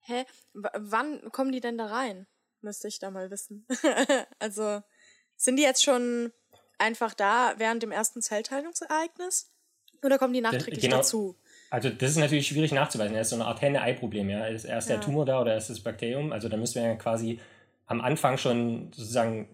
hä? 0.00 0.24
W 0.54 0.68
wann 0.74 1.30
kommen 1.32 1.52
die 1.52 1.60
denn 1.60 1.78
da 1.78 1.86
rein? 1.86 2.26
Müsste 2.60 2.88
ich 2.88 2.98
da 2.98 3.10
mal 3.10 3.30
wissen. 3.30 3.66
also, 4.38 4.82
sind 5.36 5.56
die 5.56 5.62
jetzt 5.62 5.84
schon 5.84 6.32
einfach 6.78 7.14
da 7.14 7.54
während 7.58 7.82
dem 7.82 7.92
ersten 7.92 8.20
Zellteilungsereignis? 8.20 9.52
Oder 10.02 10.18
kommen 10.18 10.32
die 10.32 10.40
nachträglich 10.40 10.80
genau. 10.80 10.98
dazu? 10.98 11.36
Also 11.70 11.90
das 11.90 12.10
ist 12.10 12.16
natürlich 12.16 12.46
schwierig 12.46 12.72
nachzuweisen. 12.72 13.14
Das 13.14 13.26
ist 13.26 13.30
so 13.30 13.36
eine 13.36 13.46
Art 13.46 13.60
Henne-Ei-Problem. 13.60 14.30
Ja? 14.30 14.46
Ist 14.46 14.64
erst 14.64 14.88
ja. 14.88 14.96
der 14.96 15.04
Tumor 15.04 15.26
da 15.26 15.40
oder 15.40 15.56
ist 15.56 15.70
das 15.70 15.80
Bakterium? 15.80 16.32
Also 16.32 16.48
da 16.48 16.56
müssen 16.56 16.76
wir 16.76 16.82
ja 16.82 16.94
quasi 16.94 17.40
am 17.86 18.00
Anfang 18.00 18.38
schon 18.38 18.92
sozusagen, 18.92 19.48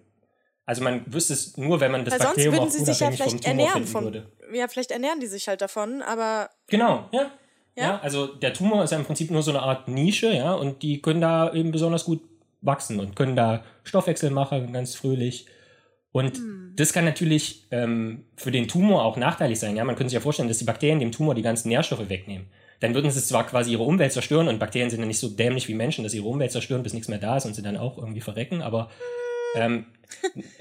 also 0.67 0.83
man 0.83 1.13
wüsste 1.13 1.33
es 1.33 1.57
nur, 1.57 1.81
wenn 1.81 1.93
man 1.93 2.05
das 2.05 2.13
Weil 2.15 2.27
Bakterium 2.27 2.57
sonst 2.57 2.75
würden 2.75 2.85
sie 2.85 2.93
sich 2.93 3.01
ja 3.01 3.11
vielleicht 3.11 3.45
ernähren 3.47 3.87
von, 3.87 4.05
würde. 4.05 4.31
Ja, 4.53 4.69
vielleicht 4.69 4.91
ernähren 4.91 5.21
die 5.21 5.27
sich 5.27 5.49
halt 5.49 5.61
davon, 5.61 6.03
aber... 6.03 6.51
Genau, 6.67 7.09
ja. 7.13 7.31
Ja. 7.77 7.85
Ja, 7.85 8.01
also 8.01 8.27
der 8.27 8.53
Tumor 8.53 8.85
ist 8.85 8.91
ja 8.91 8.99
im 8.99 9.05
Prinzip 9.05 9.31
nur 9.31 9.43
so 9.43 9.51
eine 9.51 9.63
Art 9.63 9.89
Nische, 9.89 10.33
ja, 10.33 10.53
und 10.53 10.83
die 10.83 11.03
können 11.03 11.21
da 11.21 11.53
eben 11.53 11.73
besonders 11.73 12.05
gut 12.05 12.21
wachsen 12.61 13.01
und 13.01 13.17
können 13.17 13.37
da 13.37 13.65
Stoffwechsel 13.83 14.31
machen, 14.31 14.73
ganz 14.73 14.95
fröhlich. 14.95 15.47
Und 16.13 16.37
hm. 16.37 16.73
das 16.77 16.93
kann 16.93 17.05
natürlich 17.05 17.67
ähm, 17.71 18.25
für 18.37 18.53
den 18.53 18.69
Tumor 18.69 19.05
auch 19.05 19.17
nachteilig 19.17 19.59
sein. 19.59 19.77
Ja, 19.77 19.85
man 19.85 19.97
könnte 19.97 20.11
sich 20.11 20.15
ja 20.15 20.21
vorstellen, 20.21 20.49
dass 20.49 20.59
die 20.59 20.65
Bakterien 20.65 21.01
dem 21.01 21.13
Tumor 21.13 21.35
die 21.35 21.43
ganzen 21.43 21.69
Nährstoffe 21.69 22.09
wegnehmen. 22.09 22.47
Dann 22.81 22.95
würden 22.95 23.11
sie 23.11 23.23
zwar 23.23 23.47
quasi 23.47 23.73
ihre 23.73 23.83
Umwelt 23.83 24.13
zerstören 24.13 24.49
und 24.49 24.59
Bakterien 24.59 24.91
sind 24.91 25.01
ja 25.01 25.07
nicht 25.07 25.19
so 25.19 25.29
dämlich 25.29 25.69
wie 25.69 25.75
Menschen, 25.75 26.05
dass 26.05 26.13
sie 26.13 26.19
ihre 26.19 26.29
Umwelt 26.29 26.53
zerstören, 26.53 26.83
bis 26.83 26.93
nichts 26.93 27.09
mehr 27.09 27.19
da 27.19 27.37
ist 27.37 27.47
und 27.47 27.55
sie 27.55 27.63
dann 27.63 27.77
auch 27.77 27.99
irgendwie 27.99 28.21
verrecken, 28.21 28.63
aber 28.63 28.91
ähm, 29.55 29.87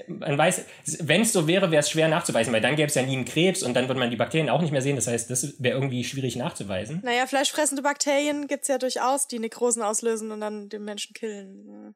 man 0.08 0.36
weiß, 0.36 0.64
wenn 1.00 1.22
es 1.22 1.32
so 1.32 1.46
wäre, 1.46 1.70
wäre 1.70 1.80
es 1.80 1.90
schwer 1.90 2.08
nachzuweisen, 2.08 2.52
weil 2.52 2.60
dann 2.60 2.76
gäbe 2.76 2.88
es 2.88 2.94
ja 2.94 3.02
nie 3.02 3.16
einen 3.16 3.24
Krebs 3.24 3.62
und 3.62 3.74
dann 3.74 3.88
würde 3.88 4.00
man 4.00 4.10
die 4.10 4.16
Bakterien 4.16 4.48
auch 4.48 4.60
nicht 4.60 4.72
mehr 4.72 4.82
sehen. 4.82 4.96
Das 4.96 5.06
heißt, 5.06 5.30
das 5.30 5.62
wäre 5.62 5.74
irgendwie 5.76 6.04
schwierig 6.04 6.36
nachzuweisen. 6.36 7.00
Naja, 7.04 7.26
fleischfressende 7.26 7.82
Bakterien 7.82 8.46
gibt 8.46 8.62
es 8.62 8.68
ja 8.68 8.78
durchaus, 8.78 9.28
die 9.28 9.38
Nekrosen 9.38 9.82
auslösen 9.82 10.30
und 10.30 10.40
dann 10.40 10.68
den 10.68 10.84
Menschen 10.84 11.14
killen. 11.14 11.94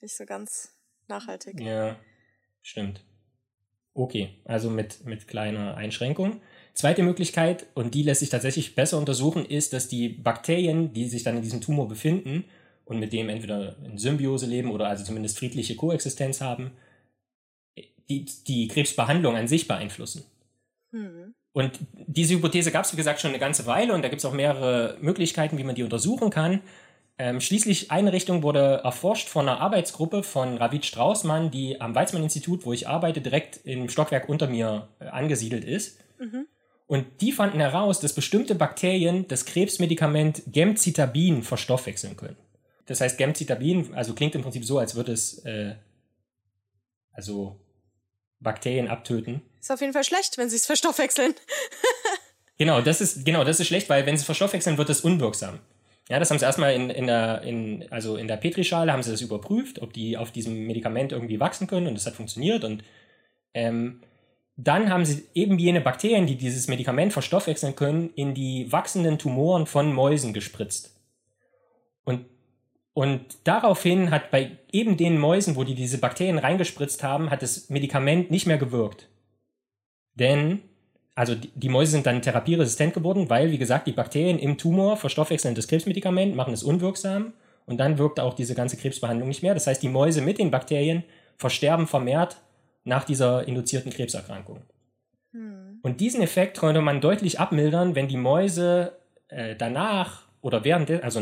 Nicht 0.00 0.16
so 0.16 0.24
ganz 0.24 0.74
nachhaltig. 1.08 1.60
Ja. 1.60 1.96
Stimmt. 2.62 3.04
Okay, 3.94 4.40
also 4.44 4.70
mit, 4.70 5.04
mit 5.04 5.26
kleiner 5.26 5.76
Einschränkung. 5.76 6.40
Zweite 6.74 7.02
Möglichkeit, 7.02 7.66
und 7.74 7.94
die 7.94 8.02
lässt 8.02 8.20
sich 8.20 8.30
tatsächlich 8.30 8.74
besser 8.74 8.98
untersuchen, 8.98 9.44
ist, 9.44 9.72
dass 9.72 9.88
die 9.88 10.08
Bakterien, 10.08 10.92
die 10.92 11.08
sich 11.08 11.24
dann 11.24 11.36
in 11.36 11.42
diesem 11.42 11.60
Tumor 11.60 11.88
befinden 11.88 12.44
und 12.90 12.98
mit 12.98 13.12
dem 13.12 13.28
entweder 13.28 13.76
in 13.84 13.98
Symbiose 13.98 14.46
leben 14.46 14.72
oder 14.72 14.88
also 14.88 15.04
zumindest 15.04 15.38
friedliche 15.38 15.76
Koexistenz 15.76 16.40
haben, 16.40 16.72
die, 18.08 18.24
die 18.24 18.66
Krebsbehandlung 18.66 19.36
an 19.36 19.46
sich 19.46 19.68
beeinflussen. 19.68 20.24
Hm. 20.90 21.32
Und 21.52 21.78
diese 21.94 22.34
Hypothese 22.34 22.72
gab 22.72 22.84
es, 22.84 22.92
wie 22.92 22.96
gesagt, 22.96 23.20
schon 23.20 23.30
eine 23.30 23.38
ganze 23.38 23.64
Weile 23.66 23.94
und 23.94 24.02
da 24.02 24.08
gibt 24.08 24.18
es 24.18 24.24
auch 24.24 24.32
mehrere 24.32 24.96
Möglichkeiten, 25.00 25.56
wie 25.56 25.62
man 25.62 25.76
die 25.76 25.84
untersuchen 25.84 26.30
kann. 26.30 26.62
Ähm, 27.16 27.40
schließlich 27.40 27.92
eine 27.92 28.12
Richtung 28.12 28.42
wurde 28.42 28.80
erforscht 28.82 29.28
von 29.28 29.48
einer 29.48 29.60
Arbeitsgruppe 29.60 30.24
von 30.24 30.58
Ravid 30.58 30.84
Straußmann, 30.84 31.52
die 31.52 31.80
am 31.80 31.94
Weizmann-Institut, 31.94 32.66
wo 32.66 32.72
ich 32.72 32.88
arbeite, 32.88 33.20
direkt 33.20 33.60
im 33.64 33.88
Stockwerk 33.88 34.28
unter 34.28 34.48
mir 34.48 34.88
äh, 34.98 35.04
angesiedelt 35.04 35.62
ist. 35.64 36.00
Mhm. 36.18 36.46
Und 36.88 37.06
die 37.20 37.30
fanden 37.30 37.60
heraus, 37.60 38.00
dass 38.00 38.14
bestimmte 38.14 38.56
Bakterien 38.56 39.28
das 39.28 39.44
Krebsmedikament 39.44 40.42
Gemcitabin 40.48 41.44
verstoffwechseln 41.44 42.16
können. 42.16 42.36
Das 42.90 43.00
heißt, 43.00 43.18
Gemcitabin, 43.18 43.94
also 43.94 44.14
klingt 44.14 44.34
im 44.34 44.42
Prinzip 44.42 44.64
so, 44.64 44.80
als 44.80 44.96
würde 44.96 45.12
es 45.12 45.38
äh, 45.44 45.76
also 47.12 47.60
Bakterien 48.40 48.88
abtöten. 48.88 49.42
Ist 49.60 49.70
auf 49.70 49.80
jeden 49.80 49.92
Fall 49.92 50.02
schlecht, 50.02 50.38
wenn 50.38 50.50
sie 50.50 50.56
es 50.56 50.66
verstoffwechseln. 50.66 51.34
genau, 52.58 52.80
das 52.80 53.00
ist 53.00 53.24
genau, 53.24 53.44
das 53.44 53.60
ist 53.60 53.68
schlecht, 53.68 53.88
weil 53.90 54.06
wenn 54.06 54.16
sie 54.16 54.24
verstoffwechseln, 54.24 54.76
wird 54.76 54.90
es 54.90 55.02
unwirksam. 55.02 55.60
Ja, 56.08 56.18
das 56.18 56.32
haben 56.32 56.40
sie 56.40 56.44
erstmal 56.44 56.74
in, 56.74 56.90
in 56.90 57.06
der, 57.06 57.42
in, 57.42 57.86
also 57.92 58.16
in 58.16 58.26
der 58.26 58.38
Petrischale 58.38 58.92
haben 58.92 59.04
sie 59.04 59.12
das 59.12 59.20
überprüft, 59.20 59.80
ob 59.80 59.92
die 59.92 60.16
auf 60.16 60.32
diesem 60.32 60.66
Medikament 60.66 61.12
irgendwie 61.12 61.38
wachsen 61.38 61.68
können 61.68 61.86
und 61.86 61.94
das 61.94 62.06
hat 62.06 62.14
funktioniert 62.14 62.64
und 62.64 62.82
ähm, 63.54 64.02
dann 64.56 64.90
haben 64.90 65.04
sie 65.04 65.28
eben 65.32 65.60
jene 65.60 65.80
Bakterien, 65.80 66.26
die 66.26 66.34
dieses 66.34 66.66
Medikament 66.66 67.12
verstoffwechseln 67.12 67.76
können, 67.76 68.10
in 68.16 68.34
die 68.34 68.72
wachsenden 68.72 69.16
Tumoren 69.16 69.66
von 69.66 69.92
Mäusen 69.92 70.32
gespritzt. 70.32 70.96
Und, 72.02 72.26
und 72.92 73.20
daraufhin 73.44 74.10
hat 74.10 74.30
bei 74.30 74.58
eben 74.72 74.96
den 74.96 75.18
Mäusen, 75.18 75.56
wo 75.56 75.64
die 75.64 75.74
diese 75.74 75.98
Bakterien 75.98 76.38
reingespritzt 76.38 77.02
haben, 77.02 77.30
hat 77.30 77.42
das 77.42 77.70
Medikament 77.70 78.30
nicht 78.30 78.46
mehr 78.46 78.58
gewirkt. 78.58 79.08
Denn 80.14 80.62
also 81.20 81.34
die, 81.34 81.68
Mäuse 81.68 81.92
sind 81.92 82.06
dann 82.06 82.22
therapieresistent 82.22 82.94
geworden, 82.94 83.28
weil, 83.28 83.50
wie 83.50 83.58
gesagt, 83.58 83.86
die 83.86 83.92
Bakterien 83.92 84.38
im 84.38 84.56
Tumor 84.56 84.96
verstoffwechseln 84.96 85.54
das 85.54 85.68
Krebsmedikament, 85.68 86.34
machen 86.34 86.54
es 86.54 86.62
unwirksam 86.62 87.34
und 87.66 87.78
dann 87.78 87.98
wirkt 87.98 88.20
auch 88.20 88.32
diese 88.32 88.54
ganze 88.54 88.78
Krebsbehandlung 88.78 89.28
nicht 89.28 89.42
mehr. 89.42 89.52
Das 89.52 89.66
heißt, 89.66 89.82
die 89.82 89.90
Mäuse 89.90 90.22
mit 90.22 90.38
den 90.38 90.50
Bakterien 90.50 91.04
versterben 91.36 91.86
vermehrt 91.86 92.38
nach 92.84 93.04
dieser 93.04 93.46
induzierten 93.46 93.92
Krebserkrankung. 93.92 94.62
Hm. 95.32 95.80
Und 95.82 96.00
diesen 96.00 96.22
Effekt 96.22 96.58
konnte 96.58 96.80
man 96.80 97.02
deutlich 97.02 97.38
abmildern, 97.38 97.94
wenn 97.94 98.08
die 98.08 98.16
Mäuse 98.16 98.92
äh, 99.28 99.56
danach 99.56 100.22
oder 100.40 100.64
während, 100.64 100.90
also 100.90 101.20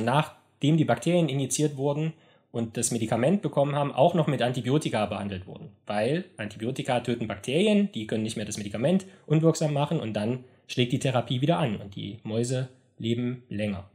nachdem 0.59 0.77
die 0.77 0.85
Bakterien 0.85 1.29
injiziert 1.29 1.77
wurden, 1.77 2.13
und 2.51 2.77
das 2.77 2.91
Medikament 2.91 3.43
bekommen 3.43 3.75
haben, 3.75 3.93
auch 3.93 4.15
noch 4.15 4.27
mit 4.27 4.43
Antibiotika 4.43 5.07
behandelt 5.07 5.47
wurden. 5.47 5.69
Weil 5.87 6.25
Antibiotika 6.39 7.01
töten 7.01 7.29
Bakterien, 7.29 7.93
die 7.93 8.07
können 8.07 8.23
nicht 8.23 8.37
mehr 8.37 8.47
das 8.47 8.57
Medikament 8.57 9.07
unwirksam 9.27 9.73
machen 9.73 10.01
und 10.01 10.15
dann 10.15 10.45
schlägt 10.67 10.93
die 10.93 10.99
Therapie 10.99 11.41
wieder 11.41 11.59
an 11.59 11.77
und 11.77 11.95
die 11.95 12.19
Mäuse 12.23 12.69
leben 12.99 13.43
länger. 13.49 13.89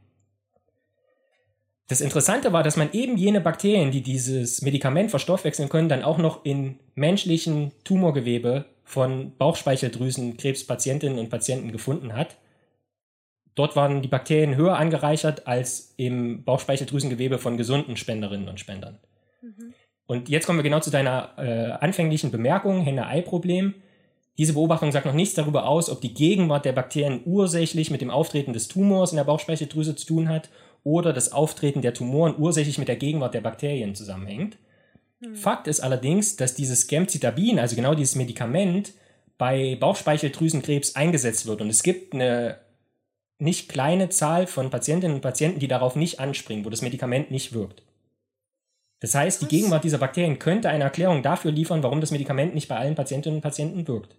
Das 1.88 2.00
Interessante 2.00 2.52
war, 2.52 2.62
dass 2.62 2.76
man 2.76 2.92
eben 2.92 3.18
jene 3.18 3.40
Bakterien, 3.40 3.90
die 3.90 4.00
dieses 4.00 4.62
Medikament 4.62 5.10
verstoffwechseln 5.10 5.68
können, 5.68 5.88
dann 5.88 6.02
auch 6.02 6.18
noch 6.18 6.44
in 6.44 6.78
menschlichen 6.94 7.72
Tumorgewebe 7.84 8.64
von 8.84 9.32
Bauchspeicheldrüsenkrebspatientinnen 9.36 11.18
und 11.18 11.28
Patienten 11.28 11.72
gefunden 11.72 12.14
hat. 12.14 12.36
Dort 13.54 13.76
waren 13.76 14.02
die 14.02 14.08
Bakterien 14.08 14.56
höher 14.56 14.76
angereichert 14.76 15.46
als 15.46 15.94
im 15.96 16.42
Bauchspeicheldrüsengewebe 16.44 17.38
von 17.38 17.56
gesunden 17.56 17.96
Spenderinnen 17.96 18.48
und 18.48 18.58
Spendern. 18.58 18.98
Mhm. 19.42 19.74
Und 20.06 20.28
jetzt 20.28 20.46
kommen 20.46 20.58
wir 20.58 20.64
genau 20.64 20.80
zu 20.80 20.90
deiner 20.90 21.30
äh, 21.38 21.70
anfänglichen 21.84 22.30
Bemerkung, 22.30 22.82
Henne-Ei-Problem. 22.82 23.74
Diese 24.36 24.54
Beobachtung 24.54 24.90
sagt 24.90 25.06
noch 25.06 25.14
nichts 25.14 25.34
darüber 25.34 25.66
aus, 25.66 25.88
ob 25.88 26.00
die 26.00 26.12
Gegenwart 26.12 26.64
der 26.64 26.72
Bakterien 26.72 27.20
ursächlich 27.24 27.90
mit 27.90 28.00
dem 28.00 28.10
Auftreten 28.10 28.52
des 28.52 28.66
Tumors 28.66 29.12
in 29.12 29.16
der 29.16 29.24
Bauchspeicheldrüse 29.24 29.94
zu 29.94 30.06
tun 30.06 30.28
hat 30.28 30.50
oder 30.82 31.12
das 31.12 31.32
Auftreten 31.32 31.80
der 31.80 31.94
Tumoren 31.94 32.34
ursächlich 32.36 32.78
mit 32.78 32.88
der 32.88 32.96
Gegenwart 32.96 33.34
der 33.34 33.40
Bakterien 33.40 33.94
zusammenhängt. 33.94 34.58
Hm. 35.22 35.36
Fakt 35.36 35.68
ist 35.68 35.80
allerdings, 35.80 36.36
dass 36.36 36.54
dieses 36.54 36.88
Gemcitabin, 36.88 37.60
also 37.60 37.76
genau 37.76 37.94
dieses 37.94 38.16
Medikament, 38.16 38.92
bei 39.38 39.76
Bauchspeicheldrüsenkrebs 39.78 40.96
eingesetzt 40.96 41.46
wird. 41.46 41.60
Und 41.60 41.70
es 41.70 41.82
gibt 41.82 42.12
eine 42.12 42.58
nicht 43.38 43.68
kleine 43.68 44.08
Zahl 44.08 44.46
von 44.46 44.70
Patientinnen 44.70 45.16
und 45.16 45.22
Patienten, 45.22 45.58
die 45.58 45.68
darauf 45.68 45.96
nicht 45.96 46.20
anspringen, 46.20 46.64
wo 46.64 46.70
das 46.70 46.82
Medikament 46.82 47.30
nicht 47.30 47.52
wirkt. 47.52 47.82
Das 49.00 49.14
heißt, 49.14 49.42
die 49.42 49.48
Gegenwart 49.48 49.84
dieser 49.84 49.98
Bakterien 49.98 50.38
könnte 50.38 50.70
eine 50.70 50.84
Erklärung 50.84 51.22
dafür 51.22 51.50
liefern, 51.50 51.82
warum 51.82 52.00
das 52.00 52.10
Medikament 52.10 52.54
nicht 52.54 52.68
bei 52.68 52.76
allen 52.76 52.94
Patientinnen 52.94 53.38
und 53.38 53.42
Patienten 53.42 53.86
wirkt. 53.86 54.16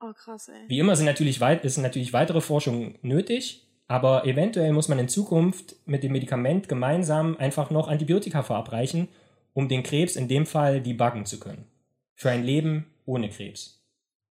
Oh, 0.00 0.12
krass, 0.14 0.48
ey. 0.48 0.68
Wie 0.68 0.78
immer 0.78 0.96
sind 0.96 1.06
natürlich 1.06 1.40
weit, 1.40 1.64
ist 1.64 1.76
natürlich 1.76 2.12
weitere 2.12 2.40
Forschung 2.40 2.94
nötig, 3.02 3.68
aber 3.88 4.24
eventuell 4.24 4.72
muss 4.72 4.88
man 4.88 4.98
in 4.98 5.08
Zukunft 5.08 5.76
mit 5.84 6.02
dem 6.02 6.12
Medikament 6.12 6.68
gemeinsam 6.68 7.36
einfach 7.36 7.70
noch 7.70 7.88
Antibiotika 7.88 8.42
verabreichen, 8.42 9.08
um 9.52 9.68
den 9.68 9.82
Krebs 9.82 10.16
in 10.16 10.28
dem 10.28 10.46
Fall 10.46 10.80
debuggen 10.80 11.26
zu 11.26 11.38
können. 11.38 11.66
Für 12.14 12.30
ein 12.30 12.42
Leben 12.42 12.86
ohne 13.04 13.28
Krebs. 13.28 13.84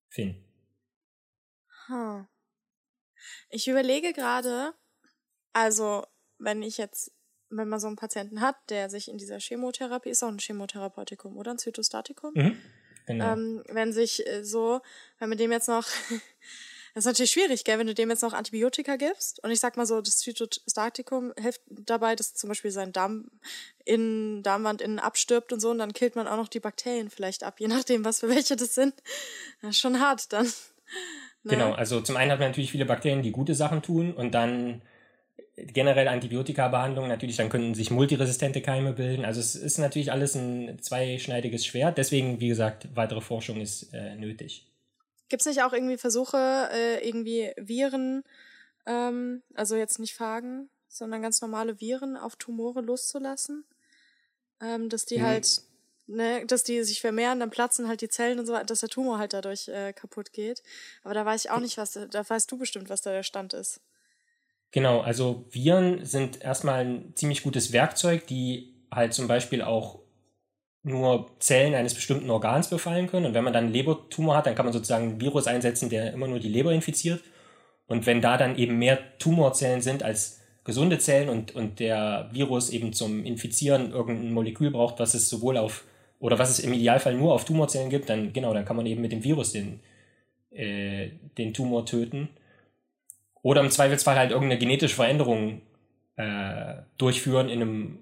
Finn. 0.09 0.35
Huh. 1.87 2.25
Ich 3.55 3.69
überlege 3.69 4.11
gerade, 4.11 4.73
also 5.53 6.05
wenn 6.39 6.61
ich 6.61 6.77
jetzt 6.77 7.13
wenn 7.49 7.69
man 7.69 7.79
so 7.79 7.87
einen 7.87 7.95
Patienten 7.95 8.41
hat, 8.41 8.57
der 8.69 8.89
sich 8.89 9.07
in 9.07 9.17
dieser 9.17 9.39
Chemotherapie, 9.39 10.09
ist 10.09 10.23
auch 10.23 10.27
ein 10.27 10.39
Chemotherapeutikum 10.39 11.37
oder 11.37 11.51
ein 11.51 11.57
Zytostatikum, 11.57 12.33
mhm, 12.33 12.57
genau. 13.05 13.31
ähm, 13.31 13.63
wenn 13.69 13.93
sich 13.93 14.27
äh, 14.27 14.43
so, 14.43 14.81
wenn 15.19 15.29
man 15.29 15.37
dem 15.37 15.53
jetzt 15.53 15.69
noch, 15.69 15.85
das 16.93 17.03
ist 17.03 17.05
natürlich 17.05 17.31
schwierig, 17.31 17.63
gell, 17.63 17.79
wenn 17.79 17.87
du 17.87 17.93
dem 17.93 18.09
jetzt 18.09 18.23
noch 18.23 18.33
Antibiotika 18.33 18.97
gibst 18.97 19.41
und 19.41 19.51
ich 19.51 19.61
sag 19.61 19.77
mal 19.77 19.85
so, 19.85 20.01
das 20.01 20.17
Zytostatikum 20.17 21.33
hilft 21.37 21.61
dabei, 21.69 22.17
dass 22.17 22.33
zum 22.33 22.49
Beispiel 22.49 22.71
sein 22.71 22.91
Darm 22.91 23.29
in 23.85 24.43
Darmwand 24.43 24.81
innen 24.81 24.99
abstirbt 24.99 25.53
und 25.53 25.61
so 25.61 25.69
und 25.69 25.77
dann 25.77 25.93
killt 25.93 26.17
man 26.17 26.27
auch 26.27 26.37
noch 26.37 26.49
die 26.49 26.59
Bakterien 26.59 27.09
vielleicht 27.09 27.43
ab, 27.45 27.61
je 27.61 27.69
nachdem, 27.69 28.03
was 28.03 28.19
für 28.19 28.27
welche 28.27 28.57
das 28.57 28.75
sind. 28.75 28.95
Das 29.61 29.71
ist 29.71 29.79
schon 29.79 30.01
hart 30.01 30.33
dann. 30.33 30.51
Ne? 31.45 31.51
Genau, 31.51 31.73
also 31.73 32.01
zum 32.01 32.17
einen 32.17 32.31
hat 32.31 32.39
man 32.39 32.49
natürlich 32.49 32.71
viele 32.71 32.85
Bakterien, 32.85 33.21
die 33.21 33.31
gute 33.31 33.55
Sachen 33.55 33.81
tun 33.81 34.13
und 34.13 34.33
dann 34.33 34.81
generell 35.55 36.07
Antibiotika-Behandlung 36.07 37.07
natürlich, 37.07 37.37
dann 37.37 37.49
können 37.49 37.75
sich 37.75 37.91
multiresistente 37.91 38.61
Keime 38.61 38.93
bilden. 38.93 39.25
Also 39.25 39.39
es 39.39 39.55
ist 39.55 39.77
natürlich 39.77 40.11
alles 40.11 40.35
ein 40.35 40.79
zweischneidiges 40.81 41.65
Schwert. 41.65 41.97
Deswegen, 41.97 42.39
wie 42.39 42.49
gesagt, 42.49 42.89
weitere 42.95 43.21
Forschung 43.21 43.61
ist 43.61 43.93
äh, 43.93 44.15
nötig. 44.15 44.67
Gibt 45.29 45.41
es 45.41 45.47
nicht 45.47 45.63
auch 45.63 45.73
irgendwie 45.73 45.97
Versuche, 45.97 46.69
äh, 46.73 47.07
irgendwie 47.07 47.51
Viren, 47.57 48.23
ähm, 48.85 49.43
also 49.53 49.75
jetzt 49.75 49.99
nicht 49.99 50.13
Phagen, 50.13 50.69
sondern 50.87 51.21
ganz 51.21 51.41
normale 51.41 51.79
Viren 51.79 52.17
auf 52.17 52.35
Tumore 52.35 52.81
loszulassen? 52.81 53.65
Ähm, 54.61 54.89
dass 54.89 55.05
die 55.05 55.19
mhm. 55.19 55.23
halt, 55.23 55.61
ne, 56.07 56.45
dass 56.45 56.63
die 56.63 56.83
sich 56.83 57.01
vermehren, 57.01 57.39
dann 57.39 57.49
platzen 57.49 57.87
halt 57.87 58.01
die 58.01 58.09
Zellen 58.09 58.39
und 58.39 58.45
so, 58.45 58.57
dass 58.57 58.79
der 58.79 58.89
Tumor 58.89 59.17
halt 59.17 59.33
dadurch 59.33 59.67
äh, 59.67 59.93
kaputt 59.93 60.33
geht. 60.33 60.61
Aber 61.03 61.13
da 61.13 61.25
weiß 61.25 61.45
ich 61.45 61.51
auch 61.51 61.59
nicht, 61.59 61.77
was, 61.77 61.93
da 61.93 62.29
weißt 62.29 62.51
du 62.51 62.57
bestimmt, 62.57 62.89
was 62.89 63.01
da 63.01 63.11
der 63.11 63.23
Stand 63.23 63.53
ist. 63.53 63.81
Genau, 64.71 65.01
also 65.01 65.45
Viren 65.51 66.05
sind 66.05 66.41
erstmal 66.41 66.85
ein 66.85 67.13
ziemlich 67.15 67.43
gutes 67.43 67.71
Werkzeug, 67.71 68.27
die 68.27 68.75
halt 68.91 69.13
zum 69.13 69.27
Beispiel 69.27 69.61
auch 69.61 69.99
nur 70.83 71.31
Zellen 71.39 71.73
eines 71.73 71.95
bestimmten 71.95 72.29
Organs 72.29 72.69
befallen 72.69 73.07
können. 73.07 73.25
Und 73.25 73.33
wenn 73.33 73.43
man 73.43 73.53
dann 73.53 73.65
einen 73.65 73.73
Lebertumor 73.73 74.37
hat, 74.37 74.45
dann 74.45 74.55
kann 74.55 74.65
man 74.65 74.73
sozusagen 74.73 75.13
ein 75.13 75.21
Virus 75.21 75.47
einsetzen, 75.47 75.89
der 75.89 76.13
immer 76.13 76.27
nur 76.27 76.39
die 76.39 76.49
Leber 76.49 76.73
infiziert. 76.73 77.23
Und 77.87 78.05
wenn 78.05 78.21
da 78.21 78.37
dann 78.37 78.57
eben 78.57 78.77
mehr 78.77 79.17
Tumorzellen 79.17 79.81
sind 79.81 80.03
als 80.03 80.41
gesunde 80.63 80.99
Zellen 80.99 81.29
und, 81.29 81.55
und 81.55 81.79
der 81.79 82.29
Virus 82.31 82.69
eben 82.69 82.93
zum 82.93 83.23
Infizieren 83.23 83.91
irgendein 83.91 84.33
Molekül 84.33 84.71
braucht, 84.71 84.99
was 84.99 85.13
es 85.13 85.29
sowohl 85.29 85.57
auf, 85.57 85.85
oder 86.19 86.39
was 86.39 86.49
es 86.49 86.59
im 86.59 86.73
Idealfall 86.73 87.15
nur 87.15 87.33
auf 87.33 87.45
Tumorzellen 87.45 87.89
gibt, 87.89 88.09
dann 88.09 88.33
genau, 88.33 88.53
dann 88.53 88.65
kann 88.65 88.75
man 88.75 88.85
eben 88.85 89.01
mit 89.01 89.11
dem 89.11 89.23
Virus 89.23 89.51
den, 89.51 89.79
äh, 90.51 91.09
den 91.37 91.53
Tumor 91.53 91.85
töten. 91.85 92.29
Oder 93.41 93.61
im 93.61 93.69
Zweifelsfall 93.69 94.15
halt 94.15 94.31
irgendeine 94.31 94.59
genetische 94.59 94.95
Veränderung 94.95 95.61
äh, 96.15 96.75
durchführen 96.97 97.49
in 97.49 97.61
einem 97.61 97.99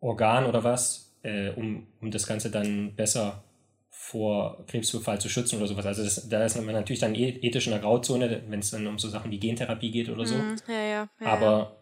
Organ 0.00 0.46
oder 0.46 0.62
was, 0.62 1.16
äh, 1.22 1.50
um, 1.50 1.86
um 2.00 2.10
das 2.10 2.26
Ganze 2.26 2.50
dann 2.50 2.94
besser 2.94 3.42
vor 3.90 4.64
Krebsbefall 4.66 5.20
zu 5.20 5.28
schützen 5.28 5.56
oder 5.56 5.66
sowas. 5.66 5.84
Also 5.84 6.04
das, 6.04 6.28
da 6.28 6.44
ist 6.44 6.56
man 6.56 6.66
natürlich 6.66 7.00
dann 7.00 7.14
e-, 7.14 7.38
ethisch 7.42 7.66
in 7.66 7.72
der 7.72 7.80
Grauzone, 7.80 8.42
wenn 8.48 8.60
es 8.60 8.70
dann 8.70 8.86
um 8.86 8.98
so 8.98 9.08
Sachen 9.08 9.30
wie 9.30 9.40
Gentherapie 9.40 9.90
geht 9.90 10.08
oder 10.08 10.24
so. 10.24 10.36
Mm, 10.36 10.56
ja, 10.68 10.74
ja, 10.74 11.08
ja, 11.20 11.26
aber, 11.26 11.76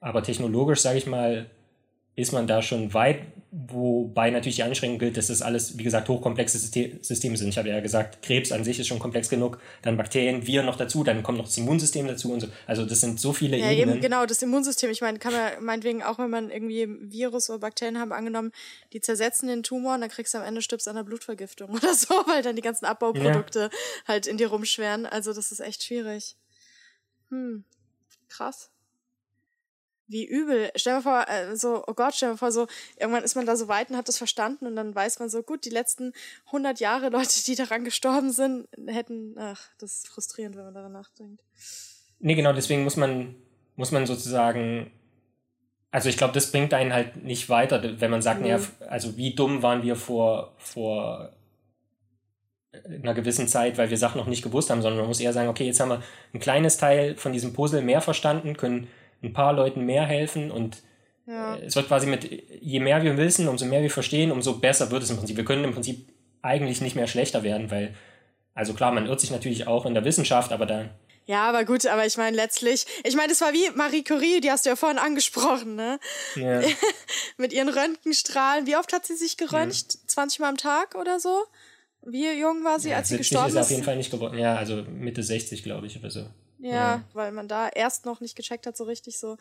aber 0.00 0.22
technologisch, 0.22 0.80
sage 0.80 0.98
ich 0.98 1.06
mal, 1.06 1.46
ist 2.16 2.32
man 2.32 2.46
da 2.46 2.62
schon 2.62 2.94
weit, 2.94 3.22
Wobei 3.56 4.30
natürlich 4.30 4.56
die 4.56 4.64
Einschränkung 4.64 4.98
gilt, 4.98 5.16
dass 5.16 5.28
das 5.28 5.40
alles, 5.40 5.78
wie 5.78 5.84
gesagt, 5.84 6.08
hochkomplexe 6.08 6.58
Systeme 6.58 7.36
sind. 7.36 7.48
Ich 7.48 7.56
habe 7.56 7.68
ja 7.68 7.78
gesagt, 7.78 8.20
Krebs 8.20 8.50
an 8.50 8.64
sich 8.64 8.80
ist 8.80 8.88
schon 8.88 8.98
komplex 8.98 9.28
genug, 9.28 9.60
dann 9.82 9.96
Bakterien, 9.96 10.44
Viren 10.44 10.66
noch 10.66 10.74
dazu, 10.74 11.04
dann 11.04 11.22
kommt 11.22 11.38
noch 11.38 11.44
das 11.44 11.56
Immunsystem 11.56 12.08
dazu 12.08 12.32
und 12.32 12.40
so. 12.40 12.48
Also 12.66 12.84
das 12.84 13.00
sind 13.00 13.20
so 13.20 13.32
viele 13.32 13.56
ja, 13.56 13.70
Ebenen. 13.70 13.98
Eben, 13.98 14.00
genau, 14.00 14.26
das 14.26 14.42
Immunsystem. 14.42 14.90
Ich 14.90 15.02
meine, 15.02 15.20
kann 15.20 15.32
man 15.32 15.64
meinetwegen 15.64 16.02
auch, 16.02 16.18
wenn 16.18 16.30
man 16.30 16.50
irgendwie 16.50 16.88
Virus 17.12 17.48
oder 17.48 17.60
Bakterien 17.60 18.00
haben, 18.00 18.10
angenommen, 18.10 18.50
die 18.92 19.00
zersetzen 19.00 19.46
den 19.46 19.62
Tumor 19.62 19.94
und 19.94 20.00
dann 20.00 20.10
kriegst 20.10 20.34
du 20.34 20.38
am 20.38 20.44
Ende 20.44 20.60
stirbst 20.60 20.88
an 20.88 20.96
einer 20.96 21.04
Blutvergiftung 21.04 21.70
oder 21.76 21.94
so, 21.94 22.12
weil 22.26 22.42
dann 22.42 22.56
die 22.56 22.62
ganzen 22.62 22.86
Abbauprodukte 22.86 23.70
ja. 23.70 23.78
halt 24.08 24.26
in 24.26 24.36
dir 24.36 24.48
rumschweren. 24.48 25.06
Also 25.06 25.32
das 25.32 25.52
ist 25.52 25.60
echt 25.60 25.84
schwierig. 25.84 26.34
Hm, 27.28 27.62
krass 28.28 28.73
wie 30.06 30.26
übel. 30.26 30.70
Stell 30.76 30.96
dir 30.96 31.02
vor, 31.02 31.26
äh, 31.28 31.56
so, 31.56 31.82
oh 31.86 31.94
Gott, 31.94 32.14
stell 32.14 32.32
dir 32.32 32.36
vor, 32.36 32.52
so, 32.52 32.66
irgendwann 32.98 33.24
ist 33.24 33.36
man 33.36 33.46
da 33.46 33.56
so 33.56 33.68
weit 33.68 33.90
und 33.90 33.96
hat 33.96 34.08
das 34.08 34.18
verstanden 34.18 34.66
und 34.66 34.76
dann 34.76 34.94
weiß 34.94 35.18
man 35.18 35.28
so, 35.28 35.42
gut, 35.42 35.64
die 35.64 35.70
letzten 35.70 36.12
100 36.46 36.80
Jahre 36.80 37.08
Leute, 37.10 37.42
die 37.44 37.54
daran 37.54 37.84
gestorben 37.84 38.30
sind, 38.32 38.68
hätten, 38.86 39.36
ach, 39.38 39.68
das 39.78 39.98
ist 39.98 40.08
frustrierend, 40.08 40.56
wenn 40.56 40.64
man 40.64 40.74
daran 40.74 40.92
nachdenkt. 40.92 41.42
Nee, 42.20 42.34
genau, 42.34 42.52
deswegen 42.52 42.84
muss 42.84 42.96
man, 42.96 43.34
muss 43.76 43.92
man 43.92 44.06
sozusagen, 44.06 44.90
also 45.90 46.08
ich 46.08 46.16
glaube, 46.16 46.34
das 46.34 46.50
bringt 46.50 46.74
einen 46.74 46.92
halt 46.92 47.22
nicht 47.22 47.48
weiter, 47.48 48.00
wenn 48.00 48.10
man 48.10 48.22
sagt, 48.22 48.40
mhm. 48.40 48.48
naja, 48.48 48.60
also 48.88 49.16
wie 49.16 49.34
dumm 49.34 49.62
waren 49.62 49.82
wir 49.82 49.96
vor, 49.96 50.54
vor 50.58 51.32
einer 52.84 53.14
gewissen 53.14 53.48
Zeit, 53.48 53.78
weil 53.78 53.90
wir 53.90 53.96
Sachen 53.96 54.18
noch 54.18 54.26
nicht 54.26 54.42
gewusst 54.42 54.70
haben, 54.70 54.82
sondern 54.82 55.00
man 55.00 55.08
muss 55.08 55.20
eher 55.20 55.32
sagen, 55.32 55.48
okay, 55.48 55.64
jetzt 55.64 55.80
haben 55.80 55.90
wir 55.90 56.02
ein 56.32 56.40
kleines 56.40 56.76
Teil 56.76 57.16
von 57.16 57.32
diesem 57.32 57.52
Puzzle 57.52 57.82
mehr 57.82 58.00
verstanden, 58.00 58.56
können 58.56 58.88
ein 59.24 59.32
paar 59.32 59.52
Leuten 59.52 59.84
mehr 59.84 60.04
helfen 60.06 60.50
und 60.50 60.82
ja. 61.26 61.56
Äh, 61.56 61.64
es 61.64 61.76
wird 61.76 61.88
quasi 61.88 62.06
mit, 62.06 62.28
je 62.60 62.80
mehr 62.80 63.02
wir 63.02 63.16
wissen, 63.16 63.48
umso 63.48 63.64
mehr 63.66 63.82
wir 63.82 63.90
verstehen, 63.90 64.30
umso 64.30 64.58
besser 64.58 64.90
wird 64.90 65.02
es 65.02 65.10
im 65.10 65.16
Prinzip. 65.16 65.36
Wir 65.36 65.44
können 65.44 65.64
im 65.64 65.72
Prinzip 65.72 66.08
eigentlich 66.42 66.80
nicht 66.80 66.96
mehr 66.96 67.06
schlechter 67.06 67.42
werden, 67.42 67.70
weil, 67.70 67.94
also 68.54 68.74
klar, 68.74 68.92
man 68.92 69.06
irrt 69.06 69.20
sich 69.20 69.30
natürlich 69.30 69.66
auch 69.66 69.86
in 69.86 69.94
der 69.94 70.04
Wissenschaft, 70.04 70.52
aber 70.52 70.66
da. 70.66 70.90
Ja, 71.26 71.48
aber 71.48 71.64
gut, 71.64 71.86
aber 71.86 72.04
ich 72.04 72.18
meine 72.18 72.36
letztlich, 72.36 72.84
ich 73.02 73.16
meine, 73.16 73.28
das 73.28 73.40
war 73.40 73.54
wie 73.54 73.70
Marie 73.74 74.04
Curie, 74.04 74.42
die 74.42 74.50
hast 74.50 74.66
du 74.66 74.70
ja 74.70 74.76
vorhin 74.76 74.98
angesprochen, 74.98 75.74
ne? 75.74 75.98
Ja. 76.36 76.60
mit 77.38 77.54
ihren 77.54 77.70
Röntgenstrahlen. 77.70 78.66
Wie 78.66 78.76
oft 78.76 78.92
hat 78.92 79.06
sie 79.06 79.16
sich 79.16 79.38
geröntgt? 79.38 79.94
Mhm. 79.94 80.08
20 80.08 80.40
Mal 80.40 80.48
am 80.50 80.56
Tag 80.58 80.94
oder 80.96 81.18
so? 81.18 81.44
Wie 82.02 82.30
jung 82.38 82.62
war 82.64 82.78
sie, 82.78 82.90
ja, 82.90 82.98
als 82.98 83.08
sie 83.08 83.16
gestorben 83.16 83.48
ist? 83.48 83.54
ist 83.54 83.60
auf 83.60 83.70
jeden 83.70 83.84
Fall 83.84 83.96
nicht 83.96 84.10
geworden. 84.10 84.38
Ja, 84.38 84.56
also 84.56 84.82
Mitte 84.82 85.22
60, 85.22 85.62
glaube 85.62 85.86
ich, 85.86 85.98
oder 85.98 86.10
so. 86.10 86.26
Ja, 86.64 86.72
ja, 86.72 87.04
weil 87.12 87.30
man 87.30 87.46
da 87.46 87.68
erst 87.68 88.06
noch 88.06 88.20
nicht 88.20 88.36
gecheckt 88.36 88.66
hat, 88.66 88.74
so 88.74 88.84
richtig 88.84 89.18
so. 89.18 89.32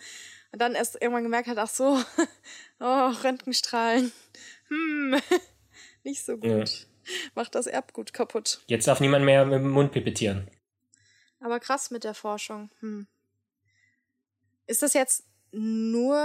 Und 0.52 0.62
dann 0.62 0.76
erst 0.76 0.96
irgendwann 1.02 1.24
gemerkt 1.24 1.48
hat, 1.48 1.58
ach 1.58 1.70
so, 1.70 1.98
oh, 2.82 3.12
Röntgenstrahlen. 3.24 4.12
Hm, 4.68 5.22
nicht 6.04 6.26
so 6.26 6.36
gut. 6.36 6.70
Ja. 6.70 6.86
Macht 7.34 7.56
das 7.56 7.68
Erbgut 7.68 8.12
kaputt. 8.12 8.60
Jetzt 8.68 8.88
darf 8.88 9.00
niemand 9.00 9.24
mehr 9.24 9.46
mit 9.46 9.56
dem 9.56 9.70
Mund 9.70 9.94
pipettieren. 9.94 10.52
Aber 11.40 11.62
krass 11.62 11.92
mit 11.92 12.04
der 12.04 12.14
Forschung. 12.14 12.70
Hm. 12.82 13.08
Ist 14.68 14.84
das 14.84 14.94
jetzt 14.94 15.24
nur, 15.52 16.18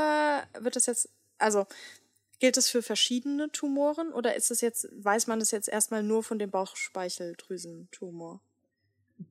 wird 0.59 0.74
das 0.74 0.86
jetzt, 0.86 1.11
also 1.38 1.68
gilt 2.40 2.57
das 2.57 2.68
für 2.68 2.82
verschiedene 2.82 3.53
Tumoren 3.53 4.12
oder 4.12 4.34
ist 4.34 4.51
das 4.51 4.62
jetzt, 4.62 4.88
weiß 4.90 5.28
man 5.28 5.38
das 5.38 5.53
jetzt 5.53 5.68
erstmal 5.68 6.03
nur 6.03 6.24
von 6.24 6.40
dem 6.40 6.51
Bauchspeicheldrüsentumor? 6.51 8.40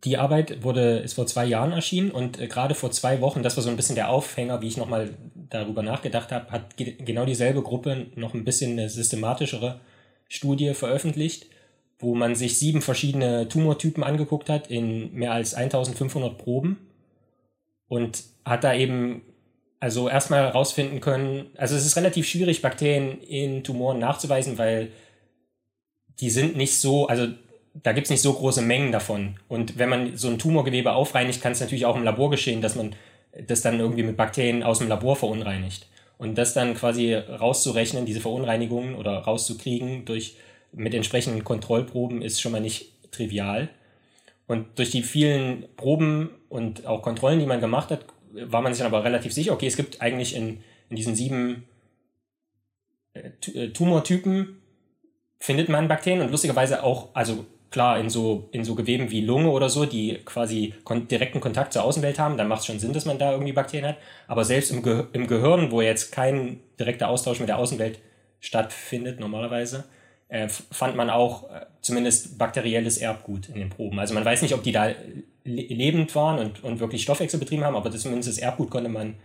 Die 0.04 0.18
Arbeit 0.18 0.64
wurde, 0.64 1.00
ist 1.00 1.14
vor 1.14 1.28
zwei 1.28 1.46
Jahren 1.46 1.72
erschienen 1.72 2.12
und 2.12 2.40
äh, 2.40 2.48
gerade 2.48 2.76
vor 2.76 2.92
zwei 2.92 3.22
Wochen, 3.22 3.42
das 3.42 3.56
war 3.56 3.64
so 3.64 3.70
ein 3.70 3.78
bisschen 3.78 3.96
der 3.96 4.10
Aufhänger, 4.10 4.62
wie 4.62 4.68
ich 4.68 4.78
nochmal 4.78 5.12
darüber 5.50 5.82
nachgedacht 5.82 6.32
habe, 6.32 6.52
hat 6.52 6.76
ge 6.76 6.96
genau 7.00 7.26
dieselbe 7.26 7.62
Gruppe 7.62 8.08
noch 8.16 8.34
ein 8.34 8.44
bisschen 8.44 8.74
eine 8.74 8.90
systematischere 8.90 9.80
Studie 10.28 10.74
veröffentlicht. 10.74 11.48
wo 12.00 12.14
man 12.14 12.36
sich 12.36 12.60
sieben 12.60 12.84
verschiedene 12.84 13.48
Tumortypen 13.48 14.04
angeguckt 14.04 14.50
hat 14.50 14.68
in 14.70 15.12
mehr 15.14 15.32
als 15.32 15.56
1500 15.56 16.38
Proben 16.38 16.78
und 17.88 18.24
hat 18.46 18.64
da 18.64 18.76
eben 18.76 19.24
also 19.80 20.08
erstmal 20.10 20.44
herausfinden 20.44 21.02
können, 21.02 21.48
also 21.58 21.76
es 21.76 21.86
ist 21.86 21.98
relativ 21.98 22.28
schwierig, 22.28 22.62
Bakterien 22.62 23.22
in 23.22 23.64
Tumoren 23.64 24.00
nachzuweisen, 24.00 24.58
weil 24.60 24.92
die 26.20 26.30
sind 26.30 26.56
nicht 26.56 26.80
so, 26.80 27.08
also 27.08 27.28
da 27.84 27.92
gibt 27.92 28.06
es 28.06 28.12
nicht 28.12 28.22
so 28.22 28.34
große 28.34 28.62
Mengen 28.62 28.92
davon. 28.92 29.36
Und 29.48 29.78
wenn 29.78 29.90
man 29.90 30.18
so 30.18 30.30
ein 30.30 30.40
Tumorgewebe 30.40 30.94
aufreinigt, 30.94 31.42
kann 31.42 31.52
es 31.52 31.60
natürlich 31.60 31.86
auch 31.86 31.96
im 31.96 32.04
Labor 32.04 32.30
geschehen, 32.30 32.62
dass 32.62 32.76
man 32.76 32.96
das 33.48 33.62
dann 33.62 33.80
irgendwie 33.80 34.04
mit 34.04 34.18
Bakterien 34.18 34.64
aus 34.64 34.80
dem 34.80 34.88
Labor 34.88 35.16
verunreinigt. 35.16 35.88
Und 36.18 36.38
das 36.38 36.54
dann 36.54 36.74
quasi 36.74 37.14
rauszurechnen, 37.14 38.06
diese 38.06 38.22
Verunreinigungen 38.22 38.96
oder 38.96 39.20
rauszukriegen 39.20 40.06
durch 40.06 40.38
mit 40.72 40.94
entsprechenden 40.94 41.44
Kontrollproben 41.44 42.22
ist 42.22 42.42
schon 42.42 42.52
mal 42.52 42.62
nicht 42.62 43.12
trivial. 43.12 43.70
Und 44.48 44.80
durch 44.80 44.92
die 44.92 45.04
vielen 45.04 45.66
Proben 45.76 46.30
und 46.50 46.86
auch 46.86 47.02
Kontrollen, 47.02 47.40
die 47.40 47.46
man 47.46 47.60
gemacht 47.60 47.92
hat, 47.92 48.06
war 48.32 48.62
man 48.62 48.74
sich 48.74 48.82
dann 48.82 48.92
aber 48.94 49.04
relativ 49.04 49.34
sicher, 49.34 49.54
okay, 49.54 49.68
es 49.68 49.76
gibt 49.76 50.02
eigentlich 50.02 50.36
in, 50.36 50.62
in 50.90 50.96
diesen 50.96 51.16
sieben 51.16 51.66
äh, 53.14 53.30
äh 53.54 53.70
Tumortypen 53.70 54.62
findet 55.40 55.70
man 55.70 55.88
Bakterien 55.88 56.22
und 56.22 56.32
lustigerweise 56.32 56.84
auch, 56.84 57.10
also 57.14 57.46
klar, 57.70 58.00
in 58.00 58.10
so, 58.10 58.50
in 58.52 58.64
so 58.64 58.76
Geweben 58.76 59.12
wie 59.12 59.22
Lunge 59.22 59.50
oder 59.50 59.70
so, 59.70 59.86
die 59.86 60.20
quasi 60.26 60.74
kon 60.84 61.08
direkten 61.08 61.40
Kontakt 61.40 61.74
zur 61.74 61.84
Außenwelt 61.84 62.20
haben, 62.20 62.38
dann 62.38 62.48
macht 62.48 62.62
es 62.62 62.66
schon 62.66 62.80
Sinn, 62.80 62.94
dass 62.94 63.06
man 63.06 63.18
da 63.18 63.32
irgendwie 63.32 63.54
Bakterien 63.54 63.90
hat. 63.90 63.98
Aber 64.28 64.46
selbst 64.46 64.72
im, 64.72 64.84
Ge 64.84 65.06
im 65.14 65.28
Gehirn, 65.28 65.72
wo 65.72 65.82
jetzt 65.82 66.12
kein 66.12 66.60
direkter 66.80 67.10
Austausch 67.10 67.40
mit 67.40 67.50
der 67.50 67.58
Außenwelt 67.58 68.00
stattfindet, 68.40 69.20
normalerweise, 69.20 69.86
äh, 70.30 70.48
fand 70.50 70.96
man 70.96 71.10
auch 71.10 71.50
äh, 71.50 71.66
zumindest 71.82 72.38
bakterielles 72.38 72.98
Erbgut 72.98 73.50
in 73.50 73.56
den 73.56 73.70
Proben. 73.70 74.00
Also 74.00 74.14
man 74.14 74.26
weiß 74.26 74.42
nicht, 74.42 74.54
ob 74.54 74.64
die 74.64 74.72
da 74.72 74.88
le 74.88 75.62
lebend 75.62 76.14
waren 76.16 76.40
und, 76.40 76.64
und 76.64 76.80
wirklich 76.80 77.04
Stoffwechsel 77.04 77.40
betrieben 77.40 77.64
haben, 77.64 77.76
aber 77.76 77.90
das, 77.90 78.02
zumindest 78.02 78.30
das 78.30 78.38
Erbgut 78.38 78.70
konnte 78.70 78.90
man, 78.90 79.16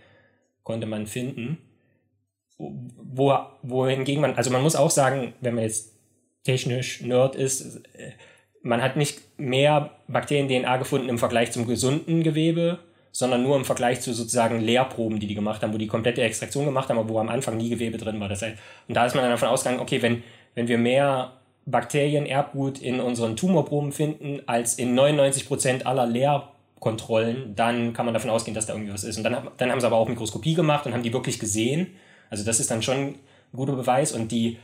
konnte 0.63 0.87
man 0.87 1.07
finden. 1.07 1.59
Wo, 2.59 3.37
wohingegen 3.63 4.21
man, 4.21 4.35
also 4.35 4.51
man 4.51 4.63
muss 4.63 4.77
auch 4.77 4.91
sagen, 4.91 5.35
wenn 5.41 5.55
man 5.55 5.65
jetzt 5.65 5.93
technisch 6.45 7.01
Nerd 7.01 7.35
ist, 7.35 7.81
äh, 7.95 8.13
man 8.63 8.83
hat 8.83 8.97
nicht 8.97 9.21
mehr 9.39 9.91
Bakterien-DNA 10.09 10.77
gefunden 10.77 11.09
im 11.09 11.19
Vergleich 11.19 11.53
zum 11.53 11.67
gesunden 11.67 12.23
Gewebe, 12.23 12.79
sondern 13.11 13.43
nur 13.43 13.57
im 13.57 13.65
Vergleich 13.65 14.01
zu 14.01 14.15
sozusagen 14.15 14.61
Leerproben, 14.61 15.21
die 15.21 15.27
die 15.27 15.35
gemacht 15.35 15.63
haben, 15.63 15.75
wo 15.75 15.79
die 15.79 15.87
komplette 15.87 16.23
Extraktion 16.23 16.65
gemacht 16.65 16.89
haben, 16.89 16.99
aber 16.99 17.09
wo 17.11 17.19
am 17.19 17.29
Anfang 17.29 17.59
nie 17.59 17.69
Gewebe 17.69 17.99
drin 17.99 18.19
war. 18.21 18.29
Das 18.29 18.43
heißt, 18.43 18.57
und 18.89 18.97
da 18.97 19.05
ist 19.05 19.15
man 19.15 19.23
dann 19.23 19.33
davon 19.33 19.49
ausgegangen, 19.49 19.81
okay, 19.81 20.01
wenn, 20.01 20.23
wenn 20.55 20.69
wir 20.69 20.79
mehr 20.79 21.33
Bakterien-Erbgut 21.67 22.81
in 22.81 23.01
unseren 23.01 23.37
Tumorproben 23.37 23.93
finden 23.93 24.41
als 24.47 24.75
in 24.75 24.95
99 24.95 25.47
Prozent 25.47 25.87
aller 25.87 26.07
Leerkontrollen, 26.07 27.55
dann 27.55 27.93
kann 27.93 28.07
man 28.07 28.15
davon 28.15 28.31
ausgehen, 28.31 28.55
dass 28.55 28.67
da 28.67 28.73
irgendwie 28.73 28.93
was 28.93 29.05
ist. 29.05 29.19
Und 29.19 29.25
dann, 29.25 29.49
dann 29.59 29.71
haben 29.71 29.81
sie 29.81 29.87
aber 29.87 29.97
auch 29.97 30.09
Mikroskopie 30.09 30.55
gemacht 30.55 30.87
und 30.87 30.95
haben 30.95 31.03
die 31.03 31.13
wirklich 31.13 31.39
gesehen. 31.39 31.89
Also 32.31 32.45
das 32.45 32.61
ist 32.61 32.71
dann 32.71 32.83
schon 32.83 32.97
ein 32.97 33.15
guter 33.55 33.77
Beweis. 33.77 34.13
Und 34.13 34.33
die, 34.33 34.59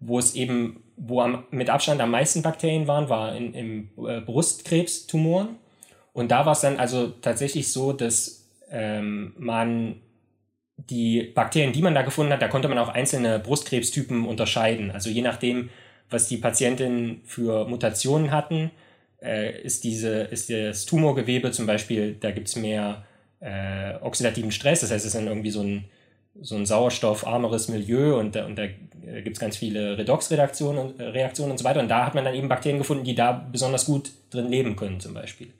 wo 0.00 0.18
es 0.18 0.34
eben, 0.34 0.82
wo 0.96 1.20
am, 1.20 1.44
mit 1.50 1.70
Abstand 1.70 2.00
am 2.00 2.10
meisten 2.10 2.42
Bakterien 2.42 2.86
waren, 2.86 3.08
war 3.08 3.34
in, 3.34 3.54
im 3.54 3.88
äh, 4.06 4.20
Brustkrebstumoren. 4.20 5.56
Und 6.12 6.30
da 6.30 6.44
war 6.44 6.52
es 6.52 6.60
dann 6.60 6.78
also 6.78 7.08
tatsächlich 7.08 7.72
so, 7.72 7.92
dass 7.92 8.48
ähm, 8.70 9.34
man 9.38 10.00
die 10.76 11.22
Bakterien, 11.22 11.72
die 11.72 11.82
man 11.82 11.94
da 11.94 12.02
gefunden 12.02 12.32
hat, 12.32 12.42
da 12.42 12.48
konnte 12.48 12.68
man 12.68 12.78
auch 12.78 12.88
einzelne 12.88 13.38
Brustkrebstypen 13.38 14.26
unterscheiden. 14.26 14.90
Also 14.90 15.10
je 15.10 15.22
nachdem, 15.22 15.70
was 16.10 16.28
die 16.28 16.36
Patientinnen 16.36 17.22
für 17.24 17.66
Mutationen 17.66 18.30
hatten, 18.30 18.70
äh, 19.22 19.60
ist, 19.62 19.84
diese, 19.84 20.22
ist 20.22 20.50
das 20.50 20.84
Tumorgewebe 20.86 21.50
zum 21.52 21.66
Beispiel, 21.66 22.16
da 22.18 22.30
gibt 22.30 22.48
es 22.48 22.56
mehr 22.56 23.04
äh, 23.40 23.94
oxidativen 24.00 24.52
Stress, 24.52 24.80
das 24.80 24.90
heißt, 24.90 25.04
es 25.04 25.14
ist 25.14 25.14
dann 25.14 25.28
irgendwie 25.28 25.50
so 25.50 25.62
ein, 25.62 25.84
so 26.40 26.56
ein 26.56 26.66
sauerstoffarmeres 26.66 27.68
Milieu 27.68 28.18
und, 28.18 28.36
und 28.36 28.56
da 28.56 28.62
äh, 28.64 29.22
gibt 29.22 29.36
es 29.36 29.40
ganz 29.40 29.56
viele 29.56 29.98
Redoxreaktionen 29.98 31.00
Reaktionen 31.00 31.52
und 31.52 31.58
so 31.58 31.64
weiter. 31.64 31.80
Und 31.80 31.88
da 31.88 32.06
hat 32.06 32.14
man 32.14 32.24
dann 32.24 32.34
eben 32.34 32.48
Bakterien 32.48 32.78
gefunden, 32.78 33.04
die 33.04 33.14
da 33.14 33.32
besonders 33.32 33.86
gut 33.86 34.10
drin 34.30 34.48
leben 34.48 34.76
können, 34.76 35.00
zum 35.00 35.14
Beispiel. 35.14 35.52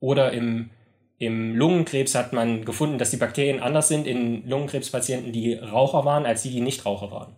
Oder 0.00 0.32
im, 0.32 0.70
im 1.18 1.56
Lungenkrebs 1.56 2.14
hat 2.14 2.32
man 2.32 2.64
gefunden, 2.64 2.98
dass 2.98 3.10
die 3.10 3.16
Bakterien 3.16 3.60
anders 3.60 3.88
sind 3.88 4.06
in 4.06 4.48
Lungenkrebspatienten, 4.48 5.32
die 5.32 5.54
Raucher 5.54 6.04
waren, 6.04 6.26
als 6.26 6.42
die, 6.42 6.50
die 6.50 6.60
nicht 6.60 6.86
Raucher 6.86 7.10
waren. 7.10 7.34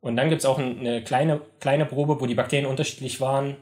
Und 0.00 0.16
dann 0.16 0.30
gibt 0.30 0.40
es 0.40 0.46
auch 0.46 0.58
eine 0.58 1.02
kleine, 1.02 1.40
kleine 1.58 1.84
Probe, 1.84 2.20
wo 2.20 2.26
die 2.26 2.34
Bakterien 2.34 2.66
unterschiedlich 2.66 3.20
waren. 3.20 3.56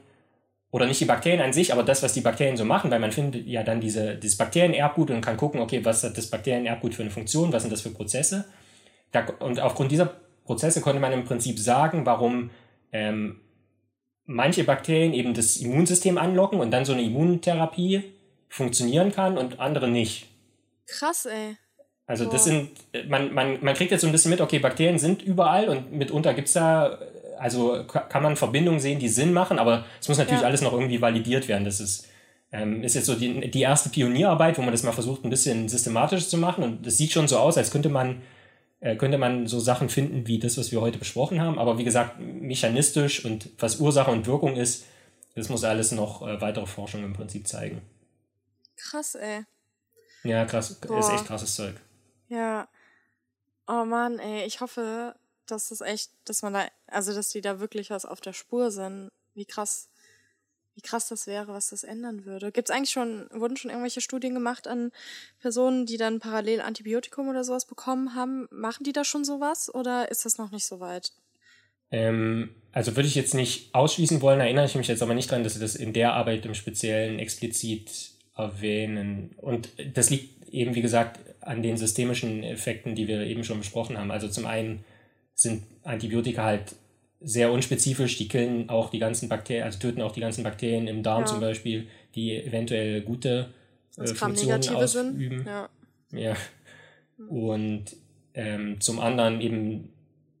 Oder 0.71 0.85
nicht 0.85 1.01
die 1.01 1.05
Bakterien 1.05 1.41
an 1.41 1.51
sich, 1.51 1.73
aber 1.73 1.83
das, 1.83 2.03
was 2.03 2.13
die 2.13 2.21
Bakterien 2.21 2.55
so 2.55 2.63
machen, 2.63 2.91
weil 2.91 2.99
man 2.99 3.11
findet 3.11 3.47
ja 3.47 3.63
dann 3.63 3.81
diese, 3.81 4.15
dieses 4.15 4.37
Bakterienerbgut 4.37 5.09
und 5.09 5.21
kann 5.21 5.35
gucken, 5.35 5.61
okay, 5.61 5.83
was 5.83 6.03
hat 6.03 6.17
das 6.17 6.27
Bakterienerbgut 6.27 6.93
für 6.93 7.01
eine 7.01 7.11
Funktion, 7.11 7.51
was 7.51 7.63
sind 7.63 7.71
das 7.71 7.81
für 7.81 7.89
Prozesse. 7.89 8.45
Da, 9.11 9.25
und 9.39 9.59
aufgrund 9.59 9.91
dieser 9.91 10.13
Prozesse 10.45 10.81
konnte 10.81 10.99
man 10.99 11.11
im 11.11 11.25
Prinzip 11.25 11.57
sagen, 11.57 12.05
warum 12.05 12.51
ähm, 12.91 13.39
manche 14.25 14.63
Bakterien 14.63 15.13
eben 15.13 15.33
das 15.33 15.57
Immunsystem 15.57 16.19
anlocken 16.19 16.59
und 16.59 16.69
dann 16.69 16.85
so 16.85 16.93
eine 16.93 17.01
Immuntherapie 17.01 18.03
funktionieren 18.47 19.11
kann 19.11 19.39
und 19.39 19.59
andere 19.59 19.87
nicht. 19.87 20.27
Krass, 20.85 21.25
ey. 21.25 21.55
Also 22.05 22.25
das 22.25 22.45
sind, 22.45 22.71
man, 23.07 23.33
man, 23.33 23.63
man 23.63 23.75
kriegt 23.75 23.91
jetzt 23.91 24.01
so 24.01 24.07
ein 24.07 24.11
bisschen 24.11 24.31
mit, 24.31 24.41
okay, 24.41 24.57
Bakterien 24.57 24.97
sind 24.97 25.21
überall 25.21 25.69
und 25.69 25.91
mitunter 25.91 26.33
gibt's 26.33 26.53
da, 26.53 26.97
also 27.39 27.85
kann 27.85 28.23
man 28.23 28.35
Verbindungen 28.35 28.79
sehen, 28.79 28.99
die 28.99 29.09
Sinn 29.09 29.33
machen, 29.33 29.59
aber 29.59 29.85
es 29.99 30.07
muss 30.07 30.17
natürlich 30.17 30.41
ja. 30.41 30.47
alles 30.47 30.61
noch 30.61 30.73
irgendwie 30.73 31.01
validiert 31.01 31.47
werden. 31.47 31.65
Das 31.65 31.79
ist, 31.79 32.07
ähm, 32.51 32.83
ist 32.83 32.95
jetzt 32.95 33.05
so 33.05 33.15
die, 33.15 33.49
die 33.49 33.61
erste 33.61 33.89
Pionierarbeit, 33.89 34.57
wo 34.57 34.61
man 34.61 34.71
das 34.71 34.83
mal 34.83 34.91
versucht, 34.91 35.23
ein 35.23 35.29
bisschen 35.29 35.69
systematisch 35.69 36.27
zu 36.27 36.37
machen 36.37 36.63
und 36.63 36.85
das 36.85 36.97
sieht 36.97 37.11
schon 37.11 37.27
so 37.27 37.37
aus, 37.37 37.57
als 37.57 37.71
könnte 37.71 37.89
man, 37.89 38.21
äh, 38.79 38.95
könnte 38.95 39.17
man 39.17 39.47
so 39.47 39.59
Sachen 39.59 39.89
finden 39.89 40.27
wie 40.27 40.39
das, 40.39 40.57
was 40.57 40.71
wir 40.71 40.81
heute 40.81 40.99
besprochen 40.99 41.41
haben, 41.41 41.57
aber 41.57 41.77
wie 41.77 41.83
gesagt, 41.83 42.19
mechanistisch 42.19 43.23
und 43.25 43.49
was 43.59 43.79
Ursache 43.79 44.11
und 44.11 44.27
Wirkung 44.27 44.55
ist, 44.55 44.85
das 45.35 45.49
muss 45.49 45.63
alles 45.63 45.91
noch 45.91 46.27
äh, 46.27 46.41
weitere 46.41 46.65
Forschung 46.65 47.03
im 47.03 47.13
Prinzip 47.13 47.47
zeigen. 47.47 47.81
Krass, 48.75 49.15
ey. 49.15 49.43
Ja, 50.23 50.45
krass. 50.45 50.79
Boah. 50.81 50.99
Ist 50.99 51.11
echt 51.11 51.25
krasses 51.25 51.55
Zeug. 51.55 51.75
Ja. 52.27 52.67
Oh 53.67 53.85
Mann, 53.85 54.19
ey, 54.19 54.45
ich 54.45 54.61
hoffe, 54.61 55.15
dass 55.45 55.69
das 55.69 55.81
echt, 55.81 56.11
dass 56.25 56.41
man 56.41 56.53
da, 56.53 56.65
also 56.91 57.13
dass 57.13 57.29
die 57.29 57.41
da 57.41 57.59
wirklich 57.59 57.89
was 57.89 58.05
auf 58.05 58.21
der 58.21 58.33
Spur 58.33 58.71
sind. 58.71 59.09
Wie 59.33 59.45
krass, 59.45 59.89
wie 60.75 60.81
krass 60.81 61.07
das 61.07 61.27
wäre, 61.27 61.47
was 61.47 61.69
das 61.69 61.83
ändern 61.83 62.25
würde. 62.25 62.51
Gibt 62.51 62.69
es 62.69 62.75
eigentlich 62.75 62.91
schon, 62.91 63.27
wurden 63.31 63.57
schon 63.57 63.71
irgendwelche 63.71 64.01
Studien 64.01 64.33
gemacht 64.33 64.67
an 64.67 64.91
Personen, 65.39 65.85
die 65.85 65.97
dann 65.97 66.19
parallel 66.19 66.61
Antibiotikum 66.61 67.27
oder 67.29 67.43
sowas 67.43 67.65
bekommen 67.65 68.15
haben? 68.15 68.47
Machen 68.51 68.83
die 68.83 68.93
da 68.93 69.03
schon 69.03 69.23
sowas 69.23 69.73
oder 69.73 70.09
ist 70.11 70.25
das 70.25 70.37
noch 70.37 70.51
nicht 70.51 70.65
so 70.65 70.79
weit? 70.79 71.11
Ähm, 71.91 72.55
also 72.71 72.95
würde 72.95 73.07
ich 73.07 73.15
jetzt 73.15 73.33
nicht 73.33 73.73
ausschließen 73.73 74.21
wollen, 74.21 74.39
erinnere 74.39 74.65
ich 74.65 74.75
mich 74.75 74.87
jetzt 74.87 75.01
aber 75.01 75.13
nicht 75.13 75.29
dran, 75.31 75.43
dass 75.43 75.55
sie 75.55 75.59
das 75.59 75.75
in 75.75 75.93
der 75.93 76.13
Arbeit 76.13 76.45
im 76.45 76.53
Speziellen 76.53 77.19
explizit 77.19 78.11
erwähnen. 78.35 79.35
Und 79.37 79.69
das 79.95 80.09
liegt 80.09 80.47
eben, 80.49 80.75
wie 80.75 80.81
gesagt, 80.81 81.19
an 81.41 81.63
den 81.63 81.77
systemischen 81.77 82.43
Effekten, 82.43 82.95
die 82.95 83.07
wir 83.07 83.21
eben 83.21 83.43
schon 83.43 83.59
besprochen 83.59 83.97
haben. 83.97 84.11
Also 84.11 84.27
zum 84.27 84.45
einen 84.45 84.83
sind 85.41 85.63
Antibiotika 85.83 86.43
halt 86.43 86.75
sehr 87.21 87.51
unspezifisch, 87.51 88.17
die 88.17 88.27
killen 88.27 88.69
auch 88.69 88.89
die 88.89 88.99
ganzen 88.99 89.29
Bakterien, 89.29 89.65
also 89.65 89.79
töten 89.79 90.01
auch 90.01 90.11
die 90.11 90.21
ganzen 90.21 90.43
Bakterien 90.43 90.87
im 90.87 91.03
Darm 91.03 91.21
ja. 91.21 91.27
zum 91.27 91.39
Beispiel, 91.39 91.87
die 92.15 92.35
eventuell 92.35 93.01
gute 93.01 93.53
äh, 93.97 94.07
Funktionen 94.07 94.67
ausüben. 94.69 95.45
Ja. 95.45 95.69
ja. 96.11 96.35
Und 97.29 97.95
ähm, 98.33 98.79
zum 98.79 98.99
anderen 98.99 99.41
eben 99.41 99.89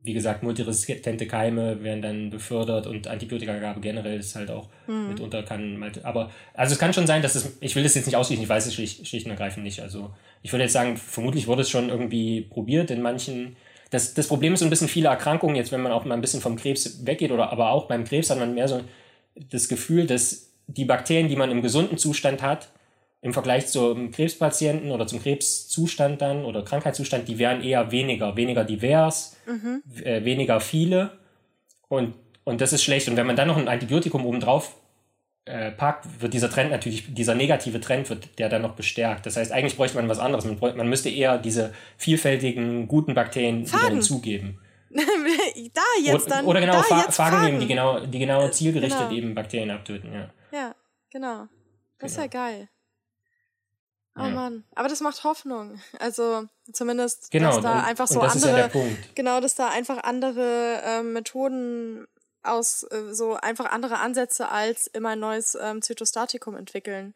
wie 0.01 0.13
gesagt, 0.13 0.43
multiresistente 0.43 1.27
Keime 1.27 1.83
werden 1.83 2.01
dann 2.01 2.29
befördert 2.29 2.87
und 2.87 3.07
Antibiotikagabe 3.07 3.81
generell 3.81 4.17
ist 4.17 4.35
halt 4.35 4.49
auch 4.49 4.69
mhm. 4.87 5.09
mitunter 5.09 5.43
kann 5.43 5.81
halt, 5.81 6.05
aber, 6.05 6.31
also 6.53 6.73
es 6.73 6.79
kann 6.79 6.93
schon 6.93 7.05
sein, 7.05 7.21
dass 7.21 7.35
es, 7.35 7.57
ich 7.59 7.75
will 7.75 7.83
das 7.83 7.95
jetzt 7.95 8.05
nicht 8.05 8.15
ausschließen, 8.15 8.43
ich 8.43 8.49
weiß 8.49 8.65
es 8.65 8.73
schlicht, 8.73 9.05
schlicht 9.05 9.25
und 9.25 9.31
ergreifend 9.31 9.65
nicht. 9.65 9.81
Also 9.81 10.11
ich 10.41 10.53
würde 10.53 10.63
jetzt 10.63 10.73
sagen, 10.73 10.95
vermutlich 10.95 11.47
wurde 11.47 11.63
es 11.63 11.69
schon 11.69 11.89
irgendwie 11.89 12.41
probiert 12.41 12.91
in 12.91 13.01
manchen, 13.01 13.57
das, 13.89 14.13
das 14.13 14.27
Problem 14.27 14.53
ist 14.53 14.59
so 14.59 14.65
ein 14.65 14.69
bisschen 14.69 14.87
viele 14.87 15.09
Erkrankungen, 15.09 15.55
jetzt 15.55 15.71
wenn 15.71 15.81
man 15.81 15.91
auch 15.91 16.05
mal 16.05 16.13
ein 16.13 16.21
bisschen 16.21 16.41
vom 16.41 16.55
Krebs 16.55 17.05
weggeht 17.05 17.31
oder 17.31 17.51
aber 17.51 17.71
auch 17.71 17.87
beim 17.87 18.05
Krebs 18.05 18.29
hat 18.29 18.37
man 18.37 18.53
mehr 18.53 18.67
so 18.67 18.81
das 19.35 19.67
Gefühl, 19.67 20.05
dass 20.05 20.51
die 20.67 20.85
Bakterien, 20.85 21.27
die 21.27 21.35
man 21.35 21.49
im 21.49 21.61
gesunden 21.61 21.97
Zustand 21.97 22.41
hat, 22.41 22.69
im 23.21 23.33
Vergleich 23.33 23.67
zum 23.67 24.11
Krebspatienten 24.11 24.91
oder 24.91 25.07
zum 25.07 25.21
Krebszustand 25.21 26.21
dann 26.21 26.45
oder 26.45 26.63
Krankheitszustand, 26.63 27.27
die 27.27 27.37
wären 27.37 27.61
eher 27.61 27.91
weniger, 27.91 28.35
weniger 28.35 28.63
divers, 28.63 29.35
mhm. 29.45 29.83
äh, 30.03 30.23
weniger 30.23 30.61
viele 30.61 31.11
und, 31.89 32.13
und 32.45 32.61
das 32.61 32.71
ist 32.71 32.83
schlecht. 32.83 33.09
Und 33.09 33.17
wenn 33.17 33.27
man 33.27 33.35
dann 33.35 33.47
noch 33.47 33.57
ein 33.57 33.67
Antibiotikum 33.67 34.25
obendrauf 34.25 34.75
äh, 35.49 35.71
wird 36.19 36.33
dieser 36.33 36.49
Trend 36.49 36.71
natürlich, 36.71 37.13
dieser 37.13 37.35
negative 37.35 37.79
Trend 37.81 38.09
wird 38.09 38.37
der 38.39 38.49
dann 38.49 38.61
noch 38.61 38.75
bestärkt. 38.75 39.25
Das 39.25 39.35
heißt, 39.37 39.51
eigentlich 39.51 39.75
bräuchte 39.77 39.97
man 39.97 40.07
was 40.07 40.19
anderes. 40.19 40.45
Man, 40.45 40.57
bräuchte, 40.57 40.77
man 40.77 40.87
müsste 40.87 41.09
eher 41.09 41.37
diese 41.37 41.73
vielfältigen, 41.97 42.87
guten 42.87 43.13
Bakterien 43.15 43.65
Faden. 43.65 43.93
hinzugeben. 43.95 44.59
da 44.91 45.81
jetzt 46.01 46.31
dann. 46.31 46.45
Oder 46.45 46.61
genau, 46.61 46.73
da 46.73 46.83
Fa 46.83 47.11
Phagen 47.11 47.37
fragen. 47.39 47.59
die 47.59 47.67
genau, 47.67 47.99
die 47.99 48.19
genau 48.19 48.47
zielgerichtet 48.49 48.99
Genau. 49.09 49.11
eben 49.11 49.35
Bakterien 49.35 49.71
abtöten, 49.71 50.13
ja. 50.13 50.29
Ja, 50.51 50.75
genau. 51.11 51.47
Das 51.99 52.11
ist 52.11 52.17
Genau. 52.17 52.25
ja 52.25 52.27
geil. 52.27 52.69
Oh 54.17 54.23
Ja. 54.23 54.29
Mann. 54.29 54.63
Aber 54.75 54.89
das 54.89 54.99
macht 55.01 55.23
Hoffnung. 55.23 55.79
Also 55.99 56.45
zumindest, 56.73 57.31
Genau, 57.31 57.51
dass 57.53 57.61
da 57.61 57.79
und, 57.79 57.85
einfach 57.85 58.07
so 58.07 58.19
andere. 58.21 58.67
ist 58.67 58.73
ja. 58.75 58.81
Genau, 59.15 59.39
dass 59.39 59.55
da 59.55 59.69
einfach 59.69 60.03
andere 60.03 60.81
ähm, 60.85 61.13
Methoden 61.13 62.07
aus, 62.43 62.83
äh, 62.83 63.13
so 63.13 63.35
einfach 63.35 63.65
andere 63.65 63.99
Ansätze 63.99 64.49
als 64.49 64.87
immer 64.87 65.09
ein 65.09 65.19
neues 65.19 65.57
ähm, 65.59 65.81
Zytostatikum 65.81 66.55
entwickeln. 66.55 67.13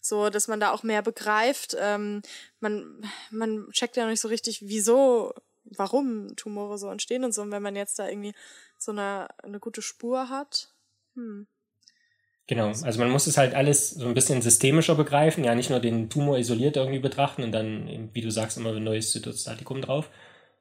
So, 0.00 0.28
dass 0.28 0.48
man 0.48 0.60
da 0.60 0.70
auch 0.72 0.82
mehr 0.82 1.02
begreift. 1.02 1.76
Ähm, 1.80 2.22
man, 2.60 3.02
man 3.30 3.70
checkt 3.70 3.96
ja 3.96 4.04
noch 4.04 4.10
nicht 4.10 4.20
so 4.20 4.28
richtig, 4.28 4.62
wieso, 4.62 5.32
warum 5.64 6.36
Tumore 6.36 6.76
so 6.76 6.90
entstehen 6.90 7.24
und 7.24 7.32
so. 7.32 7.42
Und 7.42 7.52
wenn 7.52 7.62
man 7.62 7.76
jetzt 7.76 7.98
da 7.98 8.08
irgendwie 8.08 8.34
so 8.78 8.92
eine, 8.92 9.28
eine 9.42 9.60
gute 9.60 9.80
Spur 9.80 10.28
hat, 10.28 10.74
hm. 11.14 11.46
Genau, 12.46 12.66
also 12.66 12.98
man 12.98 13.10
muss 13.10 13.26
es 13.26 13.38
halt 13.38 13.54
alles 13.54 13.90
so 13.90 14.06
ein 14.06 14.12
bisschen 14.12 14.42
systemischer 14.42 14.94
begreifen, 14.94 15.44
ja, 15.44 15.54
nicht 15.54 15.70
nur 15.70 15.80
den 15.80 16.10
Tumor 16.10 16.36
isoliert 16.36 16.76
irgendwie 16.76 16.98
betrachten 16.98 17.42
und 17.42 17.52
dann, 17.52 18.10
wie 18.12 18.20
du 18.20 18.30
sagst, 18.30 18.58
immer 18.58 18.74
ein 18.74 18.84
neues 18.84 19.12
Zytostatikum 19.12 19.80
drauf, 19.80 20.10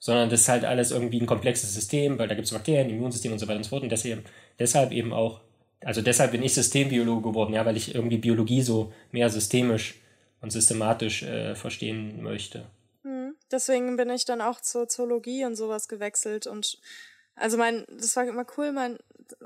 sondern 0.04 0.30
das 0.30 0.42
ist 0.42 0.50
halt 0.50 0.66
alles 0.66 0.92
irgendwie 0.92 1.22
ein 1.22 1.26
komplexes 1.26 1.74
System, 1.74 2.20
weil 2.20 2.28
da 2.28 2.36
gibt 2.36 2.46
es 2.46 2.54
Bakterien, 2.54 2.90
Immunsystem 2.90 3.32
und 3.32 3.40
so 3.40 3.48
weiter 3.48 3.56
und 3.56 3.64
so 3.64 3.70
fort 3.70 3.84
und 3.84 3.90
deshalb, 3.90 4.30
deshalb 4.60 4.92
eben 4.92 5.14
auch, 5.14 5.40
also 5.80 6.02
deshalb 6.02 6.34
bin 6.34 6.44
ich 6.44 6.54
Systembiologe 6.54 7.30
geworden, 7.30 7.54
ja, 7.54 7.66
weil 7.66 7.78
ich 7.78 7.96
irgendwie 7.96 8.18
Biologie 8.18 8.62
so 8.64 8.92
mehr 9.14 9.30
systemisch 9.30 10.02
und 10.42 10.52
systematisch 10.52 11.24
äh, 11.24 11.56
verstehen 11.56 12.22
möchte. 12.22 12.66
Hm. 13.04 13.36
Deswegen 13.50 13.96
bin 13.96 14.10
ich 14.10 14.26
dann 14.26 14.42
auch 14.42 14.60
zur 14.60 14.90
Zoologie 14.90 15.46
und 15.46 15.56
sowas 15.56 15.88
gewechselt 15.88 16.48
und 16.48 16.80
also 17.36 17.58
mein, 17.58 17.86
das 17.90 18.14
war 18.18 18.28
immer 18.28 18.46
cool, 18.58 18.74
mein, 18.74 18.98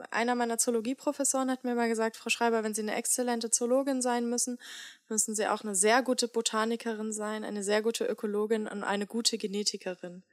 einer 0.10 0.34
meiner 0.34 0.58
Zoologieprofessoren 0.58 1.51
hat 1.51 1.66
mir 1.66 1.76
mal 1.76 1.88
gesagt, 1.88 2.18
Frau 2.18 2.32
Schreiber, 2.32 2.64
wenn 2.64 2.74
Sie 2.74 2.82
eine 2.82 2.95
exzellente 2.95 3.51
Zoologin 3.51 4.01
sein 4.01 4.28
müssen, 4.28 4.58
müssen 5.08 5.36
Sie 5.36 5.47
auch 5.47 5.64
eine 5.64 5.76
sehr 5.76 6.01
gute 6.01 6.28
Botanikerin 6.28 7.14
sein, 7.14 7.43
eine 7.43 7.62
sehr 7.62 7.84
gute 7.84 8.05
Ökologin 8.05 8.66
und 8.68 8.84
eine 8.84 9.05
gute 9.05 9.38
Genetikerin. 9.38 10.24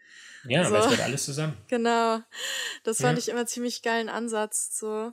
Ja, 0.47 0.65
So. 0.65 0.73
weil 0.73 0.81
es 0.81 0.87
gehört 0.87 1.01
alles 1.03 1.25
zusammen. 1.25 1.57
Genau. 1.69 2.21
Das 2.83 3.01
fand 3.01 3.19
Ja. 3.19 3.23
ich 3.23 3.29
immer 3.29 3.47
ziemlich 3.47 3.83
geilen 3.83 4.09
Ansatz, 4.09 4.79
so, 4.79 5.13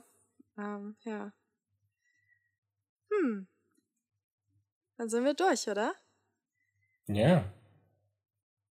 ähm, 0.58 0.96
ja. 1.04 1.32
Hm. 3.10 3.46
Dann 4.98 5.08
sind 5.08 5.24
wir 5.24 5.34
durch, 5.34 5.68
oder? 5.68 5.94
Ja, 7.06 7.44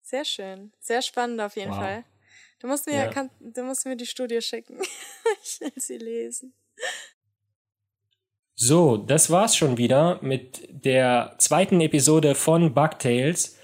Sehr 0.01 0.25
schön. 0.25 0.73
Sehr 0.79 1.01
spannend 1.03 1.39
auf 1.39 1.55
jeden 1.55 1.69
Wow. 1.71 1.77
Fall. 1.77 2.03
Du 2.59 2.67
musst 2.67 2.87
mir, 2.87 2.95
Ja. 2.95 3.07
kann, 3.11 3.29
du 3.39 3.61
musst 3.63 3.85
mir 3.85 3.95
die 3.95 4.07
Studie 4.07 4.41
schicken. 4.41 4.79
ich 5.43 5.61
will 5.61 5.71
sie 5.75 5.97
lesen. 5.97 6.53
So, 8.55 8.97
das 8.97 9.29
war's 9.29 9.55
schon 9.55 9.77
wieder 9.77 10.19
mit 10.23 10.67
der 10.69 11.35
zweiten 11.37 11.79
Episode 11.79 12.33
von 12.35 12.73
Bugtails. 12.73 13.57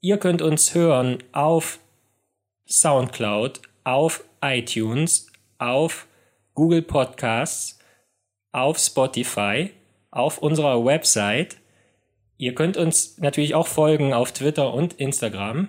Ihr 0.00 0.18
könnt 0.18 0.42
uns 0.42 0.74
hören 0.74 1.22
auf 1.32 1.78
SoundCloud, 2.68 3.60
auf 3.84 4.24
iTunes, 4.42 5.30
auf 5.58 6.06
Google 6.54 6.82
Podcasts, 6.82 7.78
auf 8.52 8.78
Spotify, 8.78 9.70
auf 10.10 10.38
unserer 10.38 10.84
Website. 10.84 11.56
Ihr 12.36 12.54
könnt 12.54 12.76
uns 12.76 13.18
natürlich 13.18 13.54
auch 13.54 13.66
folgen 13.66 14.12
auf 14.12 14.32
Twitter 14.32 14.74
und 14.74 14.94
Instagram. 14.94 15.68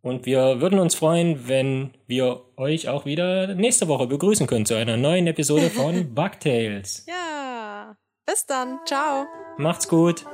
Und 0.00 0.26
wir 0.26 0.60
würden 0.60 0.78
uns 0.78 0.94
freuen, 0.94 1.48
wenn 1.48 1.90
wir 2.06 2.42
euch 2.56 2.88
auch 2.88 3.04
wieder 3.04 3.54
nächste 3.54 3.88
Woche 3.88 4.06
begrüßen 4.06 4.46
können 4.46 4.64
zu 4.64 4.74
einer 4.74 4.96
neuen 4.96 5.26
Episode 5.26 5.70
von 5.70 6.14
Bugtails. 6.14 7.04
Ja. 7.06 7.96
Bis 8.24 8.46
dann. 8.46 8.78
Ciao. 8.86 9.26
Macht's 9.56 9.88
gut. 9.88 10.24